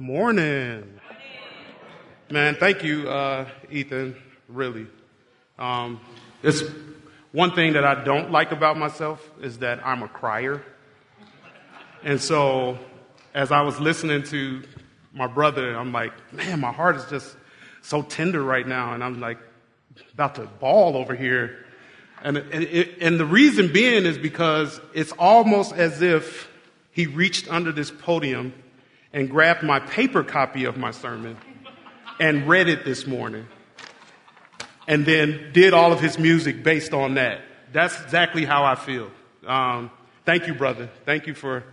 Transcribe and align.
Good 0.00 0.06
morning. 0.06 0.98
Man, 2.30 2.54
thank 2.54 2.82
you, 2.82 3.06
uh, 3.06 3.46
Ethan, 3.70 4.16
really. 4.48 4.86
Um, 5.58 6.00
it's 6.42 6.62
one 7.32 7.54
thing 7.54 7.74
that 7.74 7.84
I 7.84 8.02
don't 8.02 8.30
like 8.30 8.50
about 8.50 8.78
myself 8.78 9.22
is 9.42 9.58
that 9.58 9.86
I'm 9.86 10.02
a 10.02 10.08
crier. 10.08 10.64
And 12.02 12.18
so, 12.18 12.78
as 13.34 13.52
I 13.52 13.60
was 13.60 13.78
listening 13.78 14.22
to 14.22 14.62
my 15.12 15.26
brother, 15.26 15.76
I'm 15.76 15.92
like, 15.92 16.14
man, 16.32 16.60
my 16.60 16.72
heart 16.72 16.96
is 16.96 17.04
just 17.04 17.36
so 17.82 18.00
tender 18.00 18.42
right 18.42 18.66
now. 18.66 18.94
And 18.94 19.04
I'm 19.04 19.20
like, 19.20 19.36
about 20.14 20.36
to 20.36 20.46
bawl 20.46 20.96
over 20.96 21.14
here. 21.14 21.66
And, 22.22 22.38
and, 22.38 22.64
and 23.02 23.20
the 23.20 23.26
reason 23.26 23.70
being 23.70 24.06
is 24.06 24.16
because 24.16 24.80
it's 24.94 25.12
almost 25.18 25.74
as 25.74 26.00
if 26.00 26.48
he 26.90 27.04
reached 27.04 27.52
under 27.52 27.70
this 27.70 27.90
podium 27.90 28.54
and 29.12 29.28
grabbed 29.28 29.62
my 29.62 29.80
paper 29.80 30.22
copy 30.22 30.64
of 30.64 30.76
my 30.76 30.90
sermon 30.90 31.36
and 32.18 32.46
read 32.48 32.68
it 32.68 32.84
this 32.84 33.06
morning 33.06 33.46
and 34.86 35.06
then 35.06 35.50
did 35.52 35.72
all 35.72 35.92
of 35.92 36.00
his 36.00 36.18
music 36.18 36.62
based 36.62 36.92
on 36.92 37.14
that. 37.14 37.40
That's 37.72 38.00
exactly 38.02 38.44
how 38.44 38.64
I 38.64 38.74
feel. 38.74 39.10
Um, 39.46 39.90
thank 40.24 40.46
you, 40.46 40.54
brother. 40.54 40.90
Thank 41.04 41.26
you 41.26 41.34
for 41.34 41.64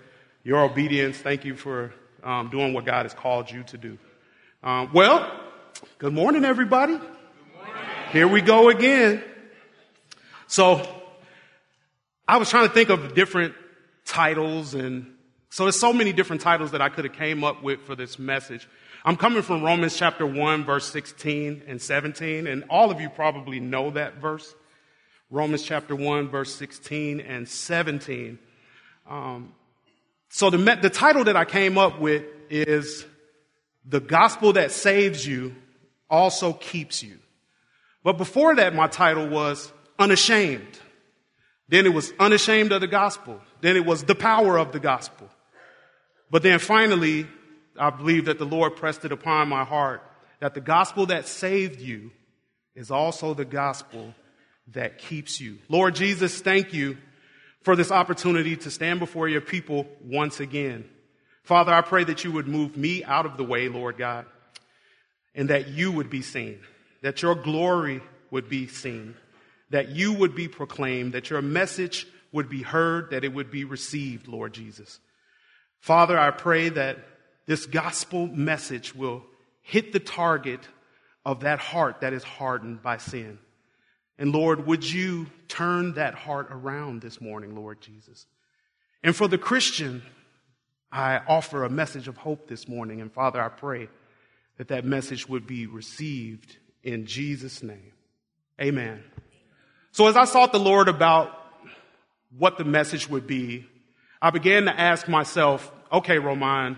your 0.44 0.64
obedience. 0.64 1.18
Thank 1.18 1.44
you 1.44 1.56
for 1.56 1.94
um, 2.24 2.50
doing 2.50 2.74
what 2.74 2.86
God 2.86 3.04
has 3.04 3.14
called 3.14 3.52
you 3.52 3.64
to 3.64 3.78
do. 3.78 3.98
Um, 4.64 4.92
well, 4.94 5.30
good 5.98 6.14
morning, 6.14 6.46
everybody. 6.46 7.00
Here 8.12 8.28
we 8.28 8.42
go 8.42 8.70
again. 8.70 9.24
So, 10.48 10.88
I 12.28 12.38
was 12.38 12.50
trying 12.50 12.68
to 12.68 12.74
think 12.74 12.90
of 12.90 13.14
different 13.14 13.54
titles 14.06 14.74
and 14.74 15.17
so 15.50 15.64
there's 15.64 15.80
so 15.80 15.94
many 15.94 16.14
different 16.14 16.42
titles 16.42 16.72
that 16.72 16.82
I 16.82 16.90
could 16.90 17.06
have 17.06 17.14
came 17.14 17.44
up 17.44 17.64
with 17.64 17.82
for 17.82 17.96
this 17.96 18.20
message. 18.20 18.68
I'm 19.06 19.16
coming 19.16 19.42
from 19.42 19.64
Romans 19.64 19.96
chapter 19.96 20.26
1 20.26 20.66
verse 20.66 20.92
16 20.92 21.64
and 21.68 21.82
17 21.82 22.48
and 22.48 22.66
all 22.70 22.92
of 22.92 23.00
you 23.00 23.10
probably 23.10 23.60
know 23.60 23.92
that 23.92 24.16
verse. 24.16 24.54
Romans 25.30 25.64
chapter 25.64 25.96
1 25.96 26.30
verse 26.30 26.54
16 26.56 27.22
and 27.22 27.48
17. 27.48 28.40
Um, 29.10 29.54
so 30.30 30.50
the, 30.50 30.58
the 30.82 30.90
title 30.90 31.24
that 31.26 31.38
I 31.38 31.46
came 31.46 31.78
up 31.78 32.00
with 32.00 32.26
is 32.50 33.06
the 33.86 34.02
gospel 34.02 34.54
that 34.54 34.72
saves 34.72 35.26
you 35.26 35.56
also 36.10 36.54
keeps 36.54 37.02
you. 37.02 37.18
But 38.04 38.18
before 38.18 38.56
that, 38.56 38.76
my 38.76 38.88
title 38.88 39.28
was 39.28 39.72
unashamed. 39.98 40.80
Then 41.70 41.86
it 41.86 41.94
was 41.94 42.14
unashamed 42.20 42.72
of 42.72 42.82
the 42.82 42.88
gospel. 42.88 43.42
Then 43.62 43.76
it 43.76 43.86
was 43.86 44.04
the 44.04 44.16
power 44.16 44.58
of 44.58 44.72
the 44.72 44.80
gospel. 44.80 45.30
But 46.30 46.44
then 46.44 46.60
finally, 46.60 47.28
I 47.80 47.90
believe 47.90 48.26
that 48.26 48.40
the 48.40 48.46
Lord 48.46 48.76
pressed 48.76 49.06
it 49.06 49.12
upon 49.12 49.50
my 49.50 49.64
heart 49.64 50.04
that 50.40 50.54
the 50.54 50.62
gospel 50.62 51.08
that 51.08 51.28
saved 51.28 51.82
you 51.82 52.12
is 52.76 52.92
also 52.92 53.34
the 53.34 53.46
gospel 53.46 54.14
that 54.74 55.00
keeps 55.00 55.40
you. 55.42 55.58
Lord 55.70 55.96
Jesus, 55.96 56.40
thank 56.42 56.74
you 56.74 56.98
for 57.62 57.76
this 57.76 57.92
opportunity 57.92 58.56
to 58.58 58.72
stand 58.72 59.00
before 59.00 59.28
your 59.28 59.42
people 59.42 59.88
once 60.04 60.40
again. 60.40 60.88
Father, 61.44 61.74
I 61.74 61.82
pray 61.82 62.04
that 62.04 62.24
you 62.24 62.32
would 62.34 62.48
move 62.48 62.78
me 62.78 63.04
out 63.04 63.26
of 63.26 63.38
the 63.38 63.44
way, 63.44 63.70
Lord 63.70 63.98
God, 63.98 64.26
and 65.34 65.50
that 65.50 65.70
you 65.70 65.92
would 65.92 66.10
be 66.10 66.22
seen, 66.22 66.60
that 67.02 67.22
your 67.22 67.36
glory 67.36 68.02
would 68.30 68.50
be 68.50 68.68
seen, 68.68 69.16
that 69.70 69.90
you 69.90 70.14
would 70.14 70.36
be 70.36 70.48
proclaimed, 70.48 71.14
that 71.14 71.30
your 71.30 71.42
message 71.42 72.06
would 72.32 72.50
be 72.50 72.62
heard, 72.62 73.12
that 73.12 73.24
it 73.24 73.34
would 73.34 73.50
be 73.50 73.64
received, 73.64 74.28
Lord 74.28 74.54
Jesus. 74.54 75.00
Father, 75.80 76.18
I 76.18 76.32
pray 76.32 76.70
that 76.70 76.98
this 77.46 77.66
gospel 77.66 78.28
message 78.28 78.94
will 78.94 79.24
hit 79.62 79.94
the 79.94 80.00
target 80.00 80.62
of 81.26 81.42
that 81.42 81.60
heart 81.60 82.02
that 82.02 82.14
is 82.14 82.24
hardened 82.24 82.82
by 82.82 82.98
sin. 82.98 83.40
And 84.18 84.34
Lord, 84.34 84.66
would 84.66 84.90
you 84.90 85.28
turn 85.48 85.94
that 85.94 86.16
heart 86.16 86.48
around 86.50 87.02
this 87.02 87.22
morning, 87.22 87.56
Lord 87.56 87.82
Jesus? 87.82 88.26
And 89.04 89.16
for 89.16 89.28
the 89.28 89.38
Christian, 89.38 90.02
I 90.92 91.22
offer 91.28 91.64
a 91.64 91.70
message 91.70 92.08
of 92.08 92.18
hope 92.18 92.48
this 92.48 92.68
morning. 92.68 93.02
And 93.02 93.12
Father, 93.12 93.42
I 93.42 93.50
pray 93.50 93.90
that 94.58 94.70
that 94.70 94.86
message 94.86 95.30
would 95.30 95.46
be 95.46 95.68
received 95.68 96.58
in 96.84 97.06
Jesus' 97.06 97.62
name. 97.62 97.92
Amen. 98.60 99.04
So 99.92 100.08
as 100.08 100.18
I 100.18 100.26
sought 100.26 100.52
the 100.52 100.60
Lord 100.60 100.88
about 100.88 101.32
what 102.38 102.58
the 102.58 102.64
message 102.66 103.10
would 103.10 103.28
be, 103.28 103.68
I 104.28 104.30
began 104.30 104.66
to 104.66 104.78
ask 104.78 105.08
myself, 105.08 105.72
okay, 105.90 106.20
Roman, 106.20 106.78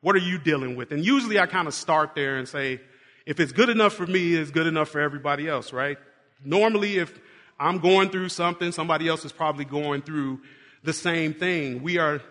what 0.00 0.16
are 0.16 0.18
you 0.18 0.40
dealing 0.40 0.74
with? 0.74 0.90
And 0.90 1.04
usually 1.04 1.38
I 1.38 1.46
kind 1.46 1.68
of 1.68 1.74
start 1.74 2.16
there 2.16 2.36
and 2.36 2.48
say, 2.48 2.80
if 3.26 3.38
it's 3.38 3.52
good 3.52 3.68
enough 3.68 3.92
for 3.92 4.08
me, 4.08 4.34
it's 4.34 4.50
good 4.50 4.66
enough 4.66 4.88
for 4.88 5.00
everybody 5.00 5.46
else, 5.46 5.72
right? 5.72 5.98
Normally, 6.44 6.98
if 6.98 7.16
I'm 7.60 7.78
going 7.78 8.10
through 8.10 8.30
something, 8.30 8.72
somebody 8.72 9.06
else 9.06 9.24
is 9.24 9.30
probably 9.30 9.64
going 9.64 10.02
through 10.02 10.40
the 10.82 10.92
same 10.92 11.32
thing. 11.32 11.84
We 11.84 11.98
are 11.98 12.22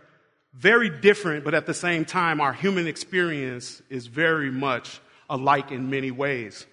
very 0.54 0.90
different, 0.90 1.46
but 1.46 1.54
at 1.54 1.66
the 1.66 1.74
same 1.74 2.04
time, 2.04 2.42
our 2.42 2.52
human 2.52 2.86
experience 2.86 3.82
is 3.90 4.08
very 4.08 4.52
much 4.52 5.00
alike 5.30 5.72
in 5.72 5.90
many 5.90 6.12
ways. 6.12 6.68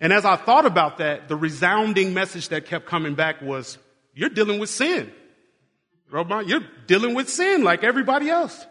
And 0.00 0.12
as 0.12 0.24
I 0.24 0.36
thought 0.36 0.64
about 0.64 0.98
that, 0.98 1.26
the 1.26 1.34
resounding 1.34 2.14
message 2.14 2.50
that 2.50 2.66
kept 2.66 2.86
coming 2.86 3.16
back 3.16 3.42
was, 3.42 3.78
you're 4.14 4.30
dealing 4.30 4.60
with 4.60 4.70
sin. 4.70 5.10
You're 6.12 6.64
dealing 6.86 7.14
with 7.14 7.30
sin 7.30 7.64
like 7.64 7.84
everybody 7.84 8.28
else. 8.28 8.66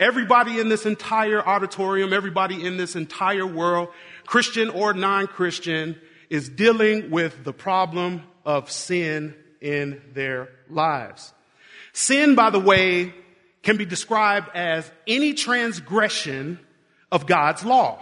Everybody 0.00 0.60
in 0.60 0.68
this 0.68 0.86
entire 0.86 1.46
auditorium, 1.46 2.12
everybody 2.12 2.64
in 2.64 2.76
this 2.76 2.96
entire 2.96 3.46
world, 3.46 3.88
Christian 4.26 4.70
or 4.70 4.92
non-Christian, 4.94 6.00
is 6.30 6.48
dealing 6.48 7.10
with 7.10 7.44
the 7.44 7.52
problem 7.52 8.22
of 8.44 8.70
sin 8.70 9.34
in 9.60 10.00
their 10.12 10.48
lives. 10.68 11.32
Sin, 11.92 12.34
by 12.34 12.50
the 12.50 12.58
way, 12.58 13.14
can 13.62 13.76
be 13.76 13.84
described 13.84 14.48
as 14.54 14.90
any 15.06 15.34
transgression 15.34 16.58
of 17.10 17.26
God's 17.26 17.64
law. 17.64 18.00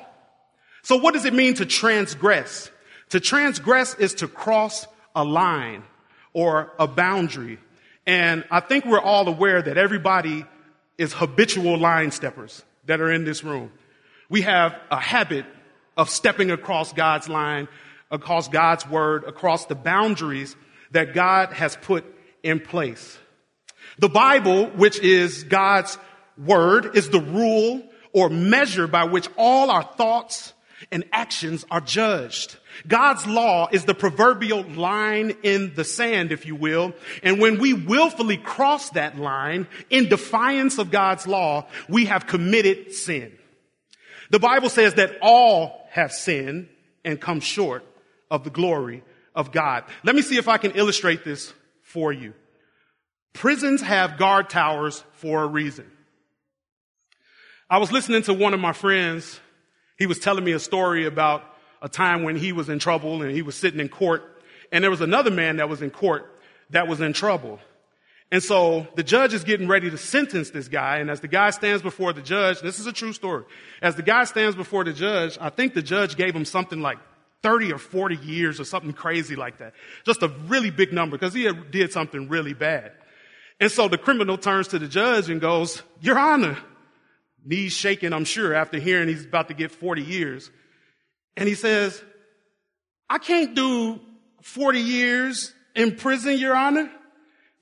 So 0.82 0.96
what 0.96 1.14
does 1.14 1.24
it 1.24 1.34
mean 1.34 1.54
to 1.54 1.66
transgress? 1.66 2.70
To 3.10 3.20
transgress 3.20 3.94
is 3.94 4.14
to 4.14 4.28
cross 4.28 4.86
a 5.14 5.24
line 5.24 5.84
or 6.32 6.72
a 6.78 6.86
boundary 6.86 7.58
and 8.06 8.44
I 8.50 8.60
think 8.60 8.84
we're 8.84 9.00
all 9.00 9.28
aware 9.28 9.60
that 9.60 9.76
everybody 9.76 10.44
is 10.98 11.12
habitual 11.12 11.78
line 11.78 12.10
steppers 12.10 12.62
that 12.86 13.00
are 13.00 13.10
in 13.10 13.24
this 13.24 13.42
room. 13.42 13.72
We 14.28 14.42
have 14.42 14.78
a 14.90 15.00
habit 15.00 15.44
of 15.96 16.08
stepping 16.10 16.50
across 16.50 16.92
God's 16.92 17.28
line, 17.28 17.68
across 18.10 18.48
God's 18.48 18.88
word, 18.88 19.24
across 19.24 19.66
the 19.66 19.74
boundaries 19.74 20.56
that 20.90 21.14
God 21.14 21.52
has 21.52 21.76
put 21.76 22.04
in 22.42 22.60
place. 22.60 23.18
The 23.98 24.08
Bible, 24.08 24.66
which 24.70 24.98
is 24.98 25.44
God's 25.44 25.98
word, 26.38 26.96
is 26.96 27.10
the 27.10 27.20
rule 27.20 27.82
or 28.12 28.30
measure 28.30 28.86
by 28.86 29.04
which 29.04 29.28
all 29.36 29.70
our 29.70 29.82
thoughts 29.82 30.53
and 30.90 31.04
actions 31.12 31.64
are 31.70 31.80
judged. 31.80 32.56
God's 32.86 33.26
law 33.26 33.68
is 33.70 33.84
the 33.84 33.94
proverbial 33.94 34.62
line 34.62 35.36
in 35.42 35.74
the 35.74 35.84
sand, 35.84 36.32
if 36.32 36.46
you 36.46 36.54
will. 36.54 36.94
And 37.22 37.40
when 37.40 37.58
we 37.58 37.72
willfully 37.72 38.36
cross 38.36 38.90
that 38.90 39.18
line 39.18 39.66
in 39.90 40.08
defiance 40.08 40.78
of 40.78 40.90
God's 40.90 41.26
law, 41.26 41.66
we 41.88 42.06
have 42.06 42.26
committed 42.26 42.92
sin. 42.92 43.36
The 44.30 44.40
Bible 44.40 44.68
says 44.68 44.94
that 44.94 45.18
all 45.20 45.86
have 45.90 46.12
sinned 46.12 46.68
and 47.04 47.20
come 47.20 47.40
short 47.40 47.84
of 48.30 48.44
the 48.44 48.50
glory 48.50 49.02
of 49.34 49.52
God. 49.52 49.84
Let 50.02 50.16
me 50.16 50.22
see 50.22 50.36
if 50.36 50.48
I 50.48 50.58
can 50.58 50.72
illustrate 50.72 51.24
this 51.24 51.52
for 51.82 52.12
you. 52.12 52.34
Prisons 53.32 53.82
have 53.82 54.16
guard 54.16 54.48
towers 54.48 55.04
for 55.12 55.42
a 55.42 55.46
reason. 55.46 55.90
I 57.68 57.78
was 57.78 57.90
listening 57.90 58.22
to 58.24 58.34
one 58.34 58.54
of 58.54 58.60
my 58.60 58.72
friends. 58.72 59.40
He 59.98 60.06
was 60.06 60.18
telling 60.18 60.44
me 60.44 60.52
a 60.52 60.58
story 60.58 61.06
about 61.06 61.44
a 61.82 61.88
time 61.88 62.22
when 62.22 62.36
he 62.36 62.52
was 62.52 62.68
in 62.68 62.78
trouble 62.78 63.22
and 63.22 63.30
he 63.30 63.42
was 63.42 63.54
sitting 63.54 63.80
in 63.80 63.88
court 63.88 64.22
and 64.72 64.82
there 64.82 64.90
was 64.90 65.00
another 65.00 65.30
man 65.30 65.56
that 65.58 65.68
was 65.68 65.82
in 65.82 65.90
court 65.90 66.30
that 66.70 66.88
was 66.88 67.00
in 67.00 67.12
trouble. 67.12 67.60
And 68.32 68.42
so 68.42 68.86
the 68.96 69.04
judge 69.04 69.32
is 69.34 69.44
getting 69.44 69.68
ready 69.68 69.90
to 69.90 69.96
sentence 69.96 70.50
this 70.50 70.66
guy. 70.66 70.98
And 70.98 71.10
as 71.10 71.20
the 71.20 71.28
guy 71.28 71.50
stands 71.50 71.82
before 71.82 72.12
the 72.12 72.22
judge, 72.22 72.60
this 72.60 72.80
is 72.80 72.86
a 72.86 72.92
true 72.92 73.12
story. 73.12 73.44
As 73.80 73.94
the 73.94 74.02
guy 74.02 74.24
stands 74.24 74.56
before 74.56 74.82
the 74.82 74.92
judge, 74.92 75.38
I 75.40 75.50
think 75.50 75.74
the 75.74 75.82
judge 75.82 76.16
gave 76.16 76.34
him 76.34 76.44
something 76.44 76.80
like 76.80 76.98
30 77.44 77.72
or 77.72 77.78
40 77.78 78.16
years 78.16 78.58
or 78.58 78.64
something 78.64 78.92
crazy 78.92 79.36
like 79.36 79.58
that. 79.58 79.74
Just 80.04 80.22
a 80.22 80.28
really 80.48 80.70
big 80.70 80.92
number 80.92 81.16
because 81.16 81.34
he 81.34 81.48
did 81.70 81.92
something 81.92 82.28
really 82.28 82.54
bad. 82.54 82.92
And 83.60 83.70
so 83.70 83.86
the 83.86 83.98
criminal 83.98 84.38
turns 84.38 84.68
to 84.68 84.78
the 84.78 84.88
judge 84.88 85.30
and 85.30 85.40
goes, 85.40 85.82
Your 86.00 86.18
Honor, 86.18 86.58
knees 87.44 87.72
shaking, 87.72 88.12
I'm 88.12 88.24
sure, 88.24 88.54
after 88.54 88.78
hearing 88.78 89.08
he's 89.08 89.24
about 89.24 89.48
to 89.48 89.54
get 89.54 89.70
40 89.70 90.02
years. 90.02 90.50
And 91.36 91.48
he 91.48 91.54
says, 91.54 92.02
I 93.08 93.18
can't 93.18 93.54
do 93.54 94.00
40 94.42 94.80
years 94.80 95.52
in 95.74 95.96
prison, 95.96 96.38
Your 96.38 96.56
Honor. 96.56 96.90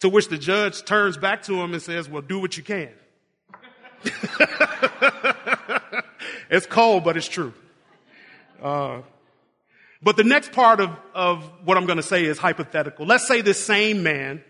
To 0.01 0.09
which 0.09 0.29
the 0.29 0.39
judge 0.39 0.85
turns 0.85 1.17
back 1.17 1.43
to 1.45 1.55
him 1.61 1.73
and 1.73 1.83
says, 1.83 2.09
Well, 2.09 2.23
do 2.23 2.41
what 2.41 2.57
you 2.57 2.65
can. 2.65 2.89
it's 6.51 6.67
cold, 6.67 7.05
but 7.05 7.17
it's 7.17 7.29
true. 7.29 7.55
Uh, 8.61 9.03
but 10.03 10.17
the 10.17 10.25
next 10.25 10.51
part 10.51 10.81
of, 10.81 10.91
of 11.15 11.49
what 11.65 11.77
I'm 11.77 11.87
going 11.87 11.99
to 11.99 12.03
say 12.03 12.25
is 12.25 12.37
hypothetical. 12.37 13.07
Let's 13.07 13.29
say 13.29 13.43
this 13.43 13.65
same 13.65 14.03
man 14.03 14.43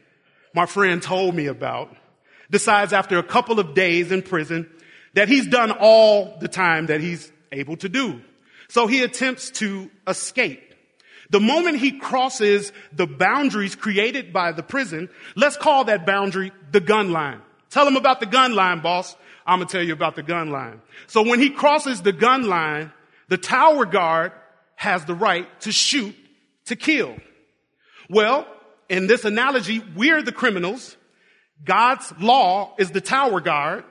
my 0.55 0.67
friend 0.67 1.02
told 1.02 1.35
me 1.35 1.46
about 1.46 1.94
decides 2.50 2.93
after 2.93 3.19
a 3.19 3.23
couple 3.23 3.58
of 3.58 3.75
days 3.75 4.12
in 4.12 4.23
prison 4.23 4.69
that 5.14 5.29
he's 5.29 5.47
done 5.47 5.70
all 5.70 6.37
the 6.41 6.49
time 6.49 6.87
that 6.87 7.00
he's 7.00 7.31
able 7.50 7.76
to 7.76 7.88
do. 7.88 8.20
So 8.69 8.87
he 8.87 9.03
attempts 9.03 9.50
to 9.50 9.91
escape. 10.06 10.73
The 11.31 11.41
moment 11.41 11.79
he 11.79 11.99
crosses 11.99 12.73
the 12.93 13.06
boundaries 13.06 13.75
created 13.75 14.32
by 14.32 14.53
the 14.53 14.62
prison, 14.62 15.09
let's 15.35 15.56
call 15.56 15.85
that 15.85 16.05
boundary 16.05 16.53
the 16.73 16.81
gun 16.81 17.11
line. 17.11 17.41
Tell 17.70 17.87
him 17.87 17.97
about 17.97 18.20
the 18.20 18.26
gun 18.26 18.55
line, 18.55 18.81
boss. 18.81 19.17
I'm 19.47 19.59
going 19.59 19.69
to 19.69 19.73
tell 19.73 19.85
you 19.85 19.94
about 19.94 20.14
the 20.14 20.23
gun 20.23 20.50
line. 20.50 20.81
So 21.06 21.23
when 21.23 21.41
he 21.41 21.50
crosses 21.50 22.03
the 22.03 22.12
gun 22.12 22.47
line, 22.49 22.93
the 23.29 23.38
tower 23.38 23.87
guard 23.87 24.32
has 24.76 25.05
the 25.05 25.14
right 25.14 25.49
to 25.62 25.73
shoot 25.73 26.14
to 26.67 26.76
kill. 26.76 27.17
Well, 28.11 28.47
in 28.88 29.06
this 29.06 29.25
analogy, 29.25 29.82
we're 29.97 30.23
the 30.23 30.32
criminals. 30.32 30.97
God's 31.64 32.12
law 32.20 32.75
is 32.79 32.91
the 32.91 33.00
tower 33.00 33.41
guard 33.41 33.85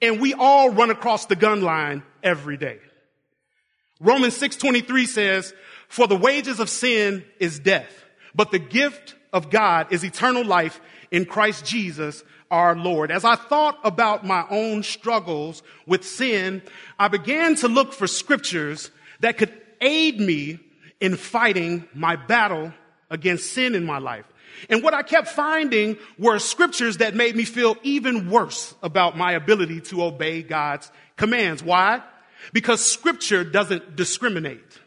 and 0.00 0.20
we 0.20 0.34
all 0.34 0.70
run 0.70 0.90
across 0.90 1.26
the 1.26 1.36
gun 1.36 1.62
line 1.62 2.02
every 2.22 2.56
day. 2.56 2.78
Romans 4.00 4.36
6:23 4.36 5.06
says, 5.06 5.54
"For 5.88 6.06
the 6.06 6.16
wages 6.16 6.60
of 6.60 6.68
sin 6.68 7.24
is 7.38 7.58
death, 7.58 8.04
but 8.34 8.50
the 8.50 8.58
gift 8.58 9.14
of 9.32 9.50
God 9.50 9.86
is 9.90 10.04
eternal 10.04 10.44
life 10.44 10.80
in 11.10 11.24
Christ 11.24 11.64
Jesus 11.64 12.22
our 12.50 12.76
Lord." 12.76 13.10
As 13.10 13.24
I 13.24 13.36
thought 13.36 13.78
about 13.84 14.26
my 14.26 14.44
own 14.50 14.82
struggles 14.82 15.62
with 15.86 16.04
sin, 16.04 16.62
I 16.98 17.08
began 17.08 17.54
to 17.56 17.68
look 17.68 17.92
for 17.92 18.06
scriptures 18.06 18.90
that 19.20 19.38
could 19.38 19.52
aid 19.80 20.20
me 20.20 20.58
in 21.00 21.16
fighting 21.16 21.88
my 21.94 22.16
battle 22.16 22.72
against 23.10 23.52
sin 23.52 23.74
in 23.74 23.84
my 23.84 23.98
life. 23.98 24.26
And 24.68 24.82
what 24.82 24.94
I 24.94 25.02
kept 25.02 25.28
finding 25.28 25.98
were 26.18 26.38
scriptures 26.38 26.98
that 26.98 27.14
made 27.14 27.36
me 27.36 27.44
feel 27.44 27.76
even 27.82 28.30
worse 28.30 28.74
about 28.82 29.16
my 29.16 29.32
ability 29.32 29.80
to 29.82 30.02
obey 30.02 30.42
God's 30.42 30.90
commands. 31.16 31.62
Why? 31.62 32.02
Because 32.52 32.84
scripture 32.84 33.44
doesn't 33.44 33.96
discriminate. 33.96 34.80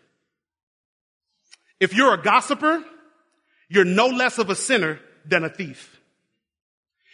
If 1.79 1.93
you're 1.93 2.13
a 2.13 2.21
gossiper, 2.21 2.83
you're 3.69 3.85
no 3.85 4.07
less 4.07 4.37
of 4.37 4.49
a 4.49 4.55
sinner 4.55 4.99
than 5.25 5.43
a 5.43 5.49
thief. 5.49 5.99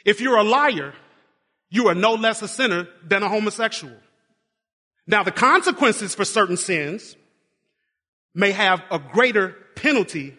If 0.05 0.21
you're 0.21 0.37
a 0.37 0.43
liar, 0.43 0.93
you 1.69 1.87
are 1.87 1.95
no 1.95 2.13
less 2.13 2.41
a 2.41 2.47
sinner 2.47 2.87
than 3.03 3.23
a 3.23 3.29
homosexual. 3.29 3.95
Now, 5.07 5.23
the 5.23 5.31
consequences 5.31 6.15
for 6.15 6.25
certain 6.25 6.57
sins 6.57 7.15
may 8.33 8.51
have 8.51 8.81
a 8.91 8.99
greater 8.99 9.55
penalty, 9.75 10.35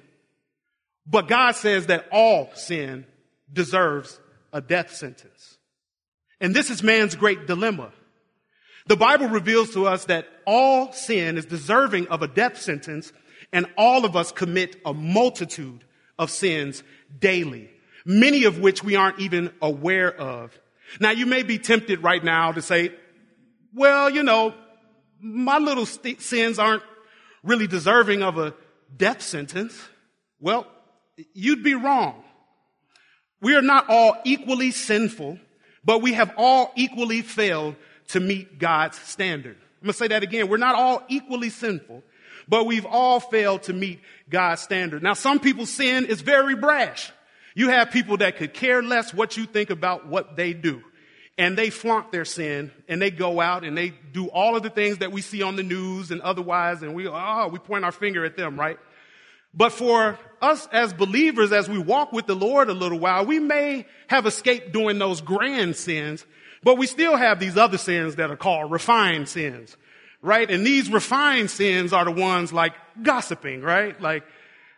but 1.06 1.28
God 1.28 1.52
says 1.56 1.86
that 1.86 2.06
all 2.10 2.50
sin 2.54 3.06
deserves 3.52 4.18
a 4.52 4.60
death 4.60 4.94
sentence. 4.94 5.58
And 6.40 6.54
this 6.54 6.70
is 6.70 6.82
man's 6.82 7.14
great 7.14 7.46
dilemma. 7.46 7.92
The 8.86 8.96
Bible 8.96 9.28
reveals 9.28 9.72
to 9.74 9.86
us 9.86 10.04
that 10.06 10.26
all 10.46 10.92
sin 10.92 11.38
is 11.38 11.44
deserving 11.44 12.08
of 12.08 12.22
a 12.22 12.28
death 12.28 12.60
sentence, 12.60 13.12
and 13.52 13.66
all 13.76 14.04
of 14.04 14.14
us 14.16 14.32
commit 14.32 14.76
a 14.84 14.94
multitude 14.94 15.84
of 16.18 16.30
sins 16.30 16.82
daily, 17.18 17.70
many 18.04 18.44
of 18.44 18.58
which 18.58 18.84
we 18.84 18.94
aren't 18.96 19.18
even 19.18 19.52
aware 19.60 20.14
of. 20.14 20.58
Now, 21.00 21.10
you 21.10 21.26
may 21.26 21.42
be 21.42 21.58
tempted 21.58 22.02
right 22.02 22.22
now 22.22 22.52
to 22.52 22.62
say, 22.62 22.92
well, 23.74 24.08
you 24.08 24.22
know, 24.22 24.54
my 25.20 25.58
little 25.58 25.86
st- 25.86 26.20
sins 26.20 26.58
aren't 26.58 26.82
really 27.42 27.66
deserving 27.66 28.22
of 28.22 28.38
a 28.38 28.54
death 28.96 29.20
sentence. 29.20 29.76
Well, 30.40 30.66
you'd 31.34 31.62
be 31.62 31.74
wrong. 31.74 32.22
We 33.40 33.54
are 33.54 33.62
not 33.62 33.88
all 33.88 34.16
equally 34.24 34.70
sinful, 34.70 35.38
but 35.84 36.02
we 36.02 36.14
have 36.14 36.32
all 36.36 36.72
equally 36.74 37.22
failed 37.22 37.76
to 38.08 38.20
meet 38.20 38.58
God's 38.58 38.98
standard. 38.98 39.56
I'm 39.56 39.86
going 39.86 39.92
to 39.92 39.98
say 39.98 40.08
that 40.08 40.22
again. 40.22 40.48
We're 40.48 40.56
not 40.56 40.74
all 40.74 41.02
equally 41.08 41.50
sinful, 41.50 42.02
but 42.48 42.66
we've 42.66 42.86
all 42.86 43.20
failed 43.20 43.64
to 43.64 43.72
meet 43.72 44.00
God's 44.28 44.62
standard. 44.62 45.02
Now, 45.02 45.14
some 45.14 45.38
people's 45.38 45.70
sin 45.70 46.06
is 46.06 46.20
very 46.20 46.56
brash. 46.56 47.12
You 47.54 47.70
have 47.70 47.90
people 47.90 48.18
that 48.18 48.36
could 48.36 48.52
care 48.52 48.82
less 48.82 49.14
what 49.14 49.36
you 49.36 49.46
think 49.46 49.70
about 49.70 50.06
what 50.06 50.36
they 50.36 50.52
do. 50.52 50.82
And 51.38 51.56
they 51.56 51.68
flaunt 51.68 52.12
their 52.12 52.24
sin 52.24 52.72
and 52.88 53.00
they 53.00 53.10
go 53.10 53.40
out 53.40 53.62
and 53.62 53.76
they 53.76 53.90
do 54.12 54.28
all 54.28 54.56
of 54.56 54.62
the 54.62 54.70
things 54.70 54.98
that 54.98 55.12
we 55.12 55.20
see 55.20 55.42
on 55.42 55.56
the 55.56 55.62
news 55.62 56.10
and 56.10 56.22
otherwise. 56.22 56.82
And 56.82 56.94
we, 56.94 57.06
oh, 57.06 57.48
we 57.52 57.58
point 57.58 57.84
our 57.84 57.92
finger 57.92 58.24
at 58.24 58.36
them, 58.36 58.58
right? 58.58 58.78
But 59.56 59.72
for 59.72 60.18
us 60.42 60.68
as 60.70 60.92
believers, 60.92 61.50
as 61.50 61.68
we 61.68 61.78
walk 61.78 62.12
with 62.12 62.26
the 62.26 62.36
Lord 62.36 62.68
a 62.68 62.74
little 62.74 62.98
while, 62.98 63.24
we 63.24 63.38
may 63.38 63.86
have 64.08 64.26
escaped 64.26 64.72
doing 64.72 64.98
those 64.98 65.22
grand 65.22 65.76
sins, 65.76 66.26
but 66.62 66.76
we 66.76 66.86
still 66.86 67.16
have 67.16 67.40
these 67.40 67.56
other 67.56 67.78
sins 67.78 68.16
that 68.16 68.30
are 68.30 68.36
called 68.36 68.70
refined 68.70 69.28
sins, 69.30 69.76
right? 70.20 70.50
And 70.50 70.64
these 70.66 70.90
refined 70.90 71.50
sins 71.50 71.94
are 71.94 72.04
the 72.04 72.10
ones 72.10 72.52
like 72.52 72.74
gossiping, 73.02 73.62
right? 73.62 73.98
Like, 73.98 74.24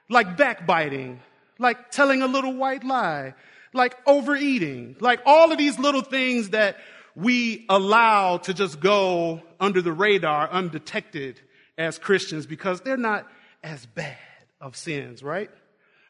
like 0.09 0.37
backbiting, 0.37 1.21
like 1.59 1.91
telling 1.91 2.23
a 2.23 2.29
little 2.29 2.55
white 2.55 2.85
lie, 2.85 3.35
like 3.75 3.97
overeating, 4.07 4.97
like 5.01 5.21
all 5.27 5.51
of 5.51 5.59
these 5.59 5.79
little 5.79 6.03
things 6.03 6.51
that 6.51 6.77
we 7.17 7.67
allow 7.69 8.37
to 8.37 8.55
just 8.55 8.79
go 8.79 9.43
under 9.59 9.83
the 9.83 9.93
radar 9.93 10.49
undetected 10.49 11.41
as 11.77 11.99
Christians 11.99 12.47
because 12.47 12.81
they're 12.83 12.97
not 12.97 13.27
as 13.65 13.85
bad 13.87 14.17
of 14.61 14.77
sins, 14.77 15.23
right? 15.23 15.51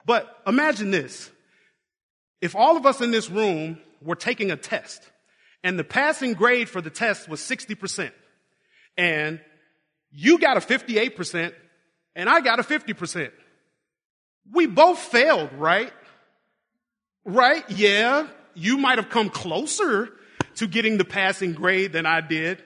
But 0.05 0.29
imagine 0.47 0.91
this. 0.91 1.31
If 2.41 2.55
all 2.55 2.77
of 2.77 2.87
us 2.87 3.01
in 3.01 3.11
this 3.11 3.29
room 3.29 3.79
were 4.01 4.17
taking 4.17 4.51
a 4.51 4.57
test 4.57 5.03
and 5.63 5.79
the 5.79 5.85
passing 5.85 6.35
grade 6.35 6.69
for 6.69 6.81
the 6.81 6.91
test 6.91 7.29
was 7.29 7.41
60%. 7.41 8.11
And 8.97 9.41
you 10.11 10.39
got 10.39 10.57
a 10.57 10.61
58% 10.61 11.53
and 12.15 12.29
I 12.29 12.41
got 12.41 12.59
a 12.59 12.63
50%. 12.63 13.31
We 14.53 14.67
both 14.67 14.99
failed, 14.99 15.53
right? 15.55 15.93
Right? 17.25 17.69
Yeah. 17.71 18.29
You 18.55 18.79
might 18.79 18.99
have 18.99 19.11
come 19.11 19.31
closer 19.31 20.09
to 20.57 20.67
getting 20.67 20.99
the 20.99 21.05
passing 21.05 21.53
grade 21.53 21.93
than 21.93 22.07
I 22.07 22.21
did. 22.21 22.63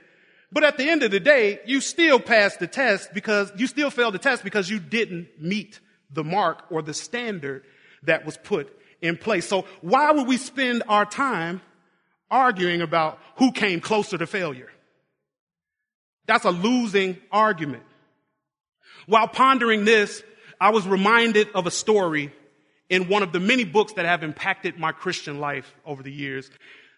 But 0.53 0.65
at 0.65 0.77
the 0.77 0.89
end 0.89 1.03
of 1.03 1.11
the 1.11 1.21
day, 1.21 1.61
you 1.65 1.81
still 1.81 2.21
passed 2.21 2.61
the 2.61 2.67
test 2.67 3.15
because 3.15 3.51
you 3.57 3.67
still 3.67 3.91
failed 3.91 4.15
the 4.15 4.19
test 4.19 4.45
because 4.45 4.69
you 4.69 4.79
didn't 4.79 5.29
meet 5.41 5.81
the 6.11 6.23
mark 6.23 6.65
or 6.71 6.83
the 6.83 6.93
standard 6.93 7.65
that 8.03 8.27
was 8.27 8.37
put 8.37 8.79
in 9.01 9.17
place. 9.17 9.49
So 9.49 9.65
why 9.81 10.13
would 10.13 10.27
we 10.27 10.37
spend 10.37 10.83
our 10.89 11.07
time 11.07 11.63
arguing 12.33 12.81
about 12.81 13.19
who 13.37 13.53
came 13.53 13.81
closer 13.81 14.19
to 14.19 14.27
failure. 14.27 14.71
That's 16.27 16.47
a 16.47 16.51
losing 16.51 17.19
argument. 17.31 17.83
While 19.07 19.29
pondering 19.29 19.85
this, 19.85 20.23
I 20.61 20.71
was 20.71 20.87
reminded 20.87 21.49
of 21.55 21.67
a 21.67 21.71
story 21.71 22.33
in 22.89 23.09
one 23.09 23.23
of 23.23 23.33
the 23.33 23.41
many 23.41 23.65
books 23.65 23.93
that 23.95 24.07
have 24.07 24.23
impacted 24.23 24.79
my 24.79 24.93
Christian 24.93 25.41
life 25.41 25.73
over 25.85 26.03
the 26.03 26.13
years. 26.13 26.51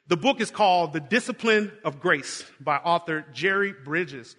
The 0.06 0.16
book 0.18 0.42
is 0.42 0.50
called 0.50 0.92
The 0.92 1.00
Discipline 1.00 1.72
of 1.82 1.98
Grace 1.98 2.44
by 2.60 2.76
author 2.76 3.24
Jerry 3.32 3.72
Bridges. 3.72 4.36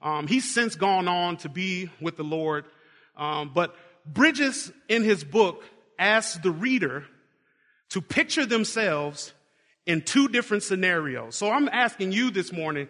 Um, 0.00 0.28
he's 0.28 0.48
since 0.48 0.76
gone 0.76 1.08
on 1.08 1.38
to 1.38 1.48
be 1.48 1.90
with 2.00 2.16
the 2.16 2.22
Lord, 2.22 2.66
um, 3.16 3.50
but 3.52 3.74
Bridges 4.06 4.70
in 4.88 5.02
his 5.02 5.24
book 5.24 5.64
asks 5.98 6.38
the 6.38 6.52
reader 6.52 7.04
to 7.90 8.00
picture 8.00 8.46
themselves 8.46 9.32
in 9.86 10.02
two 10.02 10.28
different 10.28 10.62
scenarios. 10.62 11.34
So 11.34 11.50
I'm 11.50 11.68
asking 11.68 12.12
you 12.12 12.30
this 12.30 12.52
morning 12.52 12.88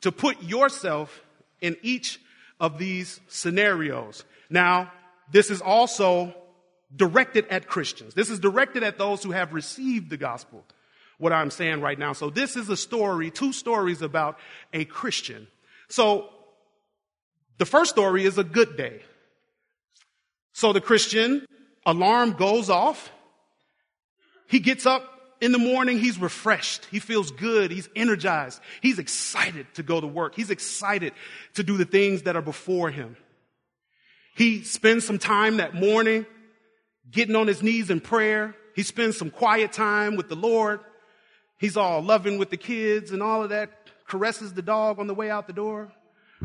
to 0.00 0.10
put 0.10 0.42
yourself 0.42 1.22
in 1.60 1.76
each 1.82 2.18
of 2.58 2.78
these 2.78 3.20
scenarios. 3.28 4.24
Now, 4.48 4.90
this 5.30 5.50
is 5.50 5.60
also 5.60 6.34
directed 6.94 7.46
at 7.48 7.66
Christians. 7.66 8.14
This 8.14 8.30
is 8.30 8.40
directed 8.40 8.82
at 8.82 8.96
those 8.96 9.22
who 9.22 9.32
have 9.32 9.52
received 9.52 10.08
the 10.08 10.16
gospel, 10.16 10.64
what 11.18 11.32
I'm 11.32 11.50
saying 11.50 11.80
right 11.80 11.98
now. 11.98 12.12
So 12.12 12.30
this 12.30 12.56
is 12.56 12.68
a 12.68 12.76
story, 12.76 13.30
two 13.30 13.52
stories 13.52 14.02
about 14.02 14.38
a 14.72 14.84
Christian. 14.84 15.46
So 15.88 16.28
the 17.58 17.66
first 17.66 17.90
story 17.90 18.24
is 18.24 18.38
a 18.38 18.44
good 18.44 18.76
day. 18.76 19.02
So 20.52 20.72
the 20.72 20.80
Christian 20.80 21.46
alarm 21.84 22.32
goes 22.32 22.70
off. 22.70 23.10
He 24.48 24.60
gets 24.60 24.86
up 24.86 25.12
in 25.40 25.52
the 25.52 25.58
morning, 25.58 25.98
he's 25.98 26.18
refreshed. 26.18 26.86
He 26.86 26.98
feels 26.98 27.30
good. 27.30 27.70
He's 27.70 27.88
energized. 27.94 28.60
He's 28.80 28.98
excited 28.98 29.66
to 29.74 29.82
go 29.82 30.00
to 30.00 30.06
work. 30.06 30.34
He's 30.34 30.50
excited 30.50 31.12
to 31.54 31.62
do 31.62 31.76
the 31.76 31.84
things 31.84 32.22
that 32.22 32.36
are 32.36 32.42
before 32.42 32.90
him. 32.90 33.16
He 34.34 34.62
spends 34.62 35.06
some 35.06 35.18
time 35.18 35.58
that 35.58 35.74
morning 35.74 36.26
getting 37.10 37.36
on 37.36 37.46
his 37.46 37.62
knees 37.62 37.90
in 37.90 38.00
prayer. 38.00 38.54
He 38.74 38.82
spends 38.82 39.16
some 39.16 39.30
quiet 39.30 39.72
time 39.72 40.16
with 40.16 40.28
the 40.28 40.36
Lord. 40.36 40.80
He's 41.58 41.76
all 41.76 42.02
loving 42.02 42.38
with 42.38 42.50
the 42.50 42.56
kids 42.56 43.12
and 43.12 43.22
all 43.22 43.42
of 43.42 43.50
that, 43.50 43.70
caresses 44.06 44.52
the 44.52 44.62
dog 44.62 44.98
on 44.98 45.06
the 45.06 45.14
way 45.14 45.30
out 45.30 45.46
the 45.46 45.52
door, 45.52 45.90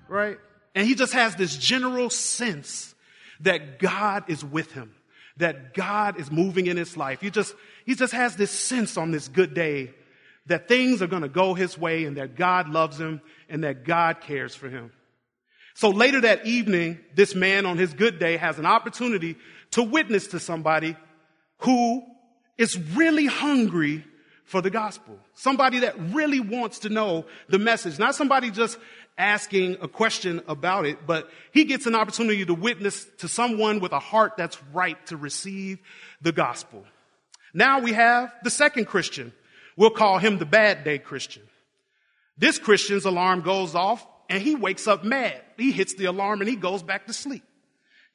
right? 0.07 0.37
And 0.73 0.87
he 0.87 0.95
just 0.95 1.13
has 1.13 1.35
this 1.35 1.55
general 1.57 2.09
sense 2.09 2.95
that 3.41 3.79
God 3.79 4.25
is 4.29 4.43
with 4.43 4.71
him, 4.71 4.93
that 5.37 5.73
God 5.73 6.19
is 6.19 6.31
moving 6.31 6.67
in 6.67 6.77
his 6.77 6.95
life. 6.95 7.19
He 7.19 7.29
just, 7.29 7.53
he 7.85 7.95
just 7.95 8.13
has 8.13 8.35
this 8.35 8.51
sense 8.51 8.97
on 8.97 9.11
this 9.11 9.27
good 9.27 9.53
day 9.53 9.93
that 10.45 10.67
things 10.67 11.01
are 11.01 11.07
going 11.07 11.21
to 11.21 11.29
go 11.29 11.53
his 11.53 11.77
way 11.77 12.05
and 12.05 12.17
that 12.17 12.35
God 12.35 12.69
loves 12.69 12.99
him 12.99 13.21
and 13.49 13.63
that 13.63 13.83
God 13.83 14.21
cares 14.21 14.55
for 14.55 14.69
him. 14.69 14.91
So 15.73 15.89
later 15.89 16.21
that 16.21 16.45
evening, 16.45 16.99
this 17.15 17.35
man 17.35 17.65
on 17.65 17.77
his 17.77 17.93
good 17.93 18.19
day 18.19 18.37
has 18.37 18.59
an 18.59 18.65
opportunity 18.65 19.37
to 19.71 19.83
witness 19.83 20.27
to 20.27 20.39
somebody 20.39 20.95
who 21.59 22.03
is 22.57 22.77
really 22.77 23.25
hungry 23.25 24.03
for 24.51 24.61
the 24.61 24.69
gospel. 24.69 25.17
Somebody 25.33 25.79
that 25.79 25.95
really 25.97 26.41
wants 26.41 26.79
to 26.79 26.89
know 26.89 27.25
the 27.47 27.57
message. 27.57 27.97
Not 27.97 28.15
somebody 28.15 28.51
just 28.51 28.77
asking 29.17 29.77
a 29.79 29.87
question 29.87 30.41
about 30.45 30.85
it, 30.85 31.07
but 31.07 31.29
he 31.53 31.63
gets 31.63 31.85
an 31.85 31.95
opportunity 31.95 32.45
to 32.45 32.53
witness 32.53 33.07
to 33.19 33.29
someone 33.29 33.79
with 33.79 33.93
a 33.93 33.99
heart 33.99 34.33
that's 34.35 34.61
right 34.73 35.03
to 35.07 35.15
receive 35.15 35.79
the 36.21 36.33
gospel. 36.33 36.83
Now 37.53 37.79
we 37.79 37.93
have 37.93 38.33
the 38.43 38.49
second 38.49 38.85
Christian. 38.85 39.31
We'll 39.77 39.89
call 39.89 40.17
him 40.17 40.37
the 40.37 40.45
bad 40.45 40.83
day 40.83 40.99
Christian. 40.99 41.43
This 42.37 42.59
Christian's 42.59 43.05
alarm 43.05 43.43
goes 43.43 43.73
off 43.73 44.05
and 44.29 44.43
he 44.43 44.55
wakes 44.55 44.85
up 44.85 45.05
mad. 45.05 45.41
He 45.55 45.71
hits 45.71 45.93
the 45.93 46.05
alarm 46.05 46.41
and 46.41 46.49
he 46.49 46.57
goes 46.57 46.83
back 46.83 47.07
to 47.07 47.13
sleep. 47.13 47.43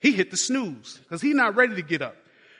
He 0.00 0.12
hit 0.12 0.30
the 0.30 0.36
snooze 0.36 0.98
because 0.98 1.22
he's 1.22 1.34
not 1.34 1.56
ready 1.56 1.76
to 1.76 1.82
get 1.82 2.02
up. 2.02 2.16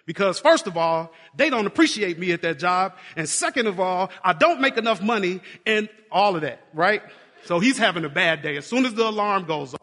Because 0.06 0.38
first 0.38 0.68
of 0.68 0.76
all, 0.76 1.12
they 1.34 1.50
don't 1.50 1.66
appreciate 1.66 2.18
me 2.18 2.30
at 2.32 2.42
that 2.42 2.58
job. 2.58 2.94
And 3.16 3.28
second 3.28 3.66
of 3.66 3.80
all, 3.80 4.10
I 4.22 4.32
don't 4.32 4.60
make 4.60 4.78
enough 4.78 5.02
money 5.02 5.40
and 5.66 5.88
all 6.10 6.36
of 6.36 6.42
that, 6.42 6.60
right? 6.72 7.02
So 7.44 7.58
he's 7.58 7.76
having 7.76 8.04
a 8.04 8.08
bad 8.08 8.42
day 8.42 8.56
as 8.56 8.66
soon 8.66 8.86
as 8.86 8.94
the 8.94 9.06
alarm 9.06 9.44
goes 9.44 9.74
off. 9.74 9.80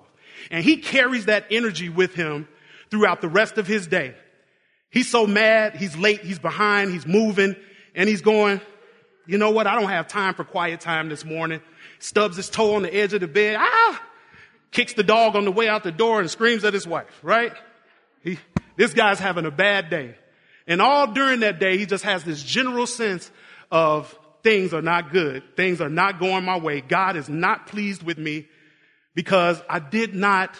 And 0.49 0.63
he 0.63 0.77
carries 0.77 1.25
that 1.25 1.45
energy 1.51 1.89
with 1.89 2.15
him 2.15 2.47
throughout 2.89 3.21
the 3.21 3.27
rest 3.27 3.57
of 3.57 3.67
his 3.67 3.85
day. 3.85 4.15
He's 4.89 5.09
so 5.09 5.27
mad, 5.27 5.75
he's 5.75 5.97
late, 5.97 6.21
he's 6.21 6.39
behind, 6.39 6.91
he's 6.91 7.07
moving, 7.07 7.55
and 7.95 8.07
he's 8.07 8.21
going, 8.21 8.61
you 9.25 9.37
know 9.37 9.51
what? 9.51 9.67
I 9.67 9.79
don't 9.79 9.89
have 9.89 10.07
time 10.07 10.35
for 10.35 10.43
quiet 10.43 10.81
time 10.81 11.09
this 11.09 11.25
morning. 11.25 11.61
Stubs 11.99 12.37
his 12.37 12.49
toe 12.49 12.75
on 12.75 12.83
the 12.83 12.93
edge 12.93 13.13
of 13.13 13.21
the 13.21 13.27
bed. 13.27 13.57
Ah! 13.59 14.01
Kicks 14.71 14.93
the 14.93 15.03
dog 15.03 15.35
on 15.35 15.45
the 15.45 15.51
way 15.51 15.67
out 15.67 15.83
the 15.83 15.91
door 15.91 16.19
and 16.19 16.29
screams 16.29 16.63
at 16.63 16.73
his 16.73 16.85
wife, 16.85 17.19
right? 17.23 17.53
He, 18.21 18.37
this 18.75 18.93
guy's 18.93 19.19
having 19.19 19.45
a 19.45 19.51
bad 19.51 19.89
day. 19.89 20.15
And 20.67 20.81
all 20.81 21.07
during 21.11 21.41
that 21.41 21.59
day, 21.59 21.77
he 21.77 21.85
just 21.85 22.03
has 22.03 22.23
this 22.23 22.41
general 22.41 22.87
sense 22.87 23.29
of 23.71 24.17
things 24.43 24.73
are 24.73 24.81
not 24.81 25.11
good. 25.11 25.43
Things 25.55 25.81
are 25.81 25.89
not 25.89 26.19
going 26.19 26.45
my 26.45 26.57
way. 26.57 26.81
God 26.81 27.15
is 27.15 27.29
not 27.29 27.67
pleased 27.67 28.03
with 28.03 28.17
me 28.17 28.47
because 29.15 29.61
I 29.69 29.79
did 29.79 30.15
not 30.15 30.55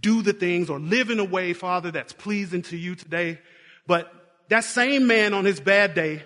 do 0.00 0.22
the 0.22 0.32
things 0.32 0.68
or 0.68 0.78
live 0.78 1.10
in 1.10 1.18
a 1.18 1.24
way, 1.24 1.52
Father, 1.52 1.90
that's 1.90 2.12
pleasing 2.12 2.62
to 2.62 2.76
you 2.76 2.94
today. 2.94 3.38
But 3.86 4.12
that 4.48 4.64
same 4.64 5.06
man 5.06 5.34
on 5.34 5.44
his 5.44 5.60
bad 5.60 5.94
day, 5.94 6.22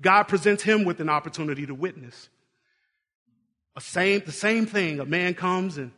God 0.00 0.24
presents 0.24 0.62
him 0.62 0.84
with 0.84 1.00
an 1.00 1.08
opportunity 1.08 1.66
to 1.66 1.74
witness. 1.74 2.28
A 3.76 3.80
same, 3.80 4.22
the 4.24 4.32
same 4.32 4.66
thing. 4.66 5.00
A 5.00 5.04
man 5.04 5.34
comes 5.34 5.78
and 5.78 5.92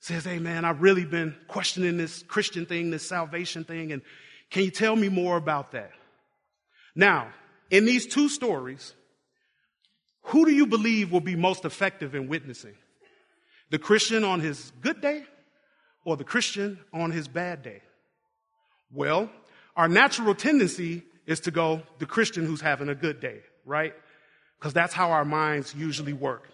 says, 0.00 0.24
Hey 0.24 0.38
man, 0.38 0.64
I've 0.64 0.82
really 0.82 1.04
been 1.04 1.36
questioning 1.46 1.96
this 1.96 2.22
Christian 2.24 2.66
thing, 2.66 2.90
this 2.90 3.06
salvation 3.06 3.64
thing, 3.64 3.92
and 3.92 4.02
can 4.50 4.64
you 4.64 4.70
tell 4.70 4.96
me 4.96 5.08
more 5.08 5.36
about 5.36 5.72
that? 5.72 5.92
Now, 6.94 7.28
in 7.70 7.84
these 7.84 8.06
two 8.06 8.28
stories, 8.28 8.94
who 10.22 10.44
do 10.44 10.52
you 10.52 10.66
believe 10.66 11.12
will 11.12 11.20
be 11.20 11.36
most 11.36 11.64
effective 11.64 12.14
in 12.14 12.28
witnessing? 12.28 12.74
The 13.70 13.78
Christian 13.78 14.24
on 14.24 14.40
his 14.40 14.72
good 14.80 15.00
day 15.00 15.24
or 16.04 16.16
the 16.16 16.24
Christian 16.24 16.78
on 16.92 17.12
his 17.12 17.28
bad 17.28 17.62
day? 17.62 17.82
Well, 18.92 19.30
our 19.76 19.88
natural 19.88 20.34
tendency 20.34 21.04
is 21.26 21.40
to 21.40 21.52
go 21.52 21.82
the 21.98 22.06
Christian 22.06 22.44
who's 22.44 22.60
having 22.60 22.88
a 22.88 22.94
good 22.94 23.20
day, 23.20 23.40
right? 23.64 23.94
Because 24.58 24.72
that's 24.72 24.92
how 24.92 25.12
our 25.12 25.24
minds 25.24 25.74
usually 25.74 26.12
work. 26.12 26.48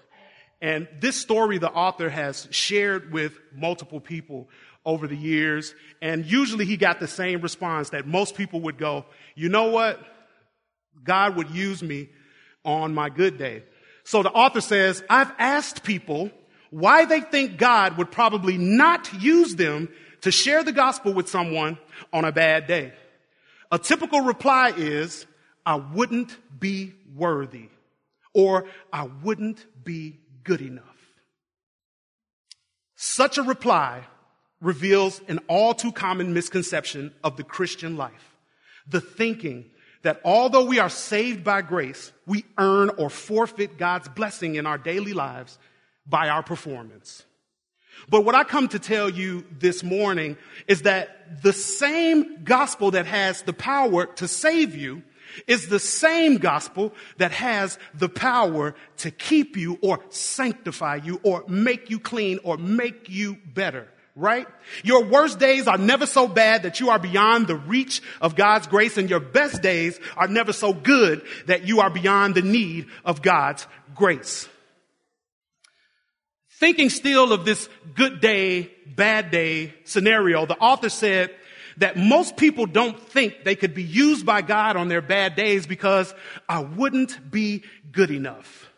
And 0.60 0.88
this 1.00 1.16
story 1.16 1.58
the 1.58 1.70
author 1.70 2.08
has 2.08 2.48
shared 2.50 3.12
with 3.12 3.38
multiple 3.54 4.00
people 4.00 4.48
over 4.84 5.06
the 5.06 5.16
years. 5.16 5.74
And 6.00 6.24
usually 6.24 6.64
he 6.64 6.76
got 6.76 7.00
the 7.00 7.08
same 7.08 7.40
response 7.40 7.90
that 7.90 8.06
most 8.06 8.36
people 8.36 8.62
would 8.62 8.78
go, 8.78 9.04
you 9.34 9.48
know 9.48 9.70
what? 9.70 10.00
God 11.04 11.36
would 11.36 11.50
use 11.50 11.82
me 11.82 12.08
on 12.64 12.94
my 12.94 13.10
good 13.10 13.36
day. 13.36 13.64
So 14.04 14.22
the 14.22 14.30
author 14.30 14.60
says, 14.60 15.02
I've 15.10 15.32
asked 15.38 15.82
people 15.82 16.30
why 16.70 17.04
they 17.04 17.20
think 17.20 17.58
God 17.58 17.98
would 17.98 18.10
probably 18.10 18.56
not 18.56 19.12
use 19.20 19.56
them 19.56 19.88
to 20.22 20.30
share 20.30 20.62
the 20.62 20.72
gospel 20.72 21.12
with 21.12 21.28
someone 21.28 21.78
on 22.12 22.24
a 22.24 22.32
bad 22.32 22.66
day. 22.66 22.92
A 23.70 23.78
typical 23.78 24.20
reply 24.20 24.72
is, 24.76 25.26
I 25.64 25.76
wouldn't 25.76 26.36
be 26.58 26.94
worthy 27.14 27.68
or 28.32 28.66
I 28.92 29.08
wouldn't 29.22 29.64
be 29.84 30.20
good 30.46 30.62
enough. 30.62 30.84
Such 32.94 33.36
a 33.36 33.42
reply 33.42 34.06
reveals 34.62 35.20
an 35.28 35.40
all 35.48 35.74
too 35.74 35.92
common 35.92 36.32
misconception 36.32 37.12
of 37.22 37.36
the 37.36 37.44
Christian 37.44 37.96
life. 37.96 38.36
The 38.88 39.02
thinking 39.02 39.66
that 40.02 40.20
although 40.24 40.64
we 40.64 40.78
are 40.78 40.88
saved 40.88 41.44
by 41.44 41.60
grace, 41.62 42.12
we 42.26 42.44
earn 42.56 42.90
or 42.96 43.10
forfeit 43.10 43.76
God's 43.76 44.08
blessing 44.08 44.54
in 44.54 44.64
our 44.64 44.78
daily 44.78 45.12
lives 45.12 45.58
by 46.06 46.28
our 46.28 46.42
performance. 46.42 47.24
But 48.08 48.24
what 48.24 48.34
I 48.34 48.44
come 48.44 48.68
to 48.68 48.78
tell 48.78 49.10
you 49.10 49.44
this 49.58 49.82
morning 49.82 50.36
is 50.68 50.82
that 50.82 51.42
the 51.42 51.52
same 51.52 52.44
gospel 52.44 52.92
that 52.92 53.06
has 53.06 53.42
the 53.42 53.52
power 53.52 54.06
to 54.06 54.28
save 54.28 54.76
you 54.76 55.02
is 55.46 55.68
the 55.68 55.78
same 55.78 56.38
gospel 56.38 56.94
that 57.18 57.32
has 57.32 57.78
the 57.94 58.08
power 58.08 58.74
to 58.98 59.10
keep 59.10 59.56
you 59.56 59.78
or 59.82 60.00
sanctify 60.08 60.96
you 60.96 61.20
or 61.22 61.44
make 61.48 61.90
you 61.90 61.98
clean 61.98 62.38
or 62.44 62.56
make 62.56 63.08
you 63.08 63.36
better 63.54 63.88
right? 64.16 64.48
Your 64.82 65.04
worst 65.04 65.38
days 65.38 65.68
are 65.68 65.76
never 65.76 66.06
so 66.06 66.26
bad 66.26 66.62
that 66.62 66.80
you 66.80 66.88
are 66.88 66.98
beyond 66.98 67.46
the 67.46 67.54
reach 67.54 68.00
of 68.20 68.34
God's 68.34 68.66
grace 68.66 68.96
and 68.96 69.10
your 69.10 69.20
best 69.20 69.60
days 69.60 70.00
are 70.16 70.26
never 70.26 70.54
so 70.54 70.72
good 70.72 71.22
that 71.46 71.68
you 71.68 71.80
are 71.80 71.90
beyond 71.90 72.34
the 72.34 72.42
need 72.42 72.86
of 73.04 73.20
God's 73.20 73.66
grace. 73.94 74.48
Thinking 76.58 76.88
still 76.88 77.34
of 77.34 77.44
this 77.44 77.68
good 77.94 78.22
day, 78.22 78.72
bad 78.86 79.30
day 79.30 79.74
scenario, 79.84 80.46
the 80.46 80.56
author 80.56 80.88
said 80.88 81.30
that 81.78 81.96
most 81.96 82.36
people 82.36 82.66
don't 82.66 82.98
think 82.98 83.44
they 83.44 83.56
could 83.56 83.74
be 83.74 83.82
used 83.82 84.24
by 84.24 84.42
God 84.42 84.76
on 84.76 84.88
their 84.88 85.02
bad 85.02 85.36
days 85.36 85.66
because 85.66 86.14
I 86.48 86.60
wouldn't 86.60 87.30
be 87.30 87.64
good 87.92 88.10
enough. 88.10 88.70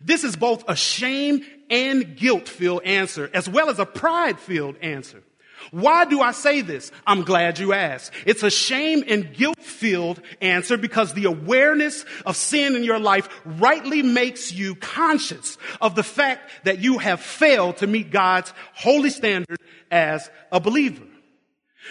This 0.00 0.24
is 0.24 0.36
both 0.36 0.64
a 0.68 0.76
shame 0.76 1.44
and 1.68 2.16
guilt 2.16 2.48
filled 2.48 2.82
answer, 2.84 3.30
as 3.32 3.48
well 3.48 3.70
as 3.70 3.78
a 3.78 3.86
pride 3.86 4.38
filled 4.38 4.76
answer. 4.82 5.22
Why 5.70 6.04
do 6.04 6.20
I 6.20 6.32
say 6.32 6.62
this? 6.62 6.90
I'm 7.06 7.22
glad 7.22 7.58
you 7.58 7.72
asked. 7.72 8.12
It's 8.26 8.42
a 8.42 8.50
shame 8.50 9.04
and 9.06 9.32
guilt 9.32 9.60
filled 9.60 10.20
answer 10.40 10.76
because 10.76 11.12
the 11.12 11.26
awareness 11.26 12.04
of 12.26 12.36
sin 12.36 12.74
in 12.74 12.82
your 12.82 12.98
life 12.98 13.28
rightly 13.44 14.02
makes 14.02 14.52
you 14.52 14.74
conscious 14.74 15.58
of 15.80 15.94
the 15.94 16.02
fact 16.02 16.50
that 16.64 16.78
you 16.78 16.98
have 16.98 17.20
failed 17.20 17.76
to 17.78 17.86
meet 17.86 18.10
God's 18.10 18.52
holy 18.74 19.10
standard 19.10 19.58
as 19.90 20.30
a 20.50 20.60
believer. 20.60 21.04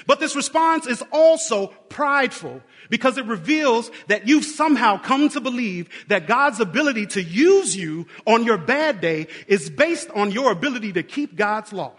But 0.06 0.20
this 0.20 0.36
response 0.36 0.88
is 0.88 1.04
also 1.12 1.68
prideful 1.90 2.62
because 2.90 3.18
it 3.18 3.26
reveals 3.26 3.92
that 4.08 4.28
you've 4.28 4.46
somehow 4.46 4.98
come 4.98 5.30
to 5.30 5.42
believe 5.42 5.90
that 6.08 6.28
God's 6.28 6.60
ability 6.60 7.08
to 7.08 7.24
use 7.24 7.76
you 7.76 8.08
on 8.26 8.44
your 8.44 8.58
bad 8.58 9.02
day 9.02 9.28
is 9.48 9.70
based 9.70 10.10
on 10.12 10.32
your 10.32 10.52
ability 10.52 10.94
to 10.94 11.04
keep 11.04 11.36
God's 11.36 11.74
law. 11.74 11.94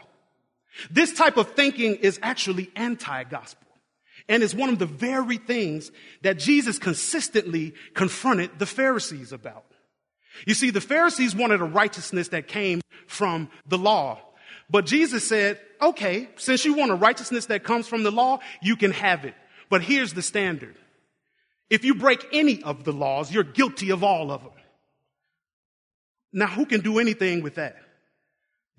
This 0.90 1.12
type 1.12 1.36
of 1.36 1.50
thinking 1.52 1.96
is 1.96 2.18
actually 2.22 2.70
anti-gospel 2.76 3.66
and 4.28 4.42
is 4.42 4.54
one 4.54 4.70
of 4.70 4.78
the 4.78 4.86
very 4.86 5.36
things 5.36 5.90
that 6.22 6.38
Jesus 6.38 6.78
consistently 6.78 7.74
confronted 7.94 8.58
the 8.58 8.66
Pharisees 8.66 9.32
about. 9.32 9.64
You 10.46 10.54
see, 10.54 10.70
the 10.70 10.80
Pharisees 10.80 11.34
wanted 11.34 11.60
a 11.60 11.64
righteousness 11.64 12.28
that 12.28 12.46
came 12.46 12.80
from 13.06 13.50
the 13.66 13.78
law. 13.78 14.20
But 14.70 14.86
Jesus 14.86 15.26
said, 15.26 15.60
okay, 15.82 16.28
since 16.36 16.64
you 16.64 16.74
want 16.74 16.92
a 16.92 16.94
righteousness 16.94 17.46
that 17.46 17.64
comes 17.64 17.88
from 17.88 18.04
the 18.04 18.12
law, 18.12 18.38
you 18.62 18.76
can 18.76 18.92
have 18.92 19.24
it. 19.24 19.34
But 19.68 19.82
here's 19.82 20.12
the 20.12 20.22
standard. 20.22 20.76
If 21.68 21.84
you 21.84 21.94
break 21.94 22.24
any 22.32 22.62
of 22.62 22.84
the 22.84 22.92
laws, 22.92 23.32
you're 23.32 23.44
guilty 23.44 23.90
of 23.90 24.04
all 24.04 24.30
of 24.30 24.42
them. 24.42 24.52
Now, 26.32 26.46
who 26.46 26.66
can 26.66 26.80
do 26.80 26.98
anything 26.98 27.42
with 27.42 27.56
that? 27.56 27.76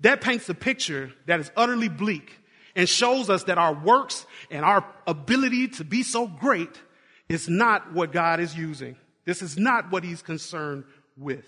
That 0.00 0.20
paints 0.20 0.48
a 0.48 0.54
picture 0.54 1.12
that 1.26 1.40
is 1.40 1.50
utterly 1.56 1.88
bleak 1.88 2.38
and 2.74 2.88
shows 2.88 3.28
us 3.28 3.44
that 3.44 3.58
our 3.58 3.74
works 3.74 4.26
and 4.50 4.64
our 4.64 4.84
ability 5.06 5.68
to 5.68 5.84
be 5.84 6.02
so 6.02 6.26
great 6.26 6.80
is 7.28 7.48
not 7.48 7.92
what 7.92 8.12
God 8.12 8.40
is 8.40 8.56
using. 8.56 8.96
This 9.24 9.42
is 9.42 9.58
not 9.58 9.92
what 9.92 10.04
he's 10.04 10.22
concerned 10.22 10.84
with. 11.16 11.44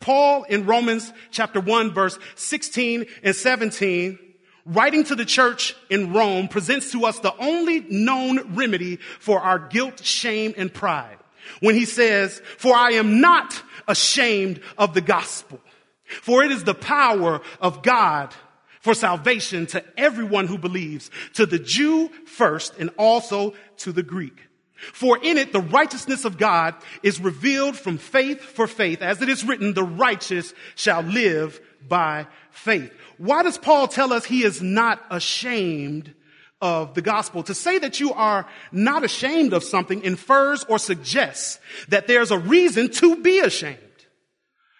Paul 0.00 0.44
in 0.44 0.66
Romans 0.66 1.12
chapter 1.30 1.60
1 1.60 1.92
verse 1.92 2.18
16 2.36 3.06
and 3.22 3.36
17 3.36 4.18
writing 4.64 5.04
to 5.04 5.14
the 5.14 5.24
church 5.24 5.74
in 5.90 6.12
Rome 6.12 6.48
presents 6.48 6.92
to 6.92 7.04
us 7.04 7.18
the 7.18 7.36
only 7.38 7.80
known 7.80 8.54
remedy 8.54 8.96
for 9.18 9.40
our 9.40 9.58
guilt, 9.58 10.04
shame, 10.04 10.54
and 10.56 10.72
pride. 10.72 11.18
When 11.60 11.74
he 11.74 11.84
says, 11.84 12.40
for 12.58 12.74
I 12.74 12.92
am 12.92 13.20
not 13.20 13.62
ashamed 13.88 14.60
of 14.78 14.94
the 14.94 15.00
gospel, 15.00 15.60
for 16.04 16.44
it 16.44 16.52
is 16.52 16.64
the 16.64 16.74
power 16.74 17.40
of 17.60 17.82
God 17.82 18.32
for 18.80 18.94
salvation 18.94 19.66
to 19.66 19.84
everyone 19.96 20.46
who 20.46 20.58
believes, 20.58 21.10
to 21.34 21.46
the 21.46 21.58
Jew 21.58 22.08
first 22.26 22.76
and 22.78 22.90
also 22.98 23.54
to 23.78 23.92
the 23.92 24.02
Greek. 24.02 24.48
For 24.92 25.18
in 25.22 25.38
it, 25.38 25.52
the 25.52 25.60
righteousness 25.60 26.24
of 26.24 26.38
God 26.38 26.74
is 27.02 27.20
revealed 27.20 27.76
from 27.76 27.98
faith 27.98 28.40
for 28.40 28.66
faith. 28.66 29.00
As 29.00 29.22
it 29.22 29.28
is 29.28 29.44
written, 29.44 29.74
the 29.74 29.84
righteous 29.84 30.52
shall 30.74 31.02
live 31.02 31.60
by 31.88 32.26
faith. 32.50 32.92
Why 33.16 33.44
does 33.44 33.58
Paul 33.58 33.86
tell 33.86 34.12
us 34.12 34.24
he 34.24 34.42
is 34.42 34.60
not 34.60 35.00
ashamed 35.10 36.12
of 36.60 36.94
the 36.94 37.02
gospel? 37.02 37.44
To 37.44 37.54
say 37.54 37.78
that 37.78 38.00
you 38.00 38.12
are 38.12 38.46
not 38.72 39.04
ashamed 39.04 39.52
of 39.52 39.62
something 39.62 40.02
infers 40.02 40.64
or 40.64 40.78
suggests 40.78 41.60
that 41.88 42.08
there's 42.08 42.32
a 42.32 42.38
reason 42.38 42.90
to 42.90 43.22
be 43.22 43.38
ashamed. 43.38 43.78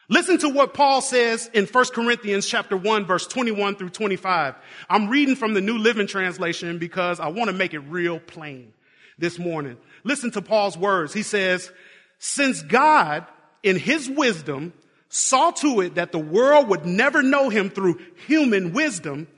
Listen 0.09 0.37
to 0.39 0.49
what 0.49 0.75
Paul 0.75 1.01
says 1.01 1.49
in 1.55 1.67
1 1.67 1.85
Corinthians 1.95 2.47
chapter 2.47 2.77
1 2.77 3.07
verse 3.07 3.27
21 3.29 3.77
through 3.77 3.91
25. 3.91 4.57
I'm 4.91 5.09
reading 5.09 5.37
from 5.37 5.55
the 5.55 5.61
New 5.61 5.79
Living 5.79 6.09
Translation 6.09 6.79
because 6.79 7.21
I 7.21 7.29
want 7.29 7.49
to 7.49 7.57
make 7.57 7.73
it 7.73 7.79
real 7.79 8.19
plain 8.19 8.73
this 9.19 9.39
morning. 9.39 9.79
Listen 10.05 10.31
to 10.33 10.43
Paul's 10.43 10.77
words. 10.77 11.13
He 11.13 11.23
says, 11.23 11.71
since 12.19 12.63
God 12.63 13.27
in 13.63 13.77
his 13.77 14.09
wisdom 14.09 14.73
saw 15.09 15.51
to 15.51 15.81
it 15.81 15.97
that 15.97 16.13
the 16.13 16.19
world 16.19 16.69
would 16.69 16.87
never 16.87 17.23
know 17.23 17.49
him 17.49 17.71
through 17.71 18.01
human 18.27 18.73
wisdom, 18.73 19.29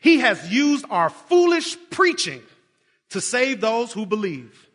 he 0.00 0.18
has 0.18 0.52
used 0.52 0.84
our 0.90 1.10
foolish 1.10 1.76
preaching 1.90 2.42
to 3.10 3.20
save 3.20 3.60
those 3.60 3.92
who 3.92 4.06
believe. 4.06 4.68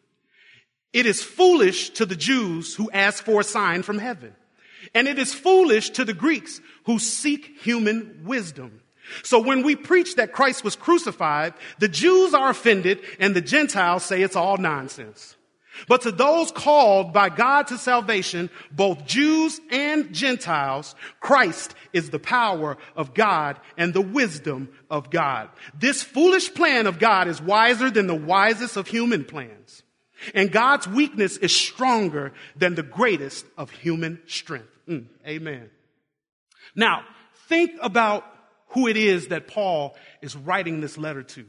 It 0.94 1.06
is 1.06 1.22
foolish 1.22 1.92
to 1.92 2.06
the 2.06 2.16
Jews 2.16 2.76
who 2.76 2.90
ask 2.92 3.24
for 3.24 3.42
a 3.42 3.44
sign 3.44 3.84
from 3.84 4.00
heaven. 4.00 4.36
And 4.94 5.08
it 5.08 5.20
is 5.20 5.34
foolish 5.34 5.92
to 5.92 6.06
the 6.06 6.14
Greeks 6.14 6.62
who 6.86 7.00
seek 7.00 7.60
human 7.62 8.22
wisdom. 8.26 8.82
So 9.24 9.40
when 9.40 9.64
we 9.64 9.76
preach 9.76 10.16
that 10.16 10.34
Christ 10.34 10.64
was 10.64 10.76
crucified, 10.76 11.54
the 11.80 11.88
Jews 11.88 12.34
are 12.34 12.50
offended 12.50 13.00
and 13.20 13.36
the 13.36 13.42
Gentiles 13.42 14.04
say 14.04 14.22
it's 14.22 14.36
all 14.36 14.58
nonsense. 14.58 15.36
But 15.88 16.02
to 16.02 16.12
those 16.12 16.52
called 16.52 17.14
by 17.14 17.30
God 17.30 17.68
to 17.68 17.78
salvation, 17.78 18.50
both 18.72 19.06
Jews 19.06 19.60
and 19.72 20.14
Gentiles, 20.14 20.96
Christ 21.20 21.76
is 21.94 22.10
the 22.10 22.20
power 22.20 22.78
of 22.96 23.14
God 23.14 23.60
and 23.78 23.94
the 23.94 24.02
wisdom 24.02 24.70
of 24.90 25.10
God. 25.10 25.50
This 25.74 26.04
foolish 26.04 26.54
plan 26.54 26.88
of 26.88 27.00
God 27.00 27.28
is 27.28 27.42
wiser 27.42 27.90
than 27.90 28.08
the 28.08 28.16
wisest 28.16 28.78
of 28.78 28.88
human 28.88 29.26
plans. 29.26 29.84
And 30.34 30.52
God's 30.52 30.88
weakness 30.88 31.38
is 31.38 31.56
stronger 31.56 32.34
than 32.56 32.76
the 32.76 32.84
greatest 32.84 33.46
of 33.58 33.72
human 33.72 34.20
strength. 34.28 34.68
Mm, 34.88 35.06
amen. 35.26 35.70
Now, 36.76 37.04
think 37.48 37.72
about 37.82 38.26
who 38.70 38.88
it 38.88 38.98
is 38.98 39.28
that 39.28 39.48
Paul 39.48 39.96
is 40.22 40.36
writing 40.36 40.82
this 40.82 40.98
letter 40.98 41.24
to. 41.24 41.46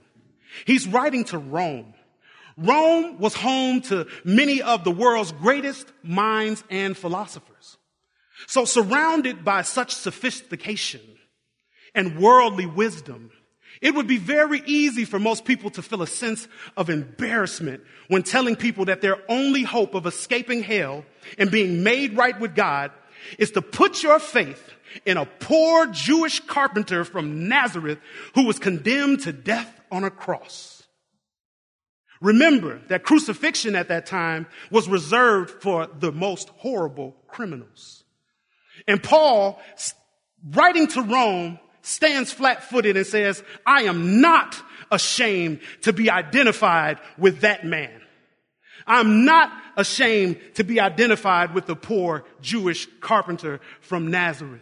He's 0.65 0.87
writing 0.87 1.25
to 1.25 1.39
Rome. 1.39 1.95
Rome 2.61 3.19
was 3.19 3.35
home 3.35 3.81
to 3.83 4.07
many 4.25 4.61
of 4.61 4.85
the 4.85 4.91
world's 4.91 5.33
greatest 5.33 5.91
minds 6.03 6.63
and 6.71 6.97
philosophers. 6.97 7.79
So 8.47 8.65
surrounded 8.65 9.45
by 9.45 9.63
such 9.63 9.95
sophistication 9.95 11.01
and 11.95 12.19
worldly 12.19 12.67
wisdom, 12.67 13.31
it 13.81 13.95
would 13.95 14.07
be 14.07 14.19
very 14.19 14.63
easy 14.67 15.05
for 15.05 15.19
most 15.19 15.45
people 15.45 15.71
to 15.71 15.83
feel 15.83 16.03
a 16.03 16.07
sense 16.07 16.49
of 16.77 16.91
embarrassment 16.91 17.83
when 18.09 18.23
telling 18.23 18.57
people 18.57 18.87
that 18.87 19.01
their 19.01 19.19
only 19.29 19.63
hope 19.63 19.95
of 19.95 20.07
escaping 20.07 20.63
hell 20.63 21.05
and 21.39 21.51
being 21.51 21.83
made 21.83 22.17
right 22.17 22.39
with 22.39 22.55
God 22.55 22.93
is 23.39 23.53
to 23.53 23.63
put 23.63 24.03
your 24.03 24.19
faith 24.19 24.75
in 25.07 25.17
a 25.17 25.25
poor 25.25 25.87
Jewish 25.87 26.41
carpenter 26.41 27.05
from 27.05 27.49
Nazareth 27.49 27.99
who 28.35 28.47
was 28.47 28.59
condemned 28.59 29.21
to 29.21 29.33
death 29.33 29.81
on 29.91 30.05
a 30.05 30.11
cross. 30.11 30.80
Remember 32.21 32.81
that 32.89 33.03
crucifixion 33.03 33.75
at 33.75 33.89
that 33.89 34.07
time 34.07 34.47
was 34.71 34.89
reserved 34.89 35.63
for 35.63 35.87
the 35.87 36.13
most 36.13 36.51
horrible 36.51 37.17
criminals. 37.29 38.05
And 38.87 39.03
Paul, 39.03 39.61
writing 40.51 40.87
to 40.89 41.03
Rome, 41.03 41.59
stands 41.83 42.31
flat 42.33 42.63
footed 42.65 42.97
and 42.97 43.07
says, 43.07 43.43
I 43.67 43.85
am 43.85 44.21
not 44.21 44.61
ashamed 44.91 45.61
to 45.83 45.93
be 45.93 46.11
identified 46.11 46.99
with 47.17 47.41
that 47.41 47.65
man. 47.65 48.01
I'm 48.87 49.25
not 49.25 49.53
ashamed 49.77 50.39
to 50.55 50.65
be 50.65 50.81
identified 50.81 51.55
with 51.55 51.67
the 51.67 51.77
poor 51.77 52.25
Jewish 52.43 52.87
carpenter 53.01 53.61
from 53.81 54.11
Nazareth. 54.11 54.61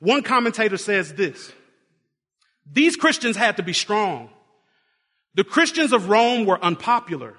One 0.00 0.22
commentator 0.22 0.76
says 0.76 1.12
this. 1.14 1.52
These 2.70 2.96
Christians 2.96 3.36
had 3.36 3.56
to 3.56 3.62
be 3.62 3.72
strong. 3.72 4.30
The 5.34 5.44
Christians 5.44 5.92
of 5.92 6.08
Rome 6.08 6.46
were 6.46 6.62
unpopular, 6.62 7.36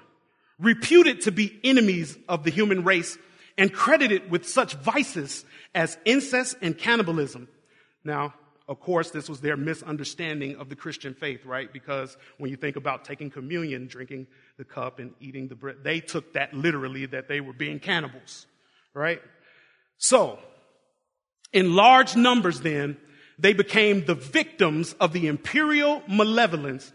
reputed 0.58 1.22
to 1.22 1.32
be 1.32 1.58
enemies 1.64 2.16
of 2.28 2.44
the 2.44 2.50
human 2.50 2.84
race, 2.84 3.18
and 3.58 3.72
credited 3.72 4.30
with 4.30 4.48
such 4.48 4.74
vices 4.74 5.44
as 5.74 5.98
incest 6.04 6.56
and 6.62 6.76
cannibalism. 6.76 7.48
Now, 8.04 8.34
of 8.70 8.78
course, 8.78 9.10
this 9.10 9.28
was 9.28 9.40
their 9.40 9.56
misunderstanding 9.56 10.56
of 10.56 10.68
the 10.68 10.76
Christian 10.76 11.12
faith, 11.12 11.44
right? 11.44 11.72
Because 11.72 12.16
when 12.38 12.50
you 12.50 12.56
think 12.56 12.76
about 12.76 13.04
taking 13.04 13.28
communion, 13.28 13.88
drinking 13.88 14.28
the 14.58 14.64
cup 14.64 15.00
and 15.00 15.12
eating 15.20 15.48
the 15.48 15.56
bread, 15.56 15.78
they 15.82 15.98
took 15.98 16.34
that 16.34 16.54
literally 16.54 17.06
that 17.06 17.26
they 17.26 17.40
were 17.40 17.52
being 17.52 17.80
cannibals, 17.80 18.46
right? 18.94 19.20
So, 19.98 20.38
in 21.52 21.74
large 21.74 22.14
numbers 22.14 22.60
then, 22.60 22.96
they 23.40 23.54
became 23.54 24.04
the 24.04 24.14
victims 24.14 24.94
of 25.00 25.12
the 25.12 25.26
imperial 25.26 26.02
malevolence. 26.06 26.92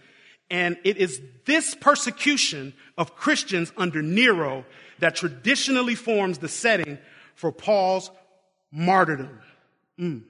And 0.49 0.77
it 0.84 0.97
is 0.97 1.21
this 1.45 1.75
persecution 1.75 2.73
of 2.97 3.15
Christians 3.15 3.73
under 3.77 4.01
Nero 4.01 4.65
that 4.99 5.15
traditionally 5.15 5.95
forms 5.95 6.38
the 6.38 6.47
setting 6.47 6.97
for 7.36 7.51
Paul's 7.51 8.12
martyrdom. 8.71 9.39
Mm. 9.99 10.23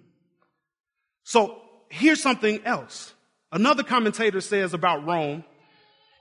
So 1.24 1.62
here's 1.90 2.22
something 2.22 2.62
else. 2.66 3.14
Another 3.52 3.84
commentator 3.84 4.42
says 4.42 4.74
about 4.74 5.06
Rome, 5.06 5.44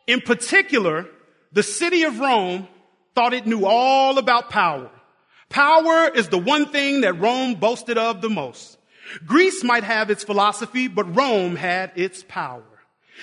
in 0.06 0.20
particular, 0.20 1.06
the 1.52 1.62
city 1.62 2.02
of 2.02 2.20
Rome 2.20 2.68
thought 3.14 3.32
it 3.32 3.46
knew 3.46 3.64
all 3.64 4.18
about 4.18 4.50
power. 4.50 4.90
Power 5.48 6.08
is 6.08 6.28
the 6.28 6.38
one 6.38 6.66
thing 6.66 7.02
that 7.02 7.14
Rome 7.20 7.54
boasted 7.54 7.96
of 7.96 8.20
the 8.20 8.30
most. 8.30 8.78
Greece 9.24 9.62
might 9.62 9.84
have 9.84 10.10
its 10.10 10.24
philosophy, 10.24 10.88
but 10.88 11.14
Rome 11.16 11.56
had 11.56 11.92
its 11.94 12.24
power. 12.26 12.64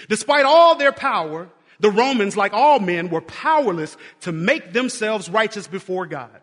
Despite 0.09 0.45
all 0.45 0.75
their 0.75 0.91
power, 0.91 1.49
the 1.79 1.89
Romans, 1.89 2.37
like 2.37 2.53
all 2.53 2.79
men, 2.79 3.09
were 3.09 3.21
powerless 3.21 3.97
to 4.21 4.31
make 4.31 4.73
themselves 4.73 5.29
righteous 5.29 5.67
before 5.67 6.05
God. 6.05 6.39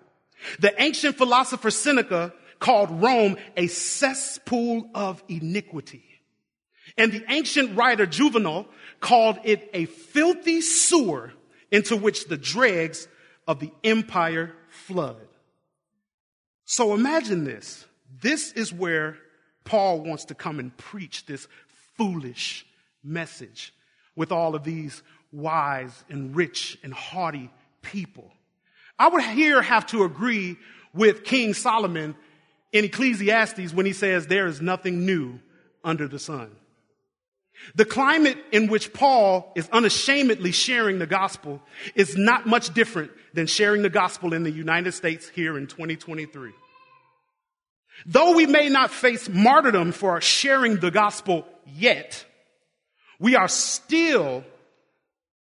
The 0.59 0.81
ancient 0.81 1.17
philosopher 1.17 1.71
Seneca 1.71 2.33
called 2.59 3.03
Rome 3.03 3.37
a 3.57 3.69
cesspool 3.69 4.91
of 4.95 5.23
iniquity. 5.29 6.05
And 6.97 7.13
the 7.13 7.25
ancient 7.29 7.77
writer 7.77 8.07
Juvenal 8.07 8.67
called 9.01 9.39
it 9.45 9.71
a 9.73 9.85
filthy 9.85 10.61
sewer 10.61 11.33
into 11.71 11.97
which 11.97 12.27
the 12.27 12.37
dregs 12.37 13.07
of 13.47 13.61
the 13.61 13.71
empire 13.85 14.55
flood. 14.69 15.29
So 16.65 16.95
imagine 16.95 17.45
this. 17.45 17.87
This 18.21 18.53
is 18.53 18.73
where 18.73 19.17
Paul 19.65 20.01
wants 20.01 20.27
to 20.27 20.35
come 20.35 20.59
and 20.59 20.77
preach 20.77 21.27
this 21.27 21.47
foolish 21.97 22.67
message 23.03 23.73
with 24.17 24.33
all 24.33 24.55
of 24.55 24.65
these 24.65 25.03
wise 25.33 26.05
and 26.09 26.35
rich 26.35 26.79
and 26.83 26.93
haughty 26.93 27.51
people. 27.83 28.31
I 28.99 29.09
would 29.09 29.23
here 29.23 29.63
have 29.63 29.87
to 29.89 30.05
agree 30.05 30.57
with 30.93 31.25
King 31.25 31.55
Solomon 31.55 32.17
in 32.73 32.85
Ecclesiastes 32.85 33.73
when 33.73 33.87
he 33.87 33.93
says 33.93 34.27
there 34.27 34.47
is 34.47 34.61
nothing 34.61 35.07
new 35.07 35.39
under 35.85 36.09
the 36.09 36.19
sun. 36.19 36.51
The 37.75 37.85
climate 37.85 38.39
in 38.53 38.69
which 38.69 38.93
Paul 38.93 39.53
is 39.57 39.69
unashamedly 39.71 40.53
sharing 40.53 40.99
the 40.99 41.07
gospel 41.07 41.61
is 41.95 42.17
not 42.17 42.47
much 42.47 42.73
different 42.73 43.11
than 43.35 43.47
sharing 43.47 43.83
the 43.83 43.91
gospel 43.91 44.33
in 44.33 44.43
the 44.43 44.51
United 44.51 44.93
States 44.93 45.29
here 45.29 45.59
in 45.59 45.67
2023. 45.67 46.53
Though 48.07 48.37
we 48.37 48.47
may 48.47 48.69
not 48.69 48.91
face 48.91 49.29
martyrdom 49.29 49.93
for 49.93 50.21
sharing 50.21 50.77
the 50.77 50.91
gospel 50.91 51.47
yet, 51.67 52.25
we 53.19 53.37
are 53.37 53.49
still 53.49 54.45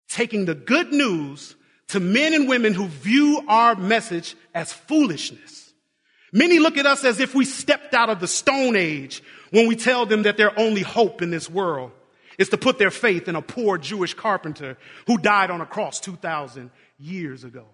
taking 0.08 0.44
the 0.44 0.54
good 0.54 0.92
news 0.92 1.54
to 1.88 2.00
men 2.00 2.34
and 2.34 2.48
women 2.48 2.74
who 2.74 2.86
view 2.86 3.42
our 3.48 3.74
message 3.74 4.34
as 4.54 4.72
foolishness 4.72 5.62
Many 6.32 6.58
look 6.58 6.78
at 6.78 6.86
us 6.86 7.04
as 7.04 7.20
if 7.20 7.34
we 7.34 7.44
stepped 7.44 7.92
out 7.92 8.08
of 8.08 8.18
the 8.18 8.26
stone 8.26 8.74
age 8.74 9.22
when 9.50 9.68
we 9.68 9.76
tell 9.76 10.06
them 10.06 10.22
that 10.22 10.38
their 10.38 10.58
only 10.58 10.80
hope 10.80 11.20
in 11.20 11.30
this 11.30 11.50
world 11.50 11.92
is 12.38 12.48
to 12.48 12.56
put 12.56 12.78
their 12.78 12.90
faith 12.90 13.28
in 13.28 13.36
a 13.36 13.42
poor 13.42 13.76
Jewish 13.76 14.14
carpenter 14.14 14.78
who 15.06 15.18
died 15.18 15.50
on 15.50 15.60
a 15.60 15.66
cross 15.66 16.00
2,000 16.00 16.70
years 16.98 17.44
ago. 17.44 17.66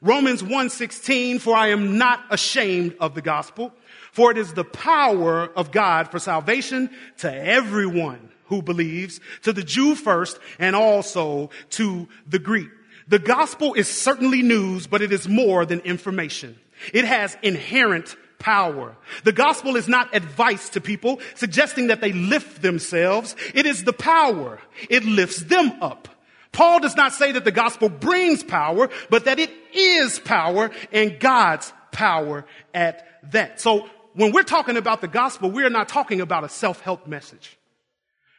Romans 0.00 0.42
1:16 0.42 1.38
for 1.38 1.54
I 1.54 1.68
am 1.68 1.98
not 1.98 2.24
ashamed 2.30 2.96
of 3.00 3.14
the 3.14 3.22
gospel 3.22 3.72
for 4.12 4.30
it 4.30 4.38
is 4.38 4.54
the 4.54 4.64
power 4.64 5.46
of 5.46 5.70
God 5.70 6.10
for 6.10 6.18
salvation 6.18 6.90
to 7.18 7.32
everyone 7.32 8.30
who 8.46 8.62
believes 8.62 9.20
to 9.42 9.52
the 9.52 9.62
Jew 9.62 9.94
first 9.94 10.38
and 10.58 10.74
also 10.76 11.50
to 11.70 12.08
the 12.26 12.38
Greek. 12.38 12.70
The 13.08 13.18
gospel 13.18 13.74
is 13.74 13.88
certainly 13.88 14.42
news 14.42 14.86
but 14.86 15.02
it 15.02 15.12
is 15.12 15.28
more 15.28 15.66
than 15.66 15.80
information. 15.80 16.58
It 16.92 17.04
has 17.04 17.36
inherent 17.42 18.16
power. 18.38 18.96
The 19.24 19.32
gospel 19.32 19.76
is 19.76 19.88
not 19.88 20.14
advice 20.14 20.70
to 20.70 20.80
people 20.80 21.20
suggesting 21.34 21.88
that 21.88 22.00
they 22.00 22.12
lift 22.12 22.62
themselves. 22.62 23.34
It 23.54 23.66
is 23.66 23.84
the 23.84 23.92
power. 23.92 24.60
It 24.90 25.04
lifts 25.04 25.40
them 25.40 25.72
up. 25.80 26.08
Paul 26.52 26.80
does 26.80 26.96
not 26.96 27.12
say 27.12 27.32
that 27.32 27.44
the 27.44 27.52
gospel 27.52 27.88
brings 27.88 28.42
power, 28.42 28.88
but 29.10 29.26
that 29.26 29.38
it 29.38 29.50
is 29.74 30.18
power 30.18 30.70
and 30.90 31.18
God's 31.20 31.72
power 31.92 32.46
at 32.72 33.06
that. 33.32 33.60
So 33.60 33.88
when 34.14 34.32
we're 34.32 34.42
talking 34.42 34.76
about 34.76 35.00
the 35.02 35.08
gospel, 35.08 35.50
we're 35.50 35.70
not 35.70 35.88
talking 35.88 36.20
about 36.20 36.44
a 36.44 36.48
self-help 36.48 37.06
message. 37.06 37.58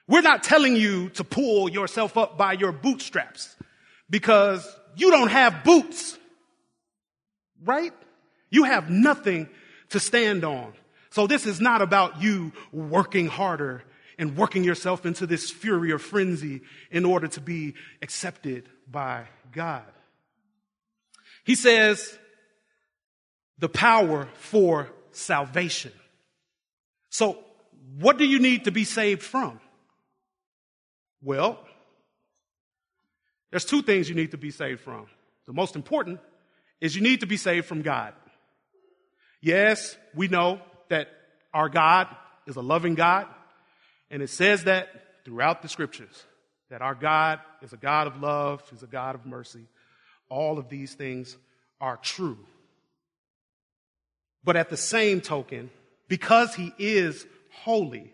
We're 0.07 0.21
not 0.21 0.43
telling 0.43 0.75
you 0.75 1.09
to 1.11 1.23
pull 1.23 1.69
yourself 1.69 2.17
up 2.17 2.37
by 2.37 2.53
your 2.53 2.71
bootstraps 2.71 3.55
because 4.09 4.65
you 4.95 5.11
don't 5.11 5.29
have 5.29 5.63
boots, 5.63 6.17
right? 7.63 7.93
You 8.49 8.63
have 8.63 8.89
nothing 8.89 9.49
to 9.89 9.99
stand 9.99 10.43
on. 10.43 10.73
So 11.09 11.27
this 11.27 11.45
is 11.45 11.59
not 11.59 11.81
about 11.81 12.21
you 12.21 12.53
working 12.71 13.27
harder 13.27 13.83
and 14.17 14.37
working 14.37 14.63
yourself 14.63 15.05
into 15.05 15.27
this 15.27 15.51
fury 15.51 15.91
or 15.91 15.99
frenzy 15.99 16.61
in 16.89 17.05
order 17.05 17.27
to 17.27 17.41
be 17.41 17.75
accepted 18.01 18.67
by 18.89 19.25
God. 19.51 19.83
He 21.43 21.55
says 21.55 22.17
the 23.59 23.69
power 23.69 24.27
for 24.35 24.89
salvation. 25.11 25.91
So 27.09 27.37
what 27.99 28.17
do 28.17 28.25
you 28.25 28.39
need 28.39 28.65
to 28.65 28.71
be 28.71 28.83
saved 28.83 29.23
from? 29.23 29.59
Well, 31.21 31.59
there's 33.51 33.65
two 33.65 33.81
things 33.81 34.09
you 34.09 34.15
need 34.15 34.31
to 34.31 34.37
be 34.37 34.51
saved 34.51 34.81
from. 34.81 35.07
The 35.45 35.53
most 35.53 35.75
important 35.75 36.19
is 36.81 36.95
you 36.95 37.01
need 37.01 37.21
to 37.21 37.27
be 37.27 37.37
saved 37.37 37.65
from 37.65 37.81
God. 37.81 38.13
Yes, 39.41 39.97
we 40.13 40.27
know 40.27 40.61
that 40.89 41.07
our 41.53 41.69
God 41.69 42.07
is 42.45 42.55
a 42.55 42.61
loving 42.61 42.95
God, 42.95 43.27
and 44.11 44.21
it 44.21 44.29
says 44.29 44.65
that 44.65 44.89
throughout 45.25 45.61
the 45.61 45.69
scriptures 45.69 46.23
that 46.69 46.81
our 46.81 46.95
God 46.95 47.39
is 47.61 47.73
a 47.73 47.77
God 47.77 48.07
of 48.07 48.21
love, 48.21 48.63
He's 48.69 48.83
a 48.83 48.87
God 48.87 49.15
of 49.15 49.25
mercy. 49.25 49.67
All 50.29 50.59
of 50.59 50.69
these 50.69 50.93
things 50.93 51.37
are 51.79 51.97
true. 51.97 52.37
But 54.43 54.55
at 54.55 54.69
the 54.69 54.77
same 54.77 55.21
token, 55.21 55.69
because 56.07 56.55
He 56.55 56.73
is 56.77 57.25
holy, 57.51 58.13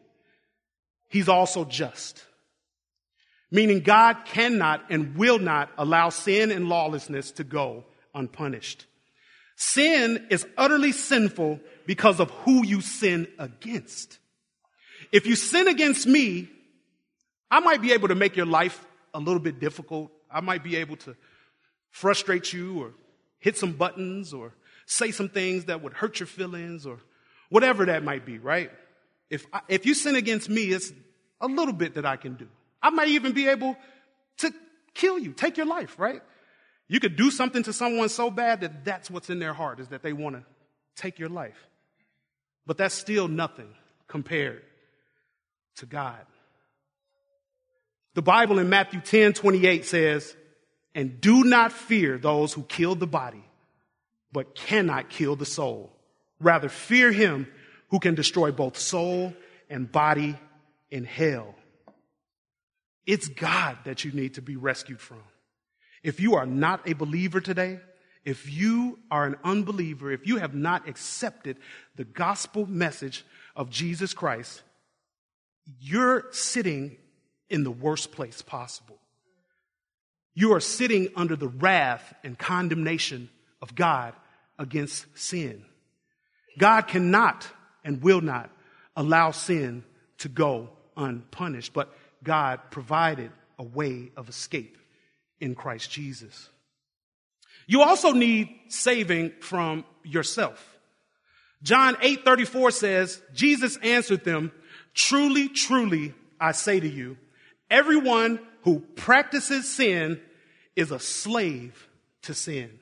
He's 1.10 1.30
also 1.30 1.66
just. 1.66 2.24
Meaning 3.54 3.82
God 3.82 4.26
cannot 4.26 4.84
and 4.90 5.16
will 5.16 5.38
not 5.38 5.70
allow 5.78 6.10
sin 6.10 6.50
and 6.50 6.68
lawlessness 6.68 7.30
to 7.34 7.44
go 7.44 7.86
unpunished. 8.16 8.88
Sin 9.56 10.26
is 10.32 10.44
utterly 10.58 10.92
sinful 10.92 11.60
because 11.86 12.20
of 12.20 12.32
who 12.32 12.66
you 12.66 12.82
sin 12.82 13.28
against. 13.38 14.18
If 15.12 15.28
you 15.28 15.36
sin 15.36 15.68
against 15.68 16.08
me, 16.08 16.50
I 17.52 17.60
might 17.60 17.80
be 17.80 17.94
able 17.94 18.08
to 18.08 18.16
make 18.16 18.36
your 18.36 18.48
life 18.48 18.84
a 19.14 19.20
little 19.20 19.40
bit 19.40 19.60
difficult. 19.60 20.12
I 20.32 20.42
might 20.42 20.64
be 20.64 20.78
able 20.78 20.96
to 20.98 21.16
frustrate 21.92 22.52
you 22.54 22.82
or 22.82 22.94
hit 23.38 23.56
some 23.56 23.74
buttons 23.74 24.34
or 24.34 24.56
say 24.88 25.12
some 25.12 25.30
things 25.30 25.66
that 25.66 25.84
would 25.84 25.94
hurt 25.94 26.20
your 26.20 26.26
feelings 26.26 26.88
or 26.88 26.98
whatever 27.50 27.86
that 27.86 28.04
might 28.04 28.26
be, 28.26 28.40
right? 28.40 28.72
If, 29.30 29.46
I, 29.54 29.62
if 29.68 29.86
you 29.86 29.94
sin 29.94 30.16
against 30.16 30.50
me, 30.50 30.72
it's 30.72 30.92
a 31.40 31.46
little 31.46 31.76
bit 31.76 31.94
that 31.94 32.06
I 32.08 32.16
can 32.16 32.34
do. 32.34 32.48
I 32.84 32.90
might 32.90 33.08
even 33.08 33.32
be 33.32 33.48
able 33.48 33.78
to 34.40 34.54
kill 34.94 35.18
you, 35.18 35.32
take 35.32 35.58
your 35.58 35.66
life, 35.66 35.98
right? 35.98 36.22
You 36.90 37.00
could 37.00 37.16
do 37.16 37.32
something 37.32 37.64
to 37.64 37.74
someone 37.74 38.10
so 38.10 38.30
bad 38.30 38.62
that 38.62 38.84
that's 38.84 39.10
what's 39.10 39.30
in 39.30 39.40
their 39.40 39.54
heart 39.54 39.80
is 39.80 39.88
that 39.88 40.04
they 40.04 40.14
want 40.14 40.36
to 40.36 40.44
take 40.96 41.18
your 41.18 41.30
life. 41.30 41.68
But 42.68 42.78
that's 42.78 42.94
still 42.94 43.28
nothing 43.28 43.70
compared 44.08 44.62
to 45.78 45.86
God. 45.86 46.20
The 48.14 48.22
Bible 48.22 48.60
in 48.60 48.70
Matthew 48.70 49.02
10 49.02 49.34
28 49.34 49.86
says, 49.86 50.36
And 50.94 51.20
do 51.20 51.44
not 51.44 51.72
fear 51.72 52.18
those 52.18 52.54
who 52.54 52.64
kill 52.64 52.96
the 52.96 53.08
body, 53.08 53.44
but 54.32 54.54
cannot 54.56 55.10
kill 55.10 55.36
the 55.36 55.46
soul. 55.46 55.92
Rather, 56.40 56.70
fear 56.70 57.12
him 57.12 57.48
who 57.90 58.00
can 58.00 58.14
destroy 58.14 58.52
both 58.52 58.78
soul 58.78 59.34
and 59.70 59.92
body 59.92 60.38
in 60.92 61.06
hell. 61.06 61.56
It's 63.06 63.28
God 63.28 63.78
that 63.86 64.06
you 64.06 64.12
need 64.12 64.36
to 64.36 64.42
be 64.42 64.56
rescued 64.56 65.00
from. 65.00 65.24
If 66.04 66.20
you 66.20 66.36
are 66.36 66.46
not 66.46 66.88
a 66.88 66.94
believer 66.94 67.42
today, 67.42 67.80
if 68.26 68.52
you 68.52 69.00
are 69.12 69.26
an 69.26 69.36
unbeliever, 69.44 70.12
if 70.12 70.26
you 70.26 70.38
have 70.38 70.56
not 70.56 70.88
accepted 70.88 71.58
the 71.96 72.06
gospel 72.06 72.66
message 72.66 73.26
of 73.56 73.70
Jesus 73.70 74.14
Christ, 74.14 74.64
you're 75.80 76.26
sitting 76.32 76.98
in 77.50 77.64
the 77.64 77.72
worst 77.72 78.12
place 78.12 78.42
possible. 78.42 78.98
You 80.34 80.54
are 80.54 80.60
sitting 80.60 81.10
under 81.16 81.36
the 81.36 81.48
wrath 81.48 82.14
and 82.24 82.38
condemnation 82.38 83.30
of 83.62 83.76
God 83.76 84.14
against 84.58 85.06
sin. 85.18 85.66
God 86.58 86.88
cannot 86.88 87.48
and 87.84 88.02
will 88.02 88.22
not 88.22 88.50
allow 88.96 89.32
sin 89.32 89.84
to 90.20 90.30
go 90.30 90.70
unpunished, 90.96 91.74
but 91.74 91.94
God 92.24 92.60
provided 92.72 93.32
a 93.60 93.64
way 93.64 94.12
of 94.18 94.30
escape 94.30 94.78
in 95.40 95.56
Christ 95.56 95.92
Jesus. 95.92 96.50
You 97.68 97.82
also 97.82 98.12
need 98.12 98.50
saving 98.68 99.34
from 99.40 99.86
yourself. 100.04 100.78
John 101.62 101.96
8:34 101.96 102.74
says, 102.74 103.22
Jesus 103.34 103.78
answered 103.78 104.24
them, 104.24 104.52
Truly, 104.94 105.50
truly, 105.50 106.14
I 106.40 106.52
say 106.52 106.80
to 106.80 106.88
you, 106.88 107.18
everyone 107.70 108.40
who 108.64 108.82
practices 108.96 109.70
sin 109.70 110.22
is 110.76 110.92
a 110.92 111.00
slave 111.00 111.88
to 112.24 112.34
sin. 112.34 112.80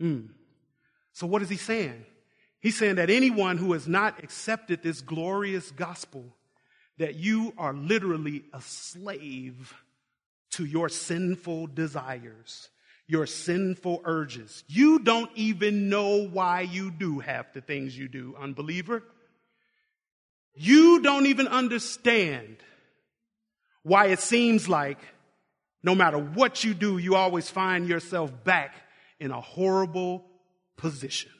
Mm. 0.00 0.28
So, 1.12 1.26
what 1.26 1.42
is 1.42 1.48
he 1.48 1.56
saying? 1.56 2.04
He's 2.60 2.76
saying 2.76 2.96
that 2.96 3.10
anyone 3.10 3.56
who 3.58 3.72
has 3.72 3.86
not 3.86 4.22
accepted 4.22 4.82
this 4.82 5.00
glorious 5.00 5.70
gospel, 5.70 6.24
that 6.98 7.14
you 7.14 7.52
are 7.56 7.72
literally 7.72 8.44
a 8.52 8.60
slave 8.60 9.74
to 10.50 10.64
your 10.64 10.88
sinful 10.88 11.68
desires, 11.68 12.68
your 13.06 13.26
sinful 13.26 14.02
urges. 14.04 14.64
You 14.68 14.98
don't 15.00 15.30
even 15.34 15.88
know 15.88 16.26
why 16.26 16.62
you 16.62 16.90
do 16.90 17.20
half 17.20 17.52
the 17.52 17.60
things 17.60 17.96
you 17.96 18.08
do, 18.08 18.34
unbeliever. 18.38 19.02
You 20.54 21.00
don't 21.02 21.26
even 21.26 21.46
understand 21.46 22.56
why 23.82 24.06
it 24.06 24.20
seems 24.20 24.68
like 24.68 24.98
no 25.82 25.94
matter 25.94 26.18
what 26.18 26.64
you 26.64 26.74
do, 26.74 26.98
you 26.98 27.14
always 27.14 27.48
find 27.48 27.88
yourself 27.88 28.32
back 28.44 28.74
in 29.20 29.30
a 29.30 29.40
horrible 29.40 30.24
position. 30.76 31.30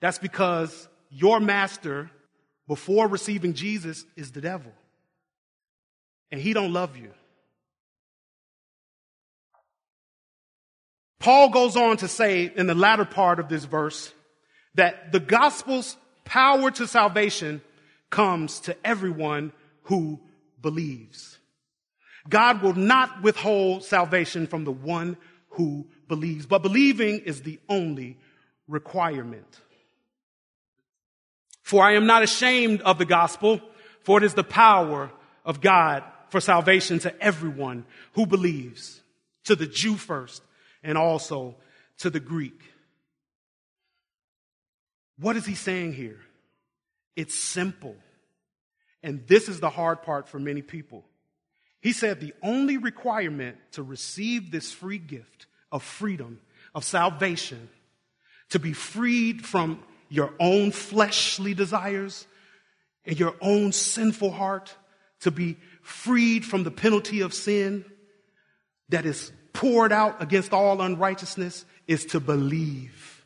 That's 0.00 0.18
because 0.18 0.88
your 1.10 1.40
master 1.40 2.10
before 2.68 3.08
receiving 3.08 3.54
Jesus 3.54 4.04
is 4.16 4.32
the 4.32 4.40
devil. 4.40 4.72
And 6.30 6.40
he 6.40 6.52
don't 6.52 6.72
love 6.72 6.96
you. 6.96 7.10
Paul 11.18 11.50
goes 11.50 11.76
on 11.76 11.96
to 11.98 12.08
say 12.08 12.52
in 12.54 12.66
the 12.66 12.74
latter 12.74 13.04
part 13.04 13.40
of 13.40 13.48
this 13.48 13.64
verse 13.64 14.12
that 14.74 15.12
the 15.12 15.20
gospel's 15.20 15.96
power 16.24 16.70
to 16.70 16.86
salvation 16.86 17.62
comes 18.10 18.60
to 18.60 18.76
everyone 18.86 19.52
who 19.84 20.20
believes. 20.60 21.38
God 22.28 22.62
will 22.62 22.74
not 22.74 23.22
withhold 23.22 23.84
salvation 23.84 24.46
from 24.46 24.64
the 24.64 24.72
one 24.72 25.16
who 25.50 25.86
believes, 26.08 26.46
but 26.46 26.62
believing 26.62 27.20
is 27.20 27.42
the 27.42 27.58
only 27.68 28.18
requirement. 28.68 29.60
For 31.66 31.82
I 31.82 31.94
am 31.94 32.06
not 32.06 32.22
ashamed 32.22 32.80
of 32.82 32.96
the 32.96 33.04
gospel, 33.04 33.60
for 34.04 34.18
it 34.18 34.22
is 34.22 34.34
the 34.34 34.44
power 34.44 35.10
of 35.44 35.60
God 35.60 36.04
for 36.28 36.40
salvation 36.40 37.00
to 37.00 37.20
everyone 37.20 37.84
who 38.12 38.24
believes, 38.24 39.00
to 39.46 39.56
the 39.56 39.66
Jew 39.66 39.96
first 39.96 40.44
and 40.84 40.96
also 40.96 41.56
to 41.98 42.08
the 42.08 42.20
Greek. 42.20 42.62
What 45.18 45.34
is 45.34 45.44
he 45.44 45.56
saying 45.56 45.94
here? 45.94 46.20
It's 47.16 47.34
simple. 47.34 47.96
And 49.02 49.26
this 49.26 49.48
is 49.48 49.58
the 49.58 49.68
hard 49.68 50.02
part 50.02 50.28
for 50.28 50.38
many 50.38 50.62
people. 50.62 51.04
He 51.80 51.90
said 51.90 52.20
the 52.20 52.34
only 52.44 52.76
requirement 52.76 53.56
to 53.72 53.82
receive 53.82 54.52
this 54.52 54.70
free 54.70 54.98
gift 54.98 55.46
of 55.72 55.82
freedom, 55.82 56.38
of 56.76 56.84
salvation, 56.84 57.68
to 58.50 58.60
be 58.60 58.72
freed 58.72 59.44
from 59.44 59.82
your 60.08 60.32
own 60.38 60.70
fleshly 60.70 61.54
desires 61.54 62.26
and 63.04 63.18
your 63.18 63.34
own 63.40 63.72
sinful 63.72 64.30
heart, 64.30 64.74
to 65.20 65.30
be 65.30 65.56
freed 65.82 66.44
from 66.44 66.64
the 66.64 66.70
penalty 66.70 67.20
of 67.20 67.32
sin 67.32 67.84
that 68.88 69.06
is 69.06 69.32
poured 69.52 69.92
out 69.92 70.20
against 70.22 70.52
all 70.52 70.82
unrighteousness, 70.82 71.64
is 71.86 72.04
to 72.06 72.20
believe 72.20 73.24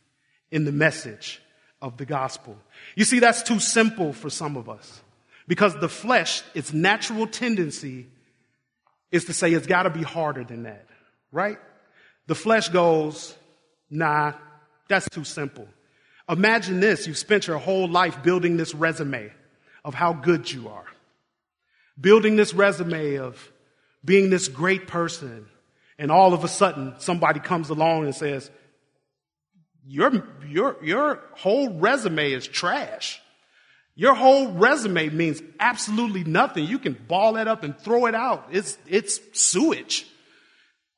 in 0.51 0.65
the 0.65 0.73
message 0.73 1.41
of 1.83 1.97
the 1.97 2.05
gospel. 2.05 2.57
You 2.95 3.05
see, 3.05 3.19
that's 3.19 3.43
too 3.43 3.59
simple 3.59 4.13
for 4.13 4.31
some 4.31 4.57
of 4.57 4.69
us 4.69 5.01
because 5.49 5.75
the 5.77 5.89
flesh, 5.89 6.43
its 6.55 6.73
natural 6.73 7.27
tendency 7.27 8.07
is 9.11 9.25
to 9.25 9.33
say 9.33 9.53
it's 9.53 9.67
got 9.67 9.85
to 9.85 9.91
be 9.91 10.03
harder 10.03 10.45
than 10.45 10.65
that, 10.65 10.87
right? 11.33 11.59
The 12.27 12.35
flesh 12.35 12.69
goes, 12.69 13.35
nah, 13.91 14.35
that's 14.89 15.09
too 15.09 15.25
simple. 15.25 15.67
Imagine 16.31 16.79
this 16.79 17.07
you've 17.07 17.19
spent 17.19 17.49
your 17.49 17.59
whole 17.59 17.89
life 17.89 18.23
building 18.23 18.57
this 18.57 18.75
resume 18.75 19.33
of 19.85 19.95
how 19.95 20.13
good 20.13 20.51
you 20.51 20.69
are, 20.69 20.87
building 22.01 22.37
this 22.37 22.55
resume 22.55 23.17
of 23.17 23.53
being 24.05 24.31
this 24.31 24.47
great 24.47 24.87
person, 24.87 25.47
and 25.99 26.11
all 26.11 26.33
of 26.33 26.45
a 26.45 26.49
sudden 26.49 26.95
somebody 26.99 27.41
comes 27.41 27.69
along 27.69 28.05
and 28.05 28.15
says, 28.15 28.51
your, 29.87 30.25
your, 30.47 30.77
your 30.83 31.21
whole 31.33 31.71
resume 31.71 32.33
is 32.33 32.47
trash. 32.47 33.21
Your 33.97 34.15
whole 34.15 34.53
resume 34.53 35.09
means 35.11 35.43
absolutely 35.59 36.25
nothing. 36.25 36.65
You 36.65 36.79
can 36.79 36.93
ball 36.93 37.35
that 37.35 37.49
up 37.49 37.65
and 37.65 37.77
throw 37.79 38.07
it 38.07 38.15
out. 38.15 38.49
It's, 38.53 38.79
it's 38.87 39.21
sewage. 39.33 40.07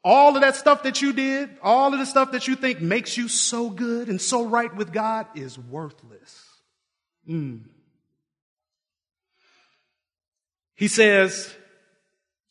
All 0.05 0.35
of 0.35 0.43
that 0.43 0.57
stuff 0.57 0.83
that 0.83 1.01
you 1.01 1.13
did, 1.13 1.51
all 1.63 1.93
of 1.93 1.99
the 2.01 2.07
stuff 2.07 2.33
that 2.33 2.49
you 2.49 2.57
think 2.57 2.81
makes 2.81 3.17
you 3.17 3.29
so 3.29 3.71
good 3.71 4.09
and 4.09 4.21
so 4.21 4.45
right 4.45 4.75
with 4.75 4.93
God 4.93 5.27
is 5.35 5.59
worthless. 5.59 6.49
Mm. 7.29 7.63
He 10.75 10.89
says 10.89 11.55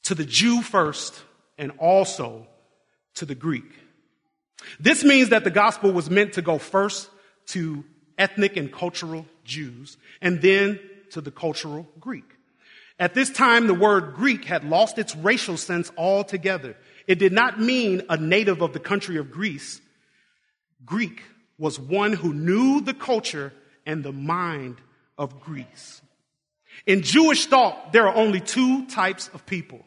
to 0.04 0.16
the 0.16 0.24
Jew 0.24 0.62
first 0.62 1.22
and 1.58 1.74
also 1.78 2.48
to 3.16 3.26
the 3.26 3.36
Greek. 3.36 3.70
This 4.80 5.04
means 5.04 5.30
that 5.30 5.44
the 5.44 5.52
gospel 5.52 5.92
was 5.92 6.10
meant 6.10 6.34
to 6.34 6.42
go 6.42 6.58
first 6.58 7.10
to 7.48 7.84
ethnic 8.18 8.56
and 8.56 8.72
cultural 8.72 9.26
Jews 9.44 9.98
and 10.22 10.42
then 10.42 10.80
to 11.12 11.20
the 11.20 11.32
cultural 11.32 11.88
Greek. 12.00 12.38
At 13.00 13.14
this 13.14 13.32
time, 13.32 13.68
the 13.68 13.74
word 13.74 14.14
Greek 14.14 14.46
had 14.46 14.64
lost 14.64 14.98
its 14.98 15.16
racial 15.16 15.58
sense 15.58 15.92
altogether. 15.98 16.78
It 17.08 17.20
did 17.20 17.34
not 17.34 17.60
mean 17.60 18.04
a 18.10 18.18
native 18.18 18.62
of 18.62 18.74
the 18.74 18.80
country 18.80 19.18
of 19.18 19.32
Greece. 19.32 19.82
Greek 20.86 21.24
was 21.58 21.80
one 21.80 22.14
who 22.14 22.34
knew 22.34 22.82
the 22.82 22.94
culture 22.94 23.54
and 23.86 24.04
the 24.04 24.12
mind 24.12 24.78
of 25.18 25.40
Greece. 25.40 26.02
In 26.86 27.02
Jewish 27.02 27.46
thought, 27.46 27.94
there 27.94 28.08
are 28.08 28.16
only 28.16 28.40
two 28.40 28.86
types 28.88 29.30
of 29.34 29.46
people. 29.46 29.86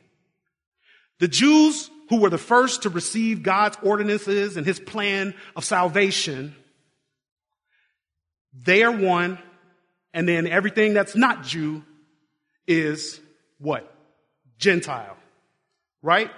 The 1.18 1.28
Jews 1.28 1.90
who 2.10 2.20
were 2.20 2.30
the 2.30 2.38
first 2.38 2.82
to 2.82 2.90
receive 2.90 3.42
God's 3.42 3.78
ordinances 3.82 4.56
and 4.56 4.66
his 4.66 4.78
plan 4.78 5.34
of 5.56 5.64
salvation, 5.64 6.54
they 8.52 8.82
are 8.82 8.92
one, 8.92 9.38
and 10.12 10.28
then 10.28 10.46
everything 10.46 10.94
that's 10.94 11.16
not 11.16 11.42
Jew 11.42 11.82
is 12.66 13.20
what? 13.58 13.92
Gentile. 14.58 15.16
Right? 16.02 16.30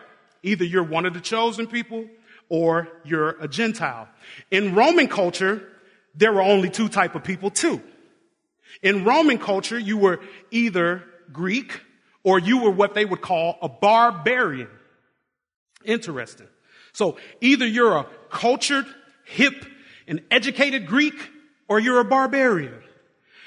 Either 0.47 0.65
you're 0.65 0.85
one 0.85 1.07
of 1.07 1.13
the 1.13 1.21
chosen 1.21 1.67
people 1.67 2.07
or 2.49 2.89
you're 3.05 3.31
a 3.41 3.49
Gentile. 3.49 4.09
In 4.53 4.77
Roman 4.77 5.09
culture, 5.09 5.67
there 6.15 6.33
were 6.33 6.41
only 6.41 6.71
two 6.71 6.89
type 6.89 7.17
of 7.17 7.25
people 7.25 7.51
too. 7.51 7.83
In 8.81 9.05
Roman 9.05 9.39
culture, 9.39 9.77
you 9.77 9.99
were 9.99 10.21
either 10.53 11.03
Greek 11.33 11.81
or 12.23 12.39
you 12.39 12.63
were 12.63 12.71
what 12.71 12.95
they 12.95 13.05
would 13.05 13.21
call 13.21 13.59
a 13.61 13.69
barbarian. 13.69 14.69
Interesting. 15.85 16.47
So 16.93 17.19
either 17.41 17.67
you're 17.67 17.97
a 17.97 18.07
cultured, 18.31 18.87
hip, 19.25 19.67
and 20.07 20.23
educated 20.31 20.87
Greek 20.87 21.15
or 21.69 21.81
you're 21.81 21.99
a 21.99 22.05
barbarian. 22.05 22.83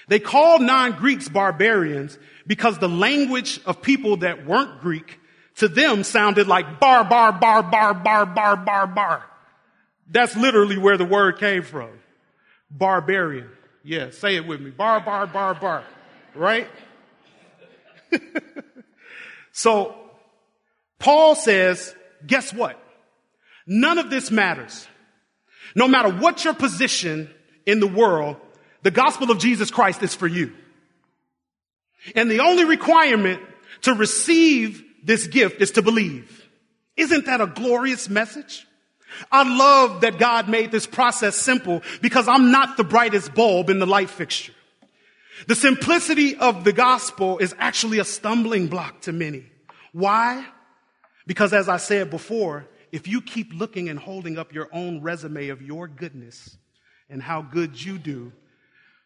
They 0.09 0.19
called 0.19 0.61
non-Greeks 0.61 1.29
barbarians 1.29 2.17
because 2.45 2.77
the 2.77 2.89
language 2.89 3.61
of 3.65 3.81
people 3.81 4.17
that 4.17 4.45
weren't 4.45 4.81
Greek 4.81 5.18
to 5.59 5.67
them 5.67 6.03
sounded 6.03 6.47
like 6.47 6.79
bar, 6.79 7.03
bar, 7.03 7.33
bar, 7.33 7.63
bar, 7.63 7.93
bar, 7.93 8.25
bar, 8.25 8.55
bar, 8.57 8.87
bar. 8.87 9.25
That's 10.09 10.35
literally 10.35 10.77
where 10.77 10.97
the 10.97 11.05
word 11.05 11.37
came 11.37 11.63
from. 11.63 11.91
Barbarian. 12.71 13.49
Yeah, 13.83 14.09
say 14.11 14.35
it 14.35 14.47
with 14.47 14.61
me. 14.61 14.71
Bar, 14.71 15.01
bar, 15.01 15.27
bar, 15.27 15.53
bar. 15.55 15.83
Right? 16.33 16.67
so, 19.51 19.95
Paul 20.97 21.35
says, 21.35 21.93
guess 22.25 22.53
what? 22.53 22.81
None 23.67 23.97
of 23.97 24.09
this 24.09 24.31
matters. 24.31 24.87
No 25.75 25.87
matter 25.87 26.09
what 26.09 26.43
your 26.43 26.53
position 26.53 27.29
in 27.65 27.79
the 27.79 27.87
world, 27.87 28.37
the 28.81 28.91
gospel 28.91 29.29
of 29.29 29.39
Jesus 29.39 29.71
Christ 29.71 30.01
is 30.03 30.15
for 30.15 30.27
you. 30.27 30.53
And 32.15 32.31
the 32.31 32.39
only 32.39 32.63
requirement 32.63 33.41
to 33.81 33.93
receive 33.93 34.83
this 35.03 35.27
gift 35.27 35.61
is 35.61 35.71
to 35.71 35.81
believe. 35.81 36.47
Isn't 36.95 37.25
that 37.25 37.41
a 37.41 37.47
glorious 37.47 38.09
message? 38.09 38.65
I 39.31 39.43
love 39.43 40.01
that 40.01 40.19
God 40.19 40.49
made 40.49 40.71
this 40.71 40.85
process 40.85 41.35
simple 41.35 41.81
because 42.01 42.27
I'm 42.27 42.51
not 42.51 42.77
the 42.77 42.83
brightest 42.83 43.33
bulb 43.33 43.69
in 43.69 43.79
the 43.79 43.87
light 43.87 44.09
fixture. 44.09 44.53
The 45.47 45.55
simplicity 45.55 46.35
of 46.35 46.63
the 46.63 46.73
gospel 46.73 47.37
is 47.37 47.55
actually 47.57 47.99
a 47.99 48.05
stumbling 48.05 48.67
block 48.67 49.01
to 49.01 49.11
many. 49.11 49.45
Why? 49.93 50.45
Because 51.25 51.53
as 51.53 51.69
I 51.69 51.77
said 51.77 52.09
before, 52.09 52.67
if 52.91 53.07
you 53.07 53.21
keep 53.21 53.53
looking 53.53 53.89
and 53.89 53.97
holding 53.97 54.37
up 54.37 54.53
your 54.53 54.67
own 54.73 55.01
resume 55.01 55.49
of 55.49 55.61
your 55.61 55.87
goodness 55.87 56.57
and 57.09 57.21
how 57.21 57.41
good 57.41 57.83
you 57.83 57.97
do, 57.97 58.31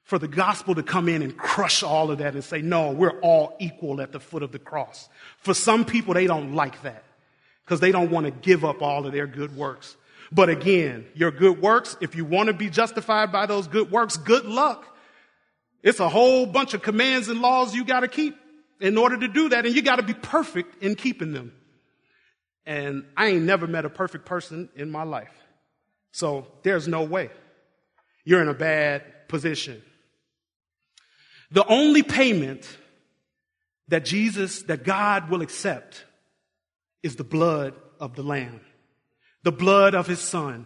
for 0.04 0.20
the 0.20 0.28
gospel 0.28 0.76
to 0.76 0.84
come 0.84 1.08
in 1.08 1.22
and 1.22 1.38
crush 1.38 1.82
all 1.82 2.12
of 2.12 2.18
that 2.20 2.34
and 2.34 2.44
say, 2.44 2.62
no, 2.62 2.92
we're 2.92 3.20
all 3.22 3.56
equal 3.60 4.02
at 4.02 4.12
the 4.12 4.20
foot 4.20 4.44
of 4.44 4.52
the 4.52 4.60
cross. 4.60 5.08
For 5.38 5.54
some 5.54 5.86
people, 5.86 6.14
they 6.14 6.28
don't 6.28 6.54
like 6.54 6.82
that 6.84 7.04
because 7.64 7.80
they 7.80 7.92
don't 7.92 8.12
want 8.12 8.26
to 8.26 8.32
give 8.32 8.66
up 8.66 8.82
all 8.82 9.06
of 9.06 9.14
their 9.14 9.28
good 9.28 9.56
works. 9.56 9.96
But 10.32 10.50
again, 10.50 11.06
your 11.14 11.32
good 11.32 11.62
works, 11.62 11.96
if 12.02 12.16
you 12.16 12.26
want 12.26 12.48
to 12.48 12.54
be 12.54 12.70
justified 12.70 13.32
by 13.32 13.46
those 13.46 13.68
good 13.68 13.92
works, 13.92 14.18
good 14.18 14.46
luck. 14.46 14.86
It's 15.82 16.00
a 16.00 16.10
whole 16.10 16.46
bunch 16.46 16.74
of 16.74 16.82
commands 16.82 17.30
and 17.30 17.42
laws 17.42 17.76
you 17.76 17.86
got 17.86 18.02
to 18.02 18.08
keep 18.08 18.36
in 18.80 18.98
order 18.98 19.18
to 19.18 19.28
do 19.28 19.50
that, 19.50 19.66
and 19.66 19.74
you 19.74 19.82
got 19.82 19.98
to 19.98 20.04
be 20.04 20.14
perfect 20.14 20.84
in 20.84 20.96
keeping 20.96 21.32
them. 21.32 21.54
And 22.66 23.06
I 23.16 23.28
ain't 23.28 23.44
never 23.44 23.68
met 23.68 23.86
a 23.86 23.90
perfect 23.90 24.26
person 24.26 24.70
in 24.76 24.92
my 24.92 25.04
life. 25.04 25.32
So 26.12 26.48
there's 26.64 26.88
no 26.88 27.04
way. 27.04 27.30
You're 28.26 28.42
in 28.42 28.50
a 28.50 28.54
bad 28.54 29.28
position. 29.28 29.82
The 31.54 31.66
only 31.68 32.02
payment 32.02 32.68
that 33.88 34.06
Jesus, 34.06 34.64
that 34.64 34.84
God 34.84 35.30
will 35.30 35.44
accept 35.44 36.04
is 37.04 37.16
the 37.16 37.24
blood 37.24 37.76
of 38.00 38.16
the 38.16 38.24
Lamb, 38.24 38.60
the 39.44 39.52
blood 39.52 39.94
of 39.94 40.08
His 40.08 40.20
Son, 40.20 40.66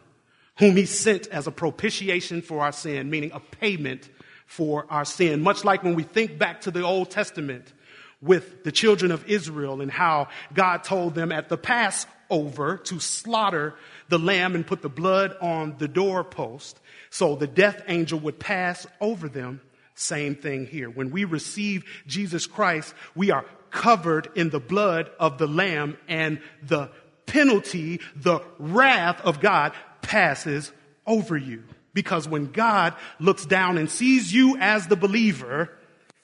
whom 0.60 0.78
He 0.78 0.86
sent 0.86 1.28
as 1.28 1.46
a 1.46 1.52
propitiation 1.52 2.42
for 2.42 2.62
our 2.62 2.72
sin, 2.72 3.10
meaning 3.10 3.32
a 3.34 3.42
payment 3.42 4.10
for 4.46 4.86
our 4.90 5.04
sin. 5.04 5.42
Much 5.42 5.66
like 5.66 5.84
when 5.84 5.94
we 5.94 6.04
think 6.04 6.40
back 6.40 6.62
to 6.62 6.72
the 6.72 6.84
Old 6.84 7.12
Testament 7.12 7.74
with 8.22 8.64
the 8.64 8.72
children 8.72 9.12
of 9.12 9.28
Israel 9.30 9.82
and 9.82 9.92
how 9.92 10.30
God 10.54 10.86
told 10.86 11.16
them 11.16 11.34
at 11.34 11.50
the 11.50 11.58
Passover 11.58 12.78
to 12.78 13.00
slaughter 13.02 13.76
the 14.08 14.20
lamb 14.20 14.56
and 14.56 14.66
put 14.66 14.82
the 14.82 14.90
blood 14.90 15.36
on 15.42 15.76
the 15.80 15.88
doorpost 15.90 16.80
so 17.10 17.36
the 17.36 17.46
death 17.46 17.82
angel 17.90 18.20
would 18.22 18.40
pass 18.40 18.88
over 19.02 19.28
them. 19.28 19.60
Same 20.00 20.36
thing 20.36 20.68
here. 20.68 20.92
When 20.92 21.10
we 21.10 21.26
receive 21.26 21.84
Jesus 22.06 22.46
Christ, 22.46 22.94
we 23.16 23.32
are 23.32 23.46
covered 23.72 24.30
in 24.36 24.52
the 24.52 24.60
blood 24.60 25.10
of 25.20 25.40
the 25.40 25.48
lamb 25.48 25.98
and 26.08 26.40
the 26.62 26.92
penalty, 27.26 28.00
the 28.16 28.42
wrath 28.60 29.20
of 29.22 29.40
God 29.40 29.74
passes 30.04 30.72
over 31.08 31.36
you. 31.36 31.64
Because 31.96 32.28
when 32.28 32.52
God 32.52 32.94
looks 33.20 33.46
down 33.46 33.80
and 33.80 33.90
sees 33.90 34.32
you 34.32 34.56
as 34.60 34.86
the 34.86 34.96
believer, 34.96 35.76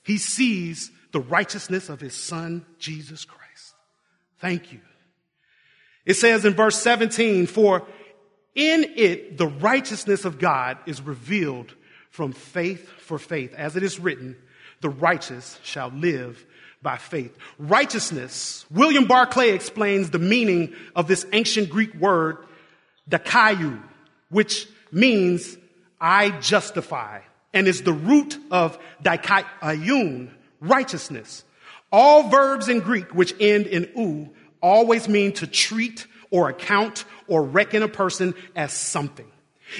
he 0.03 0.19
sees 0.19 0.91
the 1.11 1.19
righteousness 1.19 1.89
of 1.89 1.99
his 1.99 2.13
son, 2.13 2.65
Jesus 2.77 3.25
Christ. 3.25 3.73
Thank 4.39 4.71
you. 4.71 4.81
It 6.05 6.13
says 6.13 6.45
in 6.45 6.53
verse 6.53 6.79
17, 6.79 7.47
for 7.47 7.87
in 8.53 8.85
it 8.95 9.39
the 9.39 9.47
righteousness 9.47 10.25
of 10.25 10.37
God 10.37 10.77
is 10.85 11.01
revealed 11.01 11.73
from 12.13 12.31
faith 12.31 12.87
for 12.99 13.17
faith. 13.17 13.55
As 13.55 13.75
it 13.75 13.81
is 13.81 13.99
written, 13.99 14.35
the 14.81 14.89
righteous 14.89 15.57
shall 15.63 15.89
live 15.89 16.45
by 16.79 16.97
faith. 16.97 17.35
Righteousness, 17.57 18.67
William 18.69 19.05
Barclay 19.05 19.49
explains 19.49 20.11
the 20.11 20.19
meaning 20.19 20.75
of 20.95 21.07
this 21.07 21.25
ancient 21.33 21.71
Greek 21.71 21.91
word, 21.95 22.37
dikaio, 23.09 23.81
which 24.29 24.67
means 24.91 25.57
I 25.99 26.29
justify, 26.39 27.21
and 27.51 27.67
is 27.67 27.81
the 27.81 27.93
root 27.93 28.37
of 28.51 28.77
dikaion, 29.01 30.29
righteousness. 30.59 31.43
All 31.91 32.29
verbs 32.29 32.69
in 32.69 32.81
Greek 32.81 33.15
which 33.15 33.33
end 33.39 33.65
in 33.65 33.89
u 33.95 34.29
always 34.61 35.09
mean 35.09 35.31
to 35.33 35.47
treat 35.47 36.05
or 36.29 36.49
account 36.49 37.05
or 37.27 37.43
reckon 37.43 37.81
a 37.81 37.87
person 37.87 38.35
as 38.55 38.71
something. 38.71 39.32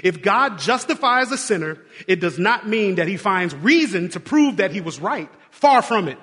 If 0.03 0.21
God 0.21 0.59
justifies 0.59 1.31
a 1.31 1.37
sinner, 1.37 1.77
it 2.07 2.19
does 2.19 2.39
not 2.39 2.67
mean 2.67 2.95
that 2.95 3.07
he 3.07 3.17
finds 3.17 3.53
reason 3.53 4.09
to 4.09 4.19
prove 4.19 4.57
that 4.57 4.71
he 4.71 4.81
was 4.81 4.99
right. 4.99 5.29
Far 5.51 5.81
from 5.81 6.07
it. 6.07 6.17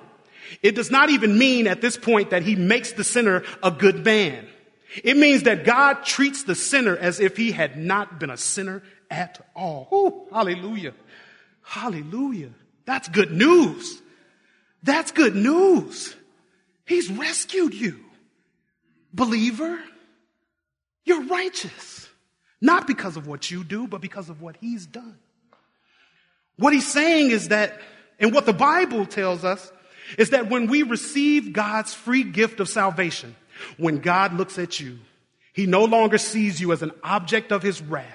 It 0.63 0.75
does 0.75 0.91
not 0.91 1.11
even 1.11 1.39
mean 1.39 1.67
at 1.67 1.81
this 1.81 1.97
point 1.97 2.31
that 2.31 2.43
he 2.43 2.57
makes 2.57 2.93
the 2.93 3.05
sinner 3.05 3.45
a 3.63 3.71
good 3.71 4.05
man. 4.05 4.47
It 5.05 5.17
means 5.17 5.45
that 5.45 5.65
God 5.65 6.05
treats 6.05 6.43
the 6.43 6.55
sinner 6.57 6.97
as 6.97 7.21
if 7.21 7.37
he 7.37 7.53
had 7.53 7.77
not 7.77 8.19
been 8.19 8.31
a 8.31 8.37
sinner 8.37 8.83
at 9.11 9.41
all. 9.55 9.89
Ooh, 9.93 10.35
hallelujah. 10.35 10.95
Hallelujah. 11.63 12.51
That's 12.85 13.09
good 13.09 13.31
news. 13.31 14.03
That's 14.83 15.13
good 15.13 15.37
news. 15.37 16.17
He's 16.87 17.09
rescued 17.11 17.75
you. 17.75 18.01
Believer, 19.13 19.79
you're 21.05 21.25
righteous. 21.25 22.09
Not 22.61 22.87
because 22.87 23.17
of 23.17 23.27
what 23.27 23.51
you 23.51 23.65
do, 23.65 23.87
but 23.87 24.01
because 24.01 24.29
of 24.29 24.43
what 24.43 24.57
he's 24.61 24.87
done. 24.87 25.19
What 26.57 26.73
he's 26.73 26.91
saying 26.91 27.31
is 27.31 27.49
that, 27.49 27.81
and 28.19 28.35
what 28.35 28.45
the 28.47 28.53
Bible 28.53 29.07
tells 29.07 29.45
us, 29.45 29.73
is 30.19 30.31
that 30.31 30.51
when 30.51 30.67
we 30.67 30.83
receive 30.83 31.53
God's 31.53 31.95
free 31.95 32.23
gift 32.23 32.61
of 32.61 32.69
salvation, 32.69 33.35
when 33.79 33.99
God 33.99 34.35
looks 34.35 34.59
at 34.59 34.79
you, 34.81 34.99
he 35.53 35.67
no 35.67 35.85
longer 35.85 36.19
sees 36.19 36.61
you 36.61 36.73
as 36.73 36.83
an 36.83 36.93
object 37.03 37.53
of 37.53 37.63
his 37.63 37.81
wrath, 37.81 38.07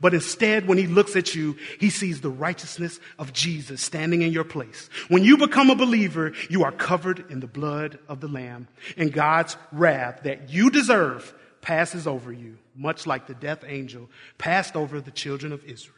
but 0.00 0.14
instead, 0.14 0.66
when 0.66 0.78
he 0.78 0.88
looks 0.88 1.14
at 1.14 1.34
you, 1.34 1.56
he 1.78 1.88
sees 1.88 2.20
the 2.20 2.30
righteousness 2.30 2.98
of 3.20 3.32
Jesus 3.32 3.80
standing 3.80 4.22
in 4.22 4.32
your 4.32 4.42
place. 4.42 4.90
When 5.06 5.22
you 5.22 5.36
become 5.36 5.70
a 5.70 5.76
believer, 5.76 6.32
you 6.50 6.64
are 6.64 6.72
covered 6.72 7.30
in 7.30 7.38
the 7.38 7.46
blood 7.46 8.00
of 8.08 8.20
the 8.20 8.26
Lamb, 8.26 8.66
and 8.96 9.12
God's 9.12 9.56
wrath 9.70 10.22
that 10.24 10.50
you 10.50 10.70
deserve 10.70 11.32
passes 11.60 12.08
over 12.08 12.32
you, 12.32 12.58
much 12.74 13.06
like 13.06 13.26
the 13.26 13.34
death 13.34 13.64
angel 13.66 14.08
passed 14.38 14.76
over 14.76 15.00
the 15.00 15.10
children 15.10 15.52
of 15.52 15.64
Israel. 15.64 15.96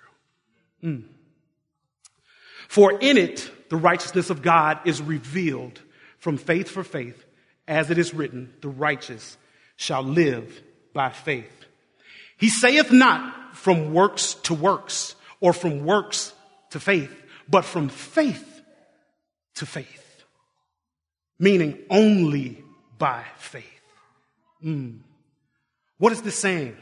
Mm. 0.82 1.04
For 2.68 2.98
in 2.98 3.18
it, 3.18 3.50
the 3.68 3.76
righteousness 3.76 4.30
of 4.30 4.42
God 4.42 4.80
is 4.84 5.02
revealed 5.02 5.80
from 6.18 6.36
faith 6.36 6.68
for 6.68 6.84
faith, 6.84 7.24
as 7.68 7.90
it 7.90 7.98
is 7.98 8.14
written, 8.14 8.52
the 8.60 8.68
righteous 8.68 9.36
shall 9.76 10.02
live 10.02 10.62
by 10.92 11.10
faith. 11.10 11.66
He 12.36 12.48
saith 12.48 12.90
not 12.90 13.56
from 13.56 13.92
works 13.92 14.34
to 14.34 14.54
works 14.54 15.14
or 15.40 15.52
from 15.52 15.84
works 15.84 16.32
to 16.70 16.80
faith, 16.80 17.14
but 17.48 17.64
from 17.64 17.88
faith 17.88 18.62
to 19.56 19.66
faith, 19.66 20.24
meaning 21.38 21.78
only 21.90 22.62
by 22.98 23.24
faith. 23.36 23.64
Mm. 24.64 25.00
What 25.98 26.12
is 26.12 26.22
this 26.22 26.36
saying? 26.36 26.76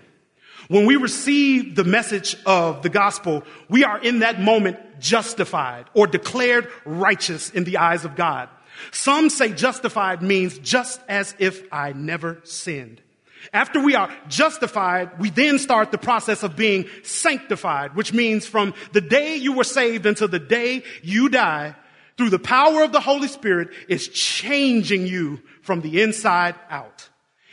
When 0.68 0.86
we 0.86 0.96
receive 0.96 1.74
the 1.74 1.84
message 1.84 2.36
of 2.46 2.82
the 2.82 2.88
gospel, 2.88 3.42
we 3.68 3.84
are 3.84 3.98
in 3.98 4.20
that 4.20 4.40
moment 4.40 4.78
justified 5.00 5.86
or 5.92 6.06
declared 6.06 6.68
righteous 6.84 7.50
in 7.50 7.64
the 7.64 7.78
eyes 7.78 8.04
of 8.04 8.16
God. 8.16 8.48
Some 8.90 9.28
say 9.28 9.52
justified 9.52 10.22
means 10.22 10.58
just 10.58 11.00
as 11.08 11.34
if 11.38 11.62
I 11.72 11.92
never 11.92 12.40
sinned. 12.44 13.00
After 13.52 13.82
we 13.82 13.96
are 13.96 14.10
justified, 14.28 15.18
we 15.18 15.30
then 15.30 15.58
start 15.58 15.90
the 15.90 15.98
process 15.98 16.42
of 16.42 16.56
being 16.56 16.86
sanctified, 17.02 17.96
which 17.96 18.12
means 18.12 18.46
from 18.46 18.72
the 18.92 19.00
day 19.00 19.36
you 19.36 19.52
were 19.52 19.64
saved 19.64 20.06
until 20.06 20.28
the 20.28 20.38
day 20.38 20.84
you 21.02 21.28
die, 21.28 21.74
through 22.16 22.30
the 22.30 22.38
power 22.38 22.84
of 22.84 22.92
the 22.92 23.00
Holy 23.00 23.26
Spirit, 23.26 23.70
is 23.88 24.06
changing 24.08 25.06
you 25.06 25.40
from 25.62 25.80
the 25.80 26.02
inside 26.02 26.54
out. 26.70 27.08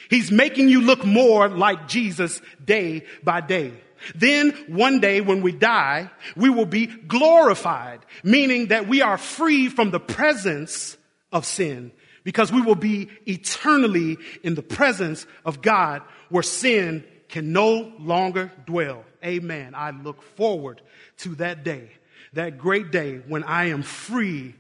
He's 0.10 0.32
making 0.32 0.70
you 0.70 0.82
look 0.82 1.06
more 1.06 1.48
like 1.48 1.88
Jesus 1.88 2.42
day 2.64 3.06
by 3.24 3.42
day. 3.42 3.74
Then 4.16 4.52
one 4.68 5.00
day 5.00 5.22
when 5.22 5.42
we 5.42 5.52
die, 5.52 6.10
we 6.36 6.50
will 6.50 6.66
be 6.66 6.88
glorified, 6.88 8.00
meaning 8.24 8.68
that 8.68 8.88
we 8.88 9.02
are 9.02 9.18
free 9.18 9.70
from 9.70 9.92
the 9.92 10.00
presence 10.00 10.98
of 11.32 11.46
sin 11.46 11.92
because 12.24 12.52
we 12.52 12.62
will 12.62 12.76
be 12.76 13.10
eternally 13.26 14.18
in 14.44 14.56
the 14.56 14.64
presence 14.64 15.26
of 15.46 15.62
God 15.62 16.02
where 16.30 16.44
sin 16.44 17.04
can 17.28 17.54
no 17.54 17.92
longer 18.00 18.52
dwell. 18.66 19.04
Amen. 19.24 19.76
I 19.76 19.92
look 19.92 20.22
forward 20.22 20.82
to 21.20 21.36
that 21.36 21.64
day, 21.64 21.92
that 22.34 22.58
great 22.58 22.92
day 22.92 23.18
when 23.28 23.44
I 23.44 23.66
am 23.66 23.84
free 23.84 24.56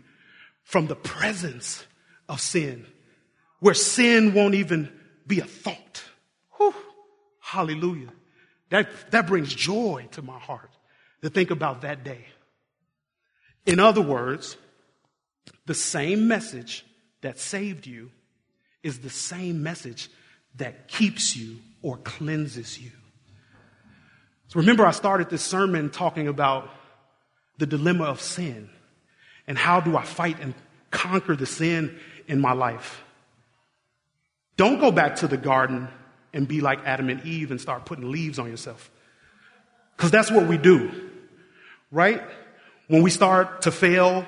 from 0.64 0.88
the 0.88 0.96
presence 0.96 1.86
of 2.28 2.42
sin, 2.42 2.86
where 3.60 3.74
sin 3.74 4.34
won't 4.34 4.56
even 4.56 4.92
be 5.30 5.40
a 5.40 5.46
thought. 5.46 6.04
Whew. 6.58 6.76
Hallelujah. 7.40 8.10
That, 8.70 8.90
that 9.12 9.28
brings 9.28 9.54
joy 9.54 10.08
to 10.12 10.22
my 10.22 10.38
heart 10.38 10.72
to 11.22 11.30
think 11.30 11.52
about 11.52 11.82
that 11.82 12.04
day. 12.04 12.26
In 13.66 13.80
other 13.80 14.02
words, 14.02 14.58
the 15.66 15.74
same 15.74 16.28
message 16.28 16.86
that 17.22 17.40
saved 17.40 17.88
you 17.88 18.12
is 18.84 19.00
the 19.00 19.10
same 19.10 19.64
message 19.64 20.10
that 20.56 20.88
keeps 20.88 21.36
you 21.36 21.58
or 21.82 21.98
cleanses 21.98 22.80
you. 22.80 22.92
So 24.48 24.60
remember, 24.60 24.86
I 24.86 24.92
started 24.92 25.30
this 25.30 25.44
sermon 25.44 25.92
talking 25.92 26.28
about 26.28 26.70
the 27.60 27.68
dilemma 27.68 28.06
of 28.06 28.20
sin 28.20 28.70
and 29.48 29.58
how 29.58 29.80
do 29.80 29.96
I 29.96 30.04
fight 30.04 30.40
and 30.40 30.56
conquer 30.90 31.36
the 31.36 31.46
sin 31.46 32.00
in 32.28 32.42
my 32.42 32.54
life. 32.54 33.04
Don't 34.60 34.82
go 34.82 34.92
back 34.92 35.16
to 35.16 35.28
the 35.30 35.38
garden 35.38 35.88
and 36.34 36.46
be 36.46 36.60
like 36.60 36.80
Adam 36.84 37.08
and 37.08 37.26
Eve 37.26 37.50
and 37.50 37.62
start 37.62 37.86
putting 37.86 38.12
leaves 38.12 38.38
on 38.40 38.50
yourself. 38.50 38.92
Because 39.96 40.12
that's 40.12 40.30
what 40.30 40.48
we 40.48 40.58
do, 40.58 40.92
right? 41.92 42.22
When 42.90 43.02
we 43.02 43.10
start 43.10 43.62
to 43.62 43.72
fail 43.72 44.28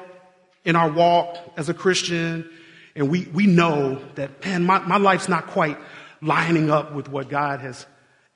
in 0.63 0.77
our 0.77 0.89
walk 0.89 1.35
as 1.57 1.67
a 1.67 1.73
Christian 1.73 2.49
and 2.95 3.11
we, 3.11 3.25
we 3.33 3.45
know 3.45 4.01
that, 4.15 4.45
man, 4.45 4.63
my, 4.63 4.79
my 4.79 4.95
life's 4.95 5.27
not 5.27 5.47
quite 5.47 5.77
lining 6.21 6.71
up 6.71 6.93
with 6.93 7.09
what 7.09 7.27
God 7.27 7.59
has 7.59 7.85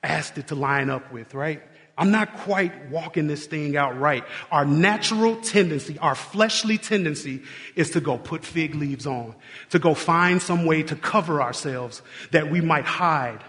asked 0.02 0.36
it 0.36 0.48
to 0.48 0.54
line 0.54 0.90
up 0.90 1.10
with, 1.10 1.32
right? 1.32 1.62
I'm 1.98 2.10
not 2.10 2.36
quite 2.38 2.90
walking 2.90 3.26
this 3.26 3.46
thing 3.46 3.76
out 3.76 3.98
right. 3.98 4.22
Our 4.50 4.66
natural 4.66 5.36
tendency, 5.36 5.98
our 5.98 6.14
fleshly 6.14 6.76
tendency 6.76 7.42
is 7.74 7.90
to 7.92 8.00
go 8.00 8.18
put 8.18 8.44
fig 8.44 8.74
leaves 8.74 9.06
on, 9.06 9.34
to 9.70 9.78
go 9.78 9.94
find 9.94 10.42
some 10.42 10.66
way 10.66 10.82
to 10.82 10.96
cover 10.96 11.40
ourselves 11.40 12.02
that 12.32 12.50
we 12.50 12.60
might 12.60 12.84
hide, 12.84 13.42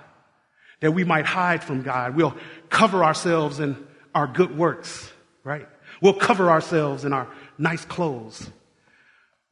that 0.79 0.93
we 0.93 1.03
might 1.03 1.25
hide 1.25 1.61
from 1.61 1.81
God. 1.81 2.15
We'll 2.15 2.35
cover 2.69 3.03
ourselves 3.03 3.59
in 3.59 3.75
our 4.15 4.27
good 4.27 4.57
works, 4.57 5.11
right? 5.43 5.67
We'll 6.01 6.13
cover 6.13 6.49
ourselves 6.49 7.03
in 7.03 7.11
our 7.11 7.27
nice 7.57 7.83
clothes. 7.83 8.49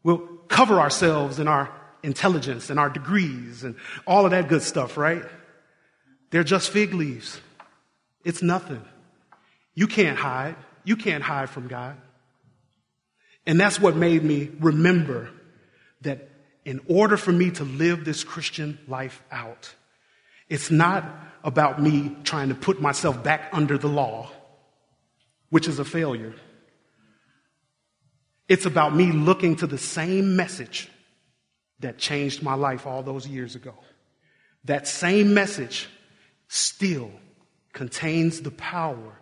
We'll 0.03 0.19
cover 0.47 0.79
ourselves 0.79 1.39
in 1.39 1.49
our 1.49 1.69
intelligence 2.01 2.69
and 2.69 2.79
our 2.79 2.89
degrees 2.89 3.63
and 3.63 3.75
all 4.07 4.23
of 4.23 4.31
that 4.31 4.47
good 4.47 4.61
stuff, 4.61 4.95
right? 4.95 5.23
They're 6.29 6.43
just 6.43 6.69
fig 6.69 6.93
leaves. 6.93 7.41
It's 8.25 8.41
nothing. 8.41 8.83
You 9.75 9.87
can't 9.87 10.17
hide. 10.17 10.55
You 10.83 10.97
can't 10.97 11.23
hide 11.23 11.49
from 11.49 11.67
God. 11.67 11.95
And 13.45 13.59
that's 13.59 13.79
what 13.79 13.95
made 13.95 14.23
me 14.23 14.49
remember 14.59 15.29
that 16.01 16.27
in 16.65 16.81
order 16.87 17.15
for 17.15 17.31
me 17.31 17.51
to 17.51 17.63
live 17.63 18.03
this 18.03 18.23
Christian 18.23 18.79
life 18.87 19.21
out, 19.31 19.73
it's 20.49 20.71
not 20.71 21.05
about 21.43 21.79
me 21.81 22.15
trying 22.23 22.49
to 22.49 22.55
put 22.55 22.81
myself 22.81 23.23
back 23.23 23.49
under 23.53 23.77
the 23.77 23.87
law, 23.87 24.31
which 25.49 25.67
is 25.67 25.77
a 25.77 25.85
failure. 25.85 26.33
It's 28.49 28.65
about 28.65 28.95
me 28.95 29.11
looking 29.11 29.55
to 29.57 29.67
the 29.67 29.77
same 29.77 30.35
message 30.35 30.89
that 31.79 31.99
changed 31.99 32.41
my 32.41 32.55
life 32.55 32.87
all 32.87 33.03
those 33.03 33.27
years 33.27 33.55
ago. 33.55 33.75
That 34.63 34.87
same 34.87 35.35
message 35.35 35.87
still 36.47 37.11
contains 37.75 38.41
the 38.41 38.51
power 38.51 39.19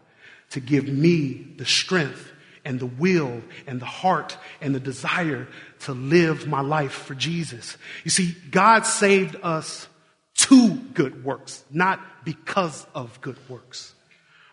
to 0.52 0.62
give 0.62 0.88
me 0.88 1.46
the 1.58 1.66
strength 1.66 2.32
and 2.64 2.80
the 2.80 2.86
will 2.86 3.42
and 3.68 3.82
the 3.82 3.86
heart 3.86 4.38
and 4.62 4.74
the 4.74 4.80
desire 4.80 5.48
to 5.82 5.92
live 5.92 6.48
my 6.48 6.62
life 6.62 6.94
for 6.94 7.16
Jesus. 7.16 7.76
You 8.06 8.12
see, 8.12 8.36
God 8.52 8.86
saved 8.86 9.36
us 9.44 9.88
to 10.36 10.76
good 10.94 11.26
works, 11.26 11.64
not 11.70 12.00
because 12.24 12.86
of 12.96 13.20
good 13.20 13.38
works. 13.50 13.94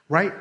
Right? 0.09 0.33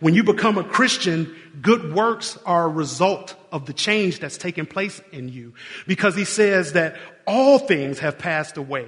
When 0.00 0.14
you 0.14 0.24
become 0.24 0.58
a 0.58 0.64
Christian, 0.64 1.32
good 1.60 1.94
works 1.94 2.36
are 2.44 2.64
a 2.64 2.68
result 2.68 3.36
of 3.52 3.66
the 3.66 3.72
change 3.72 4.18
that's 4.18 4.36
taking 4.36 4.66
place 4.66 5.00
in 5.12 5.28
you. 5.28 5.54
Because 5.86 6.16
he 6.16 6.24
says 6.24 6.72
that 6.72 6.96
all 7.26 7.58
things 7.58 8.00
have 8.00 8.18
passed 8.18 8.56
away 8.56 8.86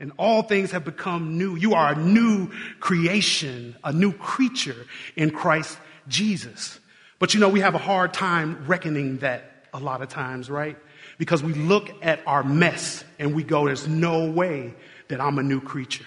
and 0.00 0.12
all 0.16 0.42
things 0.42 0.70
have 0.70 0.84
become 0.84 1.38
new. 1.38 1.56
You 1.56 1.74
are 1.74 1.92
a 1.92 1.96
new 1.96 2.50
creation, 2.80 3.76
a 3.82 3.92
new 3.92 4.12
creature 4.12 4.86
in 5.16 5.30
Christ 5.30 5.78
Jesus. 6.06 6.78
But 7.18 7.34
you 7.34 7.40
know, 7.40 7.48
we 7.48 7.60
have 7.60 7.74
a 7.74 7.78
hard 7.78 8.14
time 8.14 8.64
reckoning 8.66 9.18
that 9.18 9.66
a 9.72 9.80
lot 9.80 10.02
of 10.02 10.08
times, 10.08 10.48
right? 10.48 10.76
Because 11.18 11.42
we 11.42 11.52
look 11.52 11.90
at 12.02 12.20
our 12.26 12.44
mess 12.44 13.04
and 13.18 13.34
we 13.34 13.42
go, 13.42 13.66
there's 13.66 13.88
no 13.88 14.30
way 14.30 14.74
that 15.08 15.20
I'm 15.20 15.38
a 15.38 15.42
new 15.42 15.60
creature. 15.60 16.06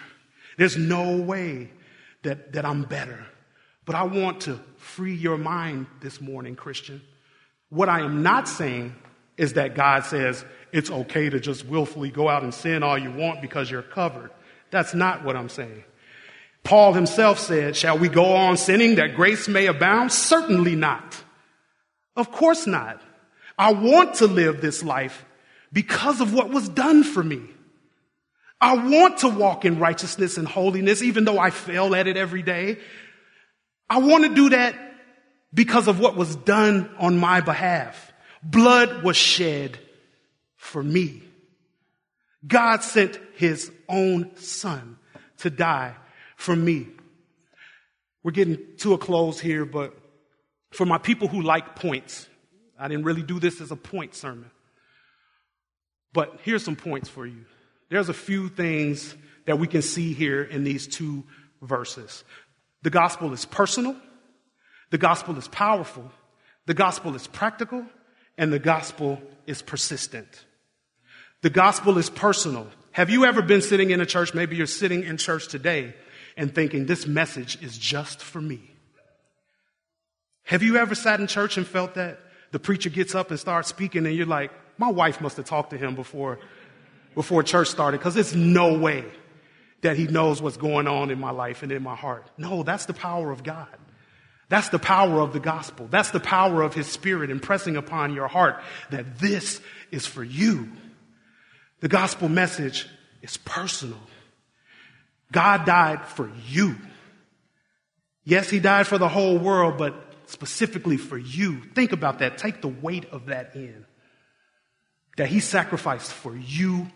There's 0.57 0.77
no 0.77 1.17
way 1.17 1.69
that, 2.23 2.53
that 2.53 2.65
I'm 2.65 2.83
better. 2.83 3.25
But 3.85 3.95
I 3.95 4.03
want 4.03 4.41
to 4.41 4.59
free 4.77 5.15
your 5.15 5.37
mind 5.37 5.87
this 6.01 6.21
morning, 6.21 6.55
Christian. 6.55 7.01
What 7.69 7.89
I 7.89 8.01
am 8.01 8.23
not 8.23 8.47
saying 8.47 8.95
is 9.37 9.53
that 9.53 9.75
God 9.75 10.05
says 10.05 10.43
it's 10.71 10.91
okay 10.91 11.29
to 11.29 11.39
just 11.39 11.65
willfully 11.65 12.11
go 12.11 12.29
out 12.29 12.43
and 12.43 12.53
sin 12.53 12.83
all 12.83 12.97
you 12.97 13.11
want 13.11 13.41
because 13.41 13.69
you're 13.69 13.81
covered. 13.81 14.31
That's 14.69 14.93
not 14.93 15.23
what 15.23 15.35
I'm 15.35 15.49
saying. 15.49 15.83
Paul 16.63 16.93
himself 16.93 17.39
said, 17.39 17.75
Shall 17.75 17.97
we 17.97 18.07
go 18.07 18.35
on 18.35 18.57
sinning 18.57 18.95
that 18.95 19.15
grace 19.15 19.47
may 19.47 19.65
abound? 19.65 20.11
Certainly 20.11 20.75
not. 20.75 21.23
Of 22.15 22.31
course 22.31 22.67
not. 22.67 23.01
I 23.57 23.73
want 23.73 24.15
to 24.15 24.27
live 24.27 24.61
this 24.61 24.83
life 24.83 25.25
because 25.73 26.21
of 26.21 26.33
what 26.33 26.49
was 26.49 26.69
done 26.69 27.03
for 27.03 27.23
me. 27.23 27.41
I 28.59 28.75
want 28.75 29.19
to 29.19 29.29
walk 29.29 29.65
in 29.65 29.79
righteousness 29.79 30.37
and 30.37 30.47
holiness, 30.47 31.01
even 31.01 31.25
though 31.25 31.39
I 31.39 31.49
fail 31.49 31.95
at 31.95 32.07
it 32.07 32.15
every 32.15 32.43
day. 32.43 32.77
I 33.89 33.97
want 33.99 34.23
to 34.23 34.33
do 34.33 34.49
that 34.49 34.75
because 35.53 35.87
of 35.87 35.99
what 35.99 36.15
was 36.15 36.35
done 36.35 36.89
on 36.99 37.17
my 37.17 37.41
behalf. 37.41 38.10
Blood 38.43 39.03
was 39.03 39.17
shed 39.17 39.77
for 40.55 40.81
me. 40.81 41.23
God 42.45 42.83
sent 42.83 43.19
his 43.35 43.71
own 43.87 44.35
son 44.37 44.97
to 45.39 45.49
die 45.49 45.95
for 46.35 46.55
me. 46.55 46.87
We're 48.23 48.31
getting 48.31 48.57
to 48.79 48.93
a 48.93 48.97
close 48.97 49.39
here, 49.39 49.65
but 49.65 49.95
for 50.71 50.85
my 50.85 50.97
people 50.97 51.27
who 51.27 51.41
like 51.41 51.75
points, 51.75 52.27
I 52.79 52.87
didn't 52.87 53.03
really 53.03 53.23
do 53.23 53.39
this 53.39 53.61
as 53.61 53.71
a 53.71 53.75
point 53.75 54.15
sermon. 54.15 54.49
But 56.13 56.39
here's 56.43 56.63
some 56.63 56.75
points 56.75 57.09
for 57.09 57.25
you. 57.25 57.45
There's 57.89 58.09
a 58.09 58.13
few 58.13 58.49
things 58.49 59.15
that 59.45 59.59
we 59.59 59.67
can 59.67 59.81
see 59.81 60.13
here 60.13 60.43
in 60.43 60.63
these 60.63 60.87
two 60.87 61.23
verses. 61.61 62.23
The 62.83 62.89
gospel 62.89 63.33
is 63.33 63.45
personal, 63.45 63.95
the 64.89 64.97
gospel 64.97 65.37
is 65.37 65.47
powerful, 65.47 66.11
the 66.65 66.73
gospel 66.73 67.15
is 67.15 67.27
practical, 67.27 67.85
and 68.41 68.51
the 68.51 68.59
gospel 68.59 69.21
is 69.45 69.61
persistent. 69.61 70.45
The 71.43 71.51
gospel 71.51 71.99
is 71.99 72.09
personal. 72.09 72.67
Have 72.91 73.11
you 73.11 73.23
ever 73.25 73.43
been 73.43 73.61
sitting 73.61 73.91
in 73.91 74.01
a 74.01 74.05
church? 74.05 74.33
Maybe 74.33 74.55
you're 74.55 74.65
sitting 74.65 75.03
in 75.03 75.17
church 75.17 75.47
today 75.47 75.93
and 76.35 76.53
thinking, 76.53 76.87
this 76.87 77.05
message 77.05 77.61
is 77.61 77.77
just 77.77 78.19
for 78.19 78.41
me. 78.41 78.59
Have 80.45 80.63
you 80.63 80.77
ever 80.77 80.95
sat 80.95 81.19
in 81.19 81.27
church 81.27 81.55
and 81.55 81.67
felt 81.67 81.93
that? 81.93 82.19
The 82.51 82.57
preacher 82.57 82.89
gets 82.89 83.13
up 83.13 83.29
and 83.29 83.39
starts 83.39 83.69
speaking, 83.69 84.07
and 84.07 84.15
you're 84.15 84.25
like, 84.25 84.51
my 84.79 84.89
wife 84.89 85.21
must 85.21 85.37
have 85.37 85.45
talked 85.45 85.69
to 85.69 85.77
him 85.77 85.93
before, 85.93 86.39
before 87.13 87.43
church 87.43 87.67
started, 87.67 87.99
because 87.99 88.15
there's 88.15 88.35
no 88.35 88.75
way 88.75 89.05
that 89.81 89.97
he 89.97 90.07
knows 90.07 90.41
what's 90.41 90.57
going 90.57 90.87
on 90.87 91.11
in 91.11 91.19
my 91.19 91.31
life 91.31 91.61
and 91.61 91.71
in 91.71 91.83
my 91.83 91.95
heart. 91.95 92.25
No, 92.39 92.63
that's 92.63 92.87
the 92.87 92.93
power 92.93 93.31
of 93.31 93.43
God. 93.43 93.69
That's 94.51 94.67
the 94.67 94.79
power 94.79 95.21
of 95.21 95.31
the 95.31 95.39
gospel. 95.39 95.87
That's 95.89 96.11
the 96.11 96.19
power 96.19 96.61
of 96.61 96.73
his 96.73 96.85
spirit 96.85 97.29
impressing 97.29 97.77
upon 97.77 98.13
your 98.13 98.27
heart 98.27 98.61
that 98.89 99.17
this 99.17 99.61
is 99.91 100.05
for 100.05 100.25
you. 100.25 100.69
The 101.79 101.87
gospel 101.87 102.27
message 102.27 102.85
is 103.21 103.37
personal. 103.37 103.97
God 105.31 105.63
died 105.65 106.05
for 106.05 106.29
you. 106.49 106.75
Yes, 108.25 108.49
he 108.49 108.59
died 108.59 108.87
for 108.87 108.97
the 108.97 109.07
whole 109.07 109.37
world, 109.37 109.77
but 109.77 109.95
specifically 110.25 110.97
for 110.97 111.17
you. 111.17 111.61
Think 111.73 111.93
about 111.93 112.19
that. 112.19 112.37
Take 112.37 112.61
the 112.61 112.67
weight 112.67 113.05
of 113.05 113.27
that 113.27 113.55
in. 113.55 113.85
That 115.15 115.29
he 115.29 115.39
sacrificed 115.39 116.11
for 116.11 116.35
you 116.35 116.87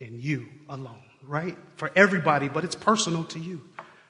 and 0.00 0.20
you 0.20 0.46
alone, 0.68 1.02
right? 1.26 1.58
For 1.74 1.90
everybody, 1.96 2.48
but 2.48 2.62
it's 2.62 2.76
personal 2.76 3.24
to 3.24 3.40
you. 3.40 3.60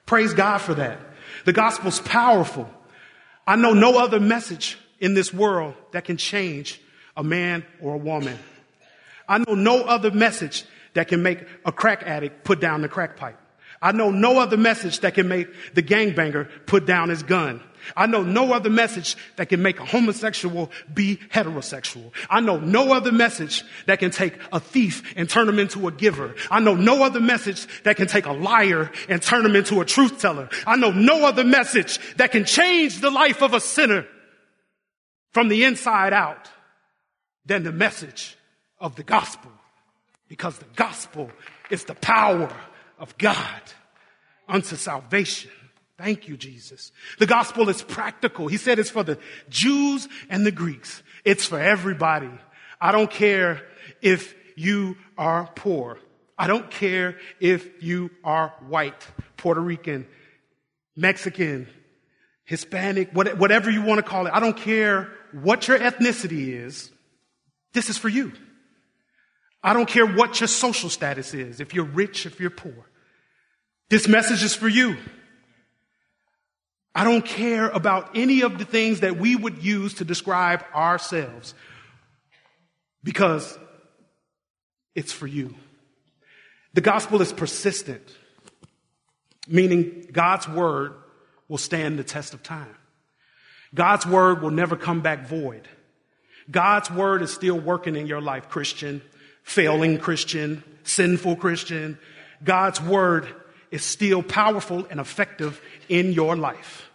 Praise 0.05 0.35
God 0.35 0.59
for 0.59 0.75
that. 0.75 1.01
The 1.47 1.55
gospel's 1.55 1.99
powerful. 1.99 2.69
I 3.47 3.57
know 3.57 3.73
no 3.73 3.99
other 3.99 4.21
message 4.21 4.79
in 5.01 5.15
this 5.15 5.33
world 5.33 5.75
that 5.93 6.05
can 6.05 6.17
change 6.17 6.81
a 7.17 7.25
man 7.25 7.65
or 7.81 7.95
a 7.95 7.99
woman. 7.99 8.39
I 9.29 9.39
know 9.39 9.55
no 9.55 9.83
other 9.83 10.11
message 10.11 10.65
that 10.95 11.09
can 11.09 11.23
make 11.23 11.45
a 11.65 11.73
crack 11.73 12.03
addict 12.05 12.45
put 12.45 12.61
down 12.61 12.83
the 12.83 12.89
crack 12.89 13.17
pipe. 13.17 13.39
I 13.81 13.93
know 13.93 14.11
no 14.11 14.39
other 14.39 14.57
message 14.57 15.01
that 15.01 15.15
can 15.15 15.27
make 15.27 15.75
the 15.75 15.83
gangbanger 15.83 16.49
put 16.67 16.87
down 16.87 17.09
his 17.09 17.23
gun. 17.23 17.61
I 17.97 18.07
know 18.07 18.23
no 18.23 18.53
other 18.53 18.71
message 18.71 19.17
that 19.37 19.49
can 19.49 19.63
make 19.63 19.81
a 19.81 19.85
homosexual 19.85 20.71
be 20.93 21.19
heterosexual. 21.33 22.13
I 22.29 22.41
know 22.41 22.59
no 22.59 22.93
other 22.93 23.13
message 23.13 23.65
that 23.87 23.99
can 23.99 24.11
take 24.11 24.35
a 24.53 24.61
thief 24.61 25.13
and 25.17 25.29
turn 25.29 25.49
him 25.49 25.59
into 25.59 25.89
a 25.89 25.93
giver. 25.93 26.35
I 26.51 26.61
know 26.61 26.75
no 26.75 27.03
other 27.03 27.21
message 27.21 27.67
that 27.85 27.97
can 27.97 28.07
take 28.07 28.27
a 28.27 28.33
liar 28.33 28.91
and 29.09 29.23
turn 29.23 29.45
him 29.45 29.57
into 29.57 29.81
a 29.81 29.85
truth 29.85 30.21
teller. 30.21 30.49
I 30.67 30.77
know 30.77 30.91
no 30.91 31.25
other 31.27 31.45
message 31.45 31.99
that 32.17 32.33
can 32.33 32.45
change 32.45 33.01
the 33.01 33.11
life 33.11 33.43
of 33.43 33.55
a 33.55 33.61
sinner 33.61 34.07
from 35.33 35.49
the 35.49 35.65
inside 35.65 36.13
out 36.13 36.51
than 37.47 37.63
the 37.63 37.73
message 37.73 38.37
of 38.79 38.97
the 38.97 39.03
gospel. 39.03 39.51
Because 40.29 40.59
the 40.59 40.67
gospel 40.77 41.31
is 41.71 41.85
the 41.85 41.95
power 41.95 42.51
of 42.99 43.17
God 43.19 43.63
unto 44.49 44.77
salvation. 44.77 45.51
Thank 46.03 46.27
you, 46.27 46.37
Jesus. 46.37 46.91
The 47.21 47.27
gospel 47.27 47.69
is 47.69 47.81
practical. 47.81 48.49
He 48.49 48.57
said 48.57 48.81
it's 48.81 48.91
for 48.91 49.05
the 49.05 49.19
Jews 49.49 50.09
and 50.29 50.45
the 50.45 50.51
Greeks. 50.51 51.01
It's 51.25 51.47
for 51.47 51.61
everybody. 51.61 52.31
I 52.81 52.91
don't 52.91 53.09
care 53.09 53.63
if 54.01 54.35
you 54.57 54.97
are 55.17 55.49
poor. 55.55 56.01
I 56.37 56.49
don't 56.49 56.69
care 56.73 57.19
if 57.39 57.85
you 57.85 58.11
are 58.25 58.53
white, 58.67 59.07
Puerto 59.37 59.61
Rican, 59.61 60.09
Mexican, 60.97 61.69
Hispanic, 62.47 63.11
whatever 63.13 63.71
you 63.71 63.83
want 63.83 63.99
to 63.99 64.03
call 64.03 64.27
it. 64.27 64.33
I 64.35 64.41
don't 64.41 64.57
care 64.57 65.09
what 65.31 65.69
your 65.69 65.79
ethnicity 65.79 66.49
is. 66.49 66.91
This 67.75 67.91
is 67.91 67.97
for 67.97 68.09
you. 68.09 68.33
I 69.63 69.73
don't 69.73 69.89
care 69.89 70.05
what 70.05 70.41
your 70.41 70.49
social 70.49 70.91
status 70.91 71.33
is, 71.33 71.61
if 71.61 71.75
you're 71.75 71.85
rich, 71.85 72.27
if 72.27 72.41
you're 72.41 72.51
poor. 72.51 72.91
This 73.89 74.09
message 74.09 74.43
is 74.43 74.57
for 74.57 74.69
you. 74.69 74.97
I 76.95 77.05
don't 77.05 77.25
care 77.25 77.69
about 77.69 78.11
any 78.15 78.43
of 78.43 78.59
the 78.59 78.65
things 78.65 79.01
that 79.01 79.17
we 79.17 79.35
would 79.35 79.63
use 79.65 79.95
to 79.95 80.05
describe 80.05 80.65
ourselves 80.75 81.55
because 83.03 83.59
it's 84.95 85.13
for 85.13 85.27
you. 85.27 85.55
The 86.75 86.83
gospel 86.83 87.23
is 87.23 87.33
persistent, 87.33 88.03
meaning 89.49 90.07
God's 90.13 90.49
word 90.49 90.95
will 91.49 91.59
stand 91.59 91.99
the 91.99 92.05
test 92.05 92.35
of 92.35 92.43
time. 92.43 92.77
God's 93.75 94.07
word 94.07 94.43
will 94.43 94.51
never 94.51 94.77
come 94.77 95.01
back 95.01 95.27
void. 95.27 95.69
God's 96.51 96.91
word 96.91 97.23
is 97.23 97.33
still 97.33 97.59
working 97.59 97.97
in 97.97 98.07
your 98.07 98.21
life, 98.21 98.49
Christian, 98.49 99.01
failing 99.43 99.99
Christian, 99.99 100.63
sinful 100.83 101.37
Christian. 101.37 101.99
God's 102.45 102.81
word 102.81 103.29
is 103.73 103.83
still 103.83 104.23
powerful 104.23 104.87
and 104.91 105.01
effective 105.01 105.61
in 105.89 106.13
your 106.13 106.37
life. 106.37 106.91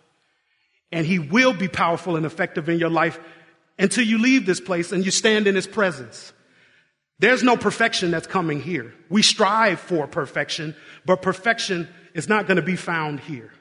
And 0.91 1.05
he 1.05 1.19
will 1.19 1.53
be 1.53 1.67
powerful 1.67 2.15
and 2.15 2.25
effective 2.25 2.69
in 2.69 2.79
your 2.79 2.89
life 2.89 3.19
until 3.77 4.05
you 4.05 4.19
leave 4.19 4.45
this 4.45 4.61
place 4.61 4.93
and 4.93 5.03
you 5.03 5.11
stand 5.11 5.47
in 5.47 5.55
his 5.55 5.67
presence. 5.67 6.31
There's 7.19 7.43
no 7.43 7.57
perfection 7.57 8.11
that's 8.11 8.27
coming 8.27 8.61
here. 8.61 8.93
We 9.09 9.23
strive 9.23 9.79
for 9.79 10.07
perfection, 10.07 10.75
but 11.03 11.21
perfection 11.21 11.89
is 12.13 12.29
not 12.29 12.47
going 12.47 12.57
to 12.57 12.61
be 12.61 12.75
found 12.75 13.19
here. 13.19 13.51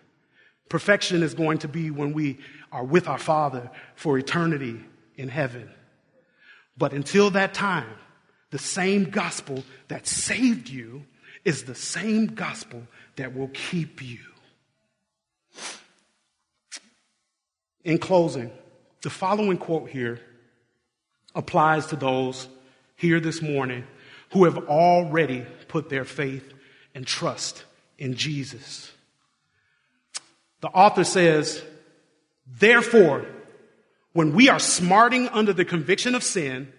Perfection 0.69 1.23
is 1.23 1.35
going 1.35 1.59
to 1.59 1.69
be 1.69 1.91
when 1.91 2.13
we 2.13 2.39
are 2.71 2.85
with 2.85 3.09
our 3.09 3.19
Father 3.19 3.71
for 3.95 4.19
eternity 4.19 4.79
in 5.17 5.29
heaven. 5.31 5.71
But 6.77 6.93
until 6.93 7.31
that 7.31 7.55
time, 7.55 7.97
the 8.51 8.59
same 8.59 9.05
gospel 9.05 9.65
that 9.89 10.07
saved 10.07 10.69
you 10.69 11.07
is 11.47 11.63
the 11.63 11.75
same 11.75 12.27
gospel 12.27 12.83
that 13.17 13.35
will 13.35 13.49
keep 13.49 14.03
you. 14.03 14.19
In 17.85 17.99
closing, 17.99 18.51
the 19.03 19.11
following 19.11 19.59
quote 19.59 19.89
here 19.89 20.21
applies 21.35 21.87
to 21.87 21.97
those 21.97 22.49
here 22.97 23.21
this 23.21 23.41
morning 23.43 23.85
who 24.33 24.45
have 24.45 24.59
already 24.69 25.47
put 25.69 25.89
their 25.89 26.05
faith 26.05 26.53
and 26.95 27.07
trust 27.07 27.65
in 27.99 28.15
Jesus. 28.15 28.91
The 30.61 30.69
author 30.69 31.05
says, 31.05 31.63
Therefore, 32.47 33.27
when 34.13 34.33
we 34.33 34.49
are 34.49 34.59
smarting 34.59 35.29
under 35.29 35.53
the 35.53 35.65
conviction 35.65 36.15
of 36.15 36.23
sin, 36.23 36.73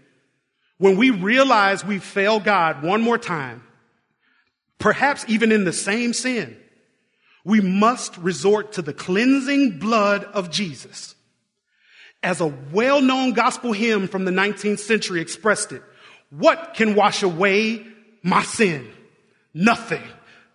when 0.77 0.97
we 0.97 1.11
realize 1.11 1.85
we 1.85 1.99
failed 1.99 2.43
God 2.43 2.83
one 2.83 3.01
more 3.01 3.17
time, 3.17 3.63
perhaps 4.79 5.25
even 5.27 5.51
in 5.51 5.63
the 5.63 5.73
same 5.73 6.13
sin, 6.13 6.57
we 7.43 7.61
must 7.61 8.17
resort 8.17 8.73
to 8.73 8.81
the 8.81 8.93
cleansing 8.93 9.79
blood 9.79 10.23
of 10.25 10.51
Jesus. 10.51 11.15
As 12.21 12.41
a 12.41 12.47
well-known 12.47 13.33
gospel 13.33 13.71
hymn 13.73 14.07
from 14.07 14.25
the 14.25 14.31
19th 14.31 14.79
century 14.79 15.21
expressed 15.21 15.71
it, 15.71 15.81
what 16.29 16.73
can 16.73 16.95
wash 16.95 17.23
away 17.23 17.85
my 18.21 18.43
sin? 18.43 18.87
Nothing 19.53 20.03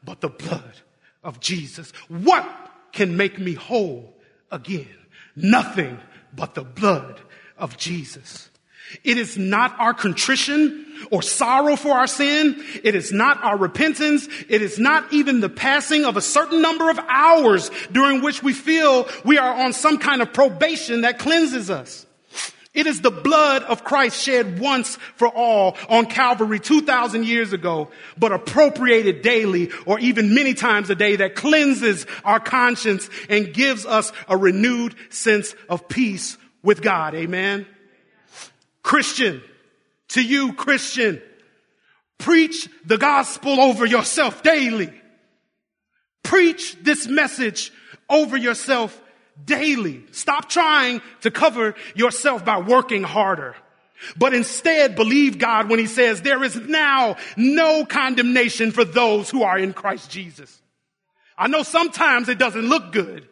but 0.04 0.20
the 0.20 0.28
blood 0.28 0.80
of 1.24 1.40
Jesus. 1.40 1.92
What 2.08 2.46
can 2.92 3.16
make 3.16 3.38
me 3.38 3.54
whole 3.54 4.14
again? 4.50 4.94
Nothing 5.34 5.98
but 6.34 6.54
the 6.54 6.64
blood 6.64 7.20
of 7.56 7.78
Jesus. 7.78 8.50
It 9.04 9.18
is 9.18 9.36
not 9.36 9.78
our 9.78 9.94
contrition 9.94 10.86
or 11.10 11.22
sorrow 11.22 11.76
for 11.76 11.92
our 11.92 12.06
sin. 12.06 12.62
It 12.84 12.94
is 12.94 13.12
not 13.12 13.42
our 13.42 13.56
repentance. 13.56 14.28
It 14.48 14.62
is 14.62 14.78
not 14.78 15.12
even 15.12 15.40
the 15.40 15.48
passing 15.48 16.04
of 16.04 16.16
a 16.16 16.20
certain 16.20 16.62
number 16.62 16.90
of 16.90 16.98
hours 17.08 17.70
during 17.90 18.22
which 18.22 18.42
we 18.42 18.52
feel 18.52 19.08
we 19.24 19.38
are 19.38 19.64
on 19.64 19.72
some 19.72 19.98
kind 19.98 20.22
of 20.22 20.32
probation 20.32 21.02
that 21.02 21.18
cleanses 21.18 21.70
us. 21.70 22.06
It 22.74 22.86
is 22.86 23.02
the 23.02 23.10
blood 23.10 23.64
of 23.64 23.84
Christ 23.84 24.22
shed 24.22 24.58
once 24.58 24.96
for 25.16 25.28
all 25.28 25.76
on 25.90 26.06
Calvary 26.06 26.58
2,000 26.58 27.26
years 27.26 27.52
ago, 27.52 27.90
but 28.16 28.32
appropriated 28.32 29.20
daily 29.20 29.70
or 29.84 29.98
even 29.98 30.34
many 30.34 30.54
times 30.54 30.88
a 30.88 30.94
day 30.94 31.16
that 31.16 31.34
cleanses 31.34 32.06
our 32.24 32.40
conscience 32.40 33.10
and 33.28 33.52
gives 33.52 33.84
us 33.84 34.10
a 34.26 34.38
renewed 34.38 34.94
sense 35.10 35.54
of 35.68 35.86
peace 35.86 36.38
with 36.62 36.80
God. 36.80 37.14
Amen. 37.14 37.66
Christian, 38.82 39.42
to 40.08 40.22
you, 40.22 40.52
Christian, 40.54 41.22
preach 42.18 42.68
the 42.84 42.98
gospel 42.98 43.60
over 43.60 43.86
yourself 43.86 44.42
daily. 44.42 44.92
Preach 46.22 46.76
this 46.82 47.06
message 47.06 47.72
over 48.08 48.36
yourself 48.36 49.00
daily. 49.44 50.04
Stop 50.12 50.48
trying 50.48 51.00
to 51.22 51.30
cover 51.30 51.74
yourself 51.94 52.44
by 52.44 52.58
working 52.58 53.02
harder. 53.02 53.56
But 54.16 54.34
instead 54.34 54.96
believe 54.96 55.38
God 55.38 55.70
when 55.70 55.78
he 55.78 55.86
says 55.86 56.22
there 56.22 56.42
is 56.42 56.56
now 56.56 57.16
no 57.36 57.84
condemnation 57.84 58.72
for 58.72 58.84
those 58.84 59.30
who 59.30 59.42
are 59.42 59.58
in 59.58 59.72
Christ 59.72 60.10
Jesus. 60.10 60.60
I 61.38 61.46
know 61.48 61.62
sometimes 61.62 62.28
it 62.28 62.38
doesn't 62.38 62.68
look 62.68 62.92
good, 62.92 63.28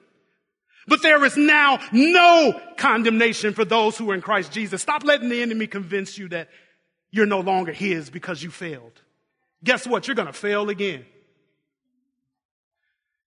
but 0.86 1.02
there 1.02 1.24
is 1.24 1.36
now 1.36 1.78
no 1.92 2.60
condemnation 2.76 3.52
for 3.52 3.64
those 3.64 3.96
who 3.96 4.10
are 4.10 4.14
in 4.14 4.20
Christ 4.20 4.52
Jesus. 4.52 4.82
Stop 4.82 5.04
letting 5.04 5.28
the 5.28 5.42
enemy 5.42 5.66
convince 5.66 6.18
you 6.18 6.28
that 6.28 6.48
you're 7.10 7.26
no 7.26 7.40
longer 7.40 7.72
his 7.72 8.10
because 8.10 8.42
you 8.42 8.50
failed. 8.50 9.00
Guess 9.62 9.86
what? 9.86 10.06
You're 10.06 10.14
going 10.16 10.26
to 10.26 10.32
fail 10.32 10.68
again. 10.70 11.04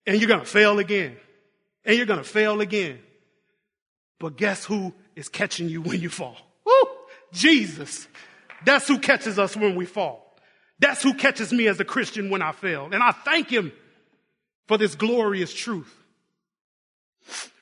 And 0.08 0.20
you're 0.20 0.28
going 0.28 0.39
to 0.39 0.45
fail 0.45 0.80
again 0.80 1.18
and 1.86 1.97
you're 1.97 2.06
going 2.06 2.20
to 2.20 2.28
fail 2.28 2.62
again. 2.62 2.99
But 4.20 4.38
guess 4.38 4.66
who 4.66 4.93
is 5.16 5.30
catching 5.30 5.70
you 5.70 5.82
when 5.82 5.99
you 5.99 6.10
fall? 6.10 6.38
Woo! 6.66 6.74
Jesus. 7.34 8.08
That's 8.66 8.88
who 8.88 8.99
catches 8.99 9.39
us 9.39 9.56
when 9.56 9.76
we 9.76 9.86
fall. 9.86 10.36
That's 10.80 11.04
who 11.04 11.14
catches 11.14 11.52
me 11.52 11.68
as 11.68 11.80
a 11.80 11.86
Christian 11.86 12.30
when 12.30 12.41
I 12.41 12.52
fail. 12.52 12.89
And 12.91 13.04
I 13.04 13.12
thank 13.12 13.49
him 13.49 13.72
for 14.68 14.78
this 14.78 14.95
glorious 14.95 15.54
truth. 15.54 15.95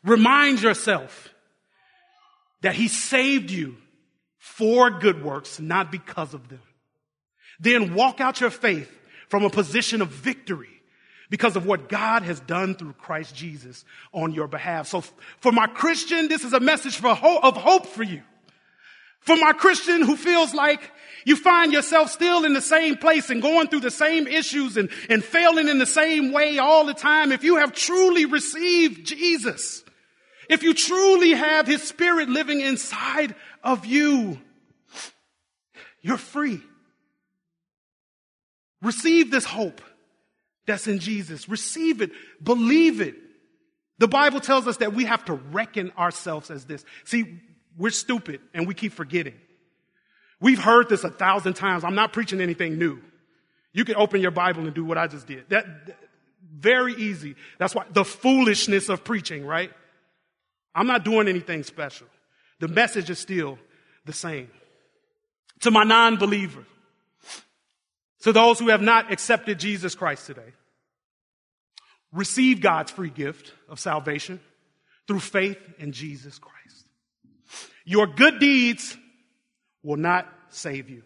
Remind 0.04 0.62
yourself 0.62 1.34
that 2.62 2.76
he 2.76 2.88
saved 2.88 3.52
you 3.52 3.78
for 4.38 4.90
good 4.90 5.24
works, 5.24 5.60
not 5.60 5.92
because 5.92 6.34
of 6.34 6.50
them. 6.50 6.62
Then 7.60 7.94
walk 7.94 8.22
out 8.22 8.42
your 8.42 8.50
faith 8.50 8.92
from 9.28 9.44
a 9.44 9.50
position 9.50 10.02
of 10.02 10.10
victory 10.10 10.70
because 11.30 11.56
of 11.56 11.66
what 11.66 11.90
God 11.90 12.24
has 12.24 12.40
done 12.40 12.76
through 12.76 12.94
Christ 12.94 13.36
Jesus 13.36 13.86
on 14.14 14.34
your 14.34 14.48
behalf. 14.48 14.88
So 14.88 15.04
for 15.40 15.52
my 15.52 15.68
Christian, 15.68 16.28
this 16.28 16.44
is 16.44 16.54
a 16.54 16.60
message 16.60 16.98
for 16.98 17.10
of 17.10 17.56
hope 17.56 17.86
for 17.86 18.04
you. 18.04 18.24
For 19.22 19.36
my 19.36 19.54
Christian 19.54 20.02
who 20.02 20.16
feels 20.16 20.54
like 20.54 20.92
you 21.26 21.36
find 21.36 21.74
yourself 21.74 22.10
still 22.10 22.46
in 22.46 22.54
the 22.54 22.62
same 22.62 22.98
place 22.98 23.30
and 23.30 23.42
going 23.42 23.68
through 23.68 23.82
the 23.82 23.92
same 23.92 24.28
issues 24.28 24.78
and, 24.78 24.90
and 25.10 25.24
failing 25.24 25.68
in 25.68 25.78
the 25.78 25.86
same 25.86 26.32
way 26.32 26.58
all 26.58 26.86
the 26.86 26.94
time, 26.94 27.32
if 27.32 27.44
you 27.44 27.58
have 27.58 27.74
truly 27.74 28.26
received 28.26 29.06
Jesus, 29.06 29.84
if 30.50 30.64
you 30.64 30.74
truly 30.74 31.32
have 31.32 31.68
his 31.68 31.84
spirit 31.84 32.30
living 32.30 32.62
inside 32.62 33.36
of 33.64 33.86
you, 33.86 34.40
you're 36.02 36.18
free. 36.18 36.62
Receive 38.82 39.30
this 39.30 39.44
hope 39.44 39.82
that's 40.66 40.88
in 40.88 41.00
Jesus. 41.00 41.50
Receive 41.50 42.02
it. 42.02 42.12
Believe 42.42 43.02
it. 43.02 43.16
The 43.98 44.08
Bible 44.08 44.40
tells 44.40 44.66
us 44.68 44.78
that 44.78 44.94
we 44.94 45.06
have 45.06 45.26
to 45.26 45.34
reckon 45.34 45.92
ourselves 45.98 46.50
as 46.50 46.66
this. 46.66 46.86
See, 47.04 47.42
we're 47.78 47.92
stupid 47.92 48.42
and 48.54 48.68
we 48.68 48.74
keep 48.74 48.94
forgetting. 48.94 49.36
We've 50.42 50.60
heard 50.60 50.90
this 50.90 51.04
a 51.04 51.10
thousand 51.10 51.54
times. 51.54 51.84
I'm 51.84 51.96
not 51.96 52.14
preaching 52.14 52.42
anything 52.42 52.78
new. 52.78 53.00
You 53.74 53.86
can 53.86 53.96
open 53.96 54.22
your 54.22 54.32
Bible 54.32 54.64
and 54.64 54.74
do 54.74 54.86
what 54.86 54.98
I 54.98 55.08
just 55.08 55.28
did. 55.28 55.50
That, 55.50 55.66
very 56.52 56.94
easy. 56.96 57.36
That's 57.58 57.76
why 57.76 57.86
the 57.92 58.06
foolishness 58.06 58.90
of 58.90 59.04
preaching, 59.04 59.46
right? 59.46 59.72
I'm 60.74 60.88
not 60.88 61.04
doing 61.06 61.28
anything 61.28 61.64
special. 61.64 62.08
The 62.60 62.68
message 62.68 63.10
is 63.10 63.20
still 63.20 63.60
the 64.06 64.14
same. 64.14 64.50
To 65.62 65.72
my 65.72 65.84
non-believer, 65.84 66.66
to 68.22 68.32
those 68.32 68.60
who 68.60 68.70
have 68.70 68.82
not 68.82 69.12
accepted 69.12 69.60
Jesus 69.60 69.96
Christ 69.96 70.26
today, 70.26 70.54
receive 72.12 72.62
God's 72.62 72.92
free 72.92 73.10
gift 73.10 73.54
of 73.68 73.80
salvation 73.80 74.40
through 75.08 75.20
faith 75.20 75.60
in 75.78 75.92
Jesus 75.92 76.40
Christ. 76.40 76.59
Your 77.90 78.06
good 78.06 78.38
deeds 78.38 78.96
will 79.82 79.98
not 79.98 80.32
save 80.50 80.92
you 80.92 81.02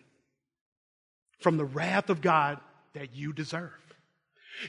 from 1.39 1.55
the 1.55 1.63
wrath 1.63 2.09
of 2.09 2.19
God 2.19 2.59
that 2.93 3.15
you 3.15 3.31
deserve. 3.31 3.71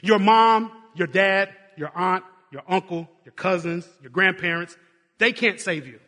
Your 0.01 0.17
mom, 0.17 0.71
your 0.95 1.07
dad, 1.07 1.49
your 1.75 1.91
aunt, 1.93 2.23
your 2.53 2.61
uncle, 2.69 3.09
your 3.25 3.33
cousins, 3.33 3.85
your 4.01 4.11
grandparents, 4.11 4.77
they 5.17 5.33
can't 5.33 5.59
save 5.59 5.87
you. 5.87 5.99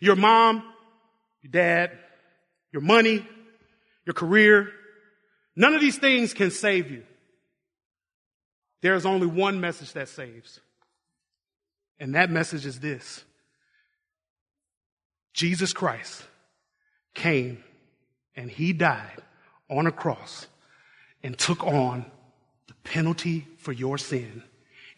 Your 0.00 0.16
mom, 0.16 0.64
your 1.42 1.52
dad, 1.52 1.92
your 2.72 2.82
money, 2.82 3.24
your 4.04 4.14
career, 4.14 4.72
none 5.54 5.74
of 5.74 5.80
these 5.80 5.98
things 5.98 6.34
can 6.34 6.50
save 6.50 6.90
you. 6.90 7.04
There 8.82 8.96
is 8.96 9.06
only 9.06 9.28
one 9.28 9.60
message 9.60 9.92
that 9.92 10.08
saves. 10.08 10.58
And 12.00 12.16
that 12.16 12.28
message 12.28 12.66
is 12.66 12.80
this 12.80 13.22
Jesus 15.34 15.72
Christ 15.72 16.24
came 17.12 17.62
and 18.34 18.50
he 18.50 18.72
died 18.72 19.20
on 19.68 19.86
a 19.86 19.92
cross 19.92 20.46
and 21.22 21.36
took 21.36 21.64
on 21.64 22.06
the 22.68 22.74
penalty 22.84 23.46
for 23.58 23.72
your 23.72 23.98
sin. 23.98 24.42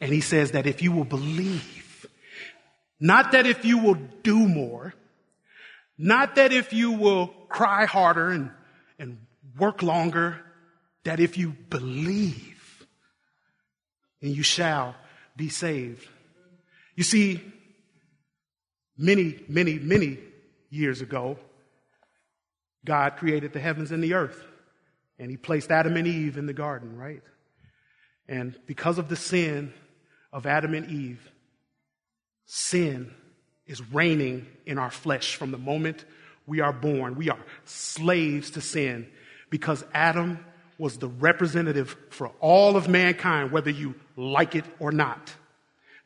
And 0.01 0.12
he 0.12 0.20
says 0.20 0.53
that 0.53 0.66
if 0.66 0.82
you 0.82 0.93
will 0.93 1.05
believe, 1.05 2.07
not 3.01 3.32
that 3.32 3.47
if 3.47 3.64
you 3.64 3.78
will 3.78 3.99
do 4.22 4.47
more, 4.47 4.95
not 5.99 6.34
that 6.34 6.53
if 6.53 6.72
you 6.72 6.93
will 6.93 7.28
cry 7.49 7.87
harder 7.87 8.30
and, 8.30 8.51
and 8.99 9.18
work 9.59 9.82
longer, 9.82 10.39
that 11.05 11.18
if 11.18 11.39
you 11.39 11.57
believe, 11.70 12.87
and 14.20 14.34
you 14.34 14.43
shall 14.43 14.95
be 15.37 15.49
saved. 15.49 16.07
You 16.95 17.05
see, 17.05 17.41
many, 18.97 19.40
many, 19.49 19.78
many 19.78 20.18
years 20.70 21.01
ago, 21.01 21.38
God 22.84 23.16
created 23.16 23.53
the 23.53 23.61
heavens 23.61 23.90
and 23.92 24.03
the 24.03 24.14
earth, 24.14 24.42
and 25.18 25.30
He 25.30 25.36
placed 25.36 25.70
Adam 25.70 25.97
and 25.97 26.07
Eve 26.07 26.38
in 26.38 26.47
the 26.47 26.53
garden, 26.53 26.97
right? 26.97 27.22
And 28.28 28.59
because 28.66 28.99
of 28.99 29.09
the 29.09 29.16
sin 29.16 29.72
of 30.32 30.47
Adam 30.47 30.74
and 30.74 30.90
Eve, 30.90 31.30
sin 32.47 33.12
is 33.66 33.82
reigning 33.92 34.47
in 34.64 34.78
our 34.78 34.90
flesh 34.90 35.36
from 35.36 35.51
the 35.51 35.59
moment 35.59 36.05
we 36.47 36.61
are 36.61 36.72
born. 36.72 37.16
We 37.16 37.30
are 37.30 37.38
slaves 37.64 38.51
to 38.53 38.61
sin 38.61 39.09
because 39.51 39.84
Adam 39.92 40.44
was 40.78 40.99
the 40.99 41.09
representative 41.09 41.97
for 42.11 42.28
all 42.40 42.76
of 42.76 42.88
mankind, 42.88 43.51
whether 43.51 43.70
you 43.70 43.94
like 44.16 44.55
it 44.55 44.64
or 44.78 44.92
not. 44.92 45.34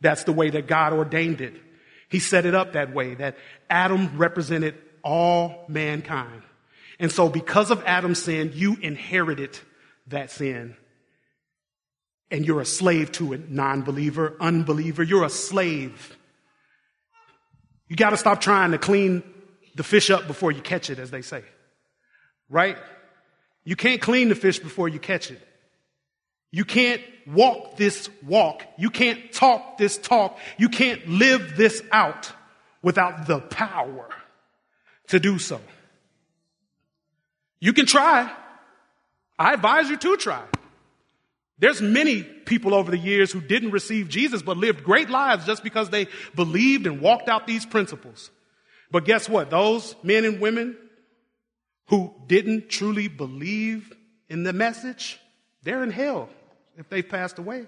That's 0.01 0.25
the 0.25 0.33
way 0.33 0.51
that 0.51 0.67
God 0.67 0.93
ordained 0.93 1.41
it. 1.41 1.55
He 2.11 2.19
set 2.19 2.45
it 2.45 2.55
up 2.55 2.75
that 2.75 2.93
way, 2.93 3.15
that 3.15 3.39
Adam 3.71 4.19
represented 4.19 4.75
all 5.03 5.65
mankind. 5.69 6.43
And 6.99 7.11
so 7.11 7.31
because 7.31 7.71
of 7.71 7.83
Adam's 7.87 8.23
sin, 8.23 8.53
you 8.55 8.77
inherited 8.83 9.59
that 10.09 10.31
sin. 10.31 10.77
And 12.31 12.45
you're 12.45 12.61
a 12.61 12.67
slave 12.67 13.11
to 13.13 13.33
it, 13.33 13.51
non-believer, 13.51 14.37
unbeliever. 14.41 15.03
You're 15.03 15.25
a 15.25 15.31
slave 15.31 16.17
You 17.91 17.97
got 17.97 18.11
to 18.11 18.17
stop 18.17 18.41
trying 18.41 18.71
to 18.71 18.79
clean 18.79 19.25
the 19.75 19.83
fish 19.83 20.11
up 20.11 20.29
before 20.29 20.53
you 20.53 20.63
catch 20.63 20.91
it, 20.91 21.01
as 21.01 21.11
they 21.11 21.23
say. 21.23 21.43
Right? 22.49 22.79
You 23.65 23.75
can't 23.75 24.01
clean 24.01 24.29
the 24.29 24.37
fish 24.37 24.61
before 24.61 24.89
you 24.89 25.01
catch 25.01 25.31
it. 25.33 25.43
You 26.53 26.65
can't 26.65 27.03
walk 27.27 27.77
this 27.77 28.09
walk. 28.27 28.65
You 28.77 28.91
can't 28.91 29.33
talk 29.33 29.79
this 29.79 29.99
talk. 29.99 30.39
You 30.59 30.69
can't 30.69 31.07
live 31.09 31.57
this 31.57 31.83
out 31.93 32.33
without 32.83 33.27
the 33.27 33.41
power 33.41 34.09
to 35.09 35.21
do 35.21 35.39
so. 35.39 35.61
You 37.61 37.73
can 37.73 37.87
try. 37.87 38.33
I 39.39 39.55
advise 39.55 39.89
you 39.89 39.97
to 39.97 40.17
try. 40.17 40.43
There's 41.59 41.83
many 41.83 42.23
people 42.23 42.75
over 42.75 42.91
the 42.91 42.99
years 42.99 43.31
who 43.31 43.41
didn't 43.41 43.71
receive 43.71 44.09
Jesus 44.09 44.43
but 44.43 44.57
lived 44.57 44.83
great 44.83 45.11
lives 45.11 45.45
just 45.45 45.63
because 45.63 45.91
they 45.91 46.09
believed 46.35 46.87
and 46.87 47.03
walked 47.03 47.29
out 47.29 47.47
these 47.47 47.67
principles. 47.67 48.31
But 48.91 49.05
guess 49.05 49.29
what? 49.29 49.51
Those 49.51 49.95
men 50.03 50.25
and 50.25 50.41
women 50.41 50.77
who 51.89 52.15
didn't 52.27 52.71
truly 52.71 53.09
believe 53.09 53.93
in 54.29 54.43
the 54.43 54.55
message, 54.55 55.21
they're 55.63 55.83
in 55.83 55.91
hell 55.91 56.31
if 56.81 56.89
they've 56.89 57.09
passed 57.09 57.39
away. 57.39 57.67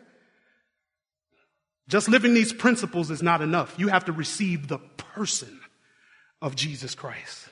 Just 1.89 2.09
living 2.09 2.33
these 2.33 2.53
principles 2.53 3.11
is 3.11 3.23
not 3.23 3.43
enough. 3.43 3.75
You 3.79 3.89
have 3.89 4.07
to 4.07 4.13
receive 4.13 4.67
the 4.67 4.79
person 4.97 5.61
of 6.41 6.57
Jesus 6.57 6.95
Christ. 6.95 7.49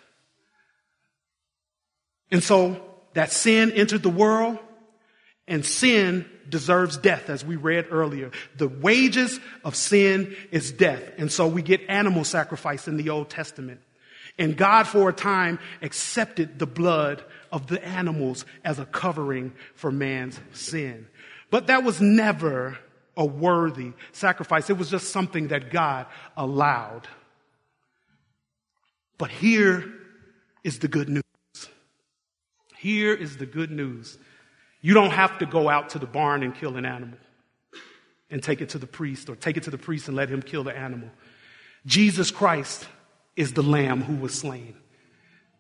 And 2.31 2.43
so 2.43 2.81
that 3.13 3.31
sin 3.31 3.73
entered 3.73 4.03
the 4.03 4.09
world 4.09 4.59
and 5.47 5.65
sin 5.65 6.25
deserves 6.49 6.97
death, 6.97 7.29
as 7.29 7.45
we 7.45 7.57
read 7.57 7.87
earlier. 7.91 8.31
The 8.57 8.69
wages 8.69 9.39
of 9.65 9.77
sin 9.77 10.35
is 10.51 10.73
death. 10.73 11.03
And 11.19 11.31
so 11.31 11.47
we 11.47 11.63
get 11.63 11.81
animal 11.89 12.25
sacrifice 12.25 12.89
in 12.89 12.97
the 12.97 13.11
Old 13.11 13.29
Testament. 13.31 13.81
And 14.39 14.57
God, 14.57 14.87
for 14.87 15.09
a 15.09 15.13
time, 15.13 15.59
accepted 15.83 16.59
the 16.59 16.67
blood 16.67 17.23
of 17.53 17.67
the 17.67 17.85
animals 17.85 18.47
as 18.65 18.79
a 18.79 18.87
covering 18.87 19.53
for 19.75 19.93
man's 19.93 20.41
sin. 20.53 21.09
But 21.51 21.67
that 21.67 21.85
was 21.85 22.01
never 22.01 22.79
a 23.17 23.25
worthy 23.25 23.93
sacrifice. 24.13 24.71
It 24.71 24.79
was 24.79 24.89
just 24.89 25.11
something 25.11 25.49
that 25.49 25.71
God 25.71 26.07
allowed. 26.37 27.09
But 29.19 29.31
here 29.31 29.93
is 30.65 30.79
the 30.79 30.89
good 30.89 31.09
news. 31.09 31.23
Here 32.79 33.13
is 33.13 33.37
the 33.37 33.47
good 33.47 33.71
news. 33.71 34.17
You 34.81 34.95
don't 34.95 35.11
have 35.11 35.39
to 35.39 35.47
go 35.47 35.69
out 35.69 35.91
to 35.91 35.99
the 35.99 36.07
barn 36.07 36.43
and 36.43 36.55
kill 36.55 36.77
an 36.77 36.87
animal 36.87 37.19
and 38.31 38.43
take 38.43 38.63
it 38.63 38.71
to 38.71 38.79
the 38.79 38.87
priest 38.87 39.29
or 39.29 39.37
take 39.37 39.57
it 39.57 39.65
to 39.65 39.71
the 39.71 39.77
priest 39.77 40.09
and 40.09 40.17
let 40.17 40.31
him 40.31 40.41
kill 40.41 40.65
the 40.65 40.75
animal. 40.75 41.11
Jesus 41.85 42.31
Christ 42.31 42.87
is 43.37 43.53
the 43.53 43.63
lamb 43.63 44.03
who 44.03 44.17
was 44.17 44.39
slain. 44.39 44.77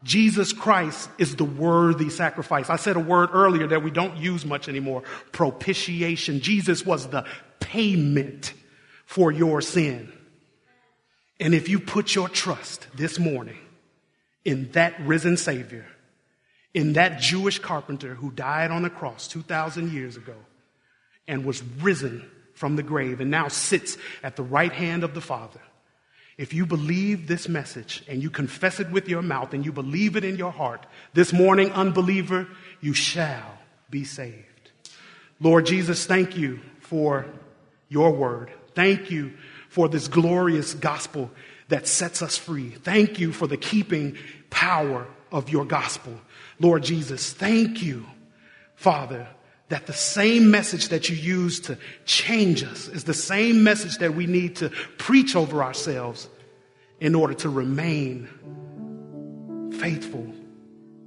Jesus 0.02 0.52
Christ 0.52 1.10
is 1.18 1.36
the 1.36 1.44
worthy 1.44 2.08
sacrifice. 2.08 2.70
I 2.70 2.76
said 2.76 2.96
a 2.96 3.00
word 3.00 3.30
earlier 3.32 3.66
that 3.68 3.82
we 3.82 3.90
don't 3.90 4.16
use 4.16 4.46
much 4.46 4.68
anymore 4.68 5.02
propitiation. 5.32 6.40
Jesus 6.40 6.86
was 6.86 7.08
the 7.08 7.26
payment 7.60 8.54
for 9.04 9.30
your 9.30 9.60
sin. 9.60 10.10
And 11.38 11.54
if 11.54 11.68
you 11.68 11.80
put 11.80 12.14
your 12.14 12.28
trust 12.28 12.86
this 12.94 13.18
morning 13.18 13.58
in 14.44 14.70
that 14.72 14.98
risen 15.00 15.36
Savior, 15.36 15.86
in 16.72 16.94
that 16.94 17.20
Jewish 17.20 17.58
carpenter 17.58 18.14
who 18.14 18.30
died 18.30 18.70
on 18.70 18.82
the 18.82 18.90
cross 18.90 19.28
2,000 19.28 19.92
years 19.92 20.16
ago 20.16 20.36
and 21.26 21.44
was 21.44 21.62
risen 21.80 22.30
from 22.54 22.76
the 22.76 22.82
grave 22.82 23.20
and 23.20 23.30
now 23.30 23.48
sits 23.48 23.96
at 24.22 24.36
the 24.36 24.42
right 24.42 24.72
hand 24.72 25.02
of 25.04 25.14
the 25.14 25.20
Father. 25.20 25.60
If 26.40 26.54
you 26.54 26.64
believe 26.64 27.26
this 27.26 27.50
message 27.50 28.02
and 28.08 28.22
you 28.22 28.30
confess 28.30 28.80
it 28.80 28.90
with 28.90 29.10
your 29.10 29.20
mouth 29.20 29.52
and 29.52 29.62
you 29.62 29.72
believe 29.72 30.16
it 30.16 30.24
in 30.24 30.36
your 30.36 30.50
heart, 30.50 30.86
this 31.12 31.34
morning, 31.34 31.70
unbeliever, 31.72 32.48
you 32.80 32.94
shall 32.94 33.58
be 33.90 34.04
saved. 34.04 34.70
Lord 35.38 35.66
Jesus, 35.66 36.06
thank 36.06 36.38
you 36.38 36.60
for 36.78 37.26
your 37.90 38.12
word. 38.12 38.50
Thank 38.74 39.10
you 39.10 39.34
for 39.68 39.86
this 39.86 40.08
glorious 40.08 40.72
gospel 40.72 41.30
that 41.68 41.86
sets 41.86 42.22
us 42.22 42.38
free. 42.38 42.70
Thank 42.70 43.18
you 43.18 43.32
for 43.32 43.46
the 43.46 43.58
keeping 43.58 44.16
power 44.48 45.06
of 45.30 45.50
your 45.50 45.66
gospel. 45.66 46.18
Lord 46.58 46.84
Jesus, 46.84 47.34
thank 47.34 47.82
you, 47.82 48.06
Father, 48.76 49.28
that 49.70 49.86
the 49.86 49.92
same 49.92 50.50
message 50.50 50.88
that 50.88 51.08
you 51.08 51.16
use 51.16 51.60
to 51.60 51.78
change 52.04 52.62
us 52.64 52.88
is 52.88 53.04
the 53.04 53.14
same 53.14 53.64
message 53.64 53.98
that 53.98 54.14
we 54.14 54.26
need 54.26 54.56
to 54.56 54.68
preach 54.98 55.34
over 55.36 55.62
ourselves 55.62 56.28
in 56.98 57.14
order 57.14 57.34
to 57.34 57.48
remain 57.48 58.28
faithful. 59.78 60.26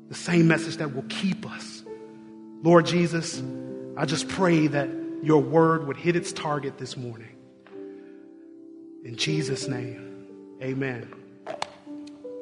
The 0.08 0.16
same 0.16 0.48
message 0.48 0.78
that 0.78 0.96
will 0.96 1.06
keep 1.10 1.46
us. 1.46 1.84
Lord 2.64 2.86
Jesus, 2.86 3.44
I 3.98 4.06
just 4.06 4.30
pray 4.30 4.68
that 4.68 4.90
your 5.22 5.42
word 5.42 5.86
would 5.88 5.98
hit 5.98 6.16
its 6.16 6.32
target 6.32 6.78
this 6.78 6.96
morning. 6.96 7.36
In 9.04 9.18
Jesus' 9.18 9.68
name, 9.68 10.26
amen. 10.62 11.14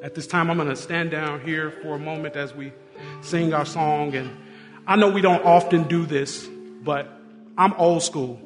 At 0.03 0.13
this 0.13 0.27
time, 0.27 0.51
I'm 0.51 0.57
going 0.57 0.69
to 0.69 0.75
stand 0.75 1.09
down 1.09 1.41
here 1.41 1.71
for 1.71 1.95
a 1.95 1.99
moment 1.99 2.35
as 2.35 2.53
we 2.53 2.71
sing 3.21 3.53
our 3.53 3.65
song. 3.65 4.15
And 4.15 4.29
I 4.87 4.95
know 4.95 5.09
we 5.09 5.21
don't 5.21 5.43
often 5.45 5.83
do 5.87 6.05
this, 6.05 6.47
but 6.83 7.09
I'm 7.57 7.73
old 7.73 8.03
school 8.03 8.39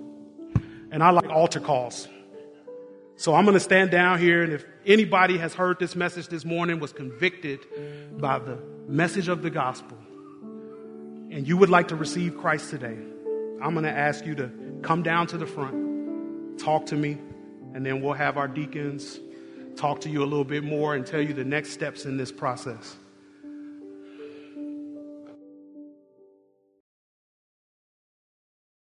and 0.91 1.03
I 1.03 1.11
like 1.11 1.29
altar 1.29 1.59
calls. 1.59 2.07
So 3.17 3.33
I'm 3.33 3.45
going 3.45 3.53
to 3.53 3.61
stand 3.61 3.91
down 3.91 4.19
here, 4.19 4.43
and 4.43 4.51
if 4.51 4.65
anybody 4.85 5.37
has 5.37 5.53
heard 5.53 5.79
this 5.79 5.95
message 5.95 6.27
this 6.27 6.43
morning, 6.43 6.79
was 6.79 6.91
convicted 6.91 7.59
by 8.19 8.39
the 8.39 8.59
message 8.87 9.29
of 9.29 9.41
the 9.41 9.49
gospel, 9.49 9.97
and 11.31 11.47
you 11.47 11.55
would 11.55 11.69
like 11.69 11.87
to 11.89 11.95
receive 11.95 12.37
Christ 12.37 12.69
today, 12.69 12.97
I'm 13.61 13.73
going 13.73 13.85
to 13.85 13.91
ask 13.91 14.25
you 14.25 14.35
to 14.35 14.51
come 14.81 15.01
down 15.01 15.27
to 15.27 15.37
the 15.37 15.45
front, 15.45 16.59
talk 16.59 16.87
to 16.87 16.95
me, 16.97 17.17
and 17.73 17.85
then 17.85 18.01
we'll 18.01 18.13
have 18.13 18.37
our 18.37 18.49
deacons 18.49 19.19
talk 19.75 20.01
to 20.01 20.09
you 20.09 20.23
a 20.23 20.25
little 20.25 20.45
bit 20.45 20.63
more 20.63 20.95
and 20.95 21.05
tell 21.05 21.21
you 21.21 21.33
the 21.33 21.43
next 21.43 21.71
steps 21.71 22.05
in 22.05 22.17
this 22.17 22.31
process. 22.31 22.95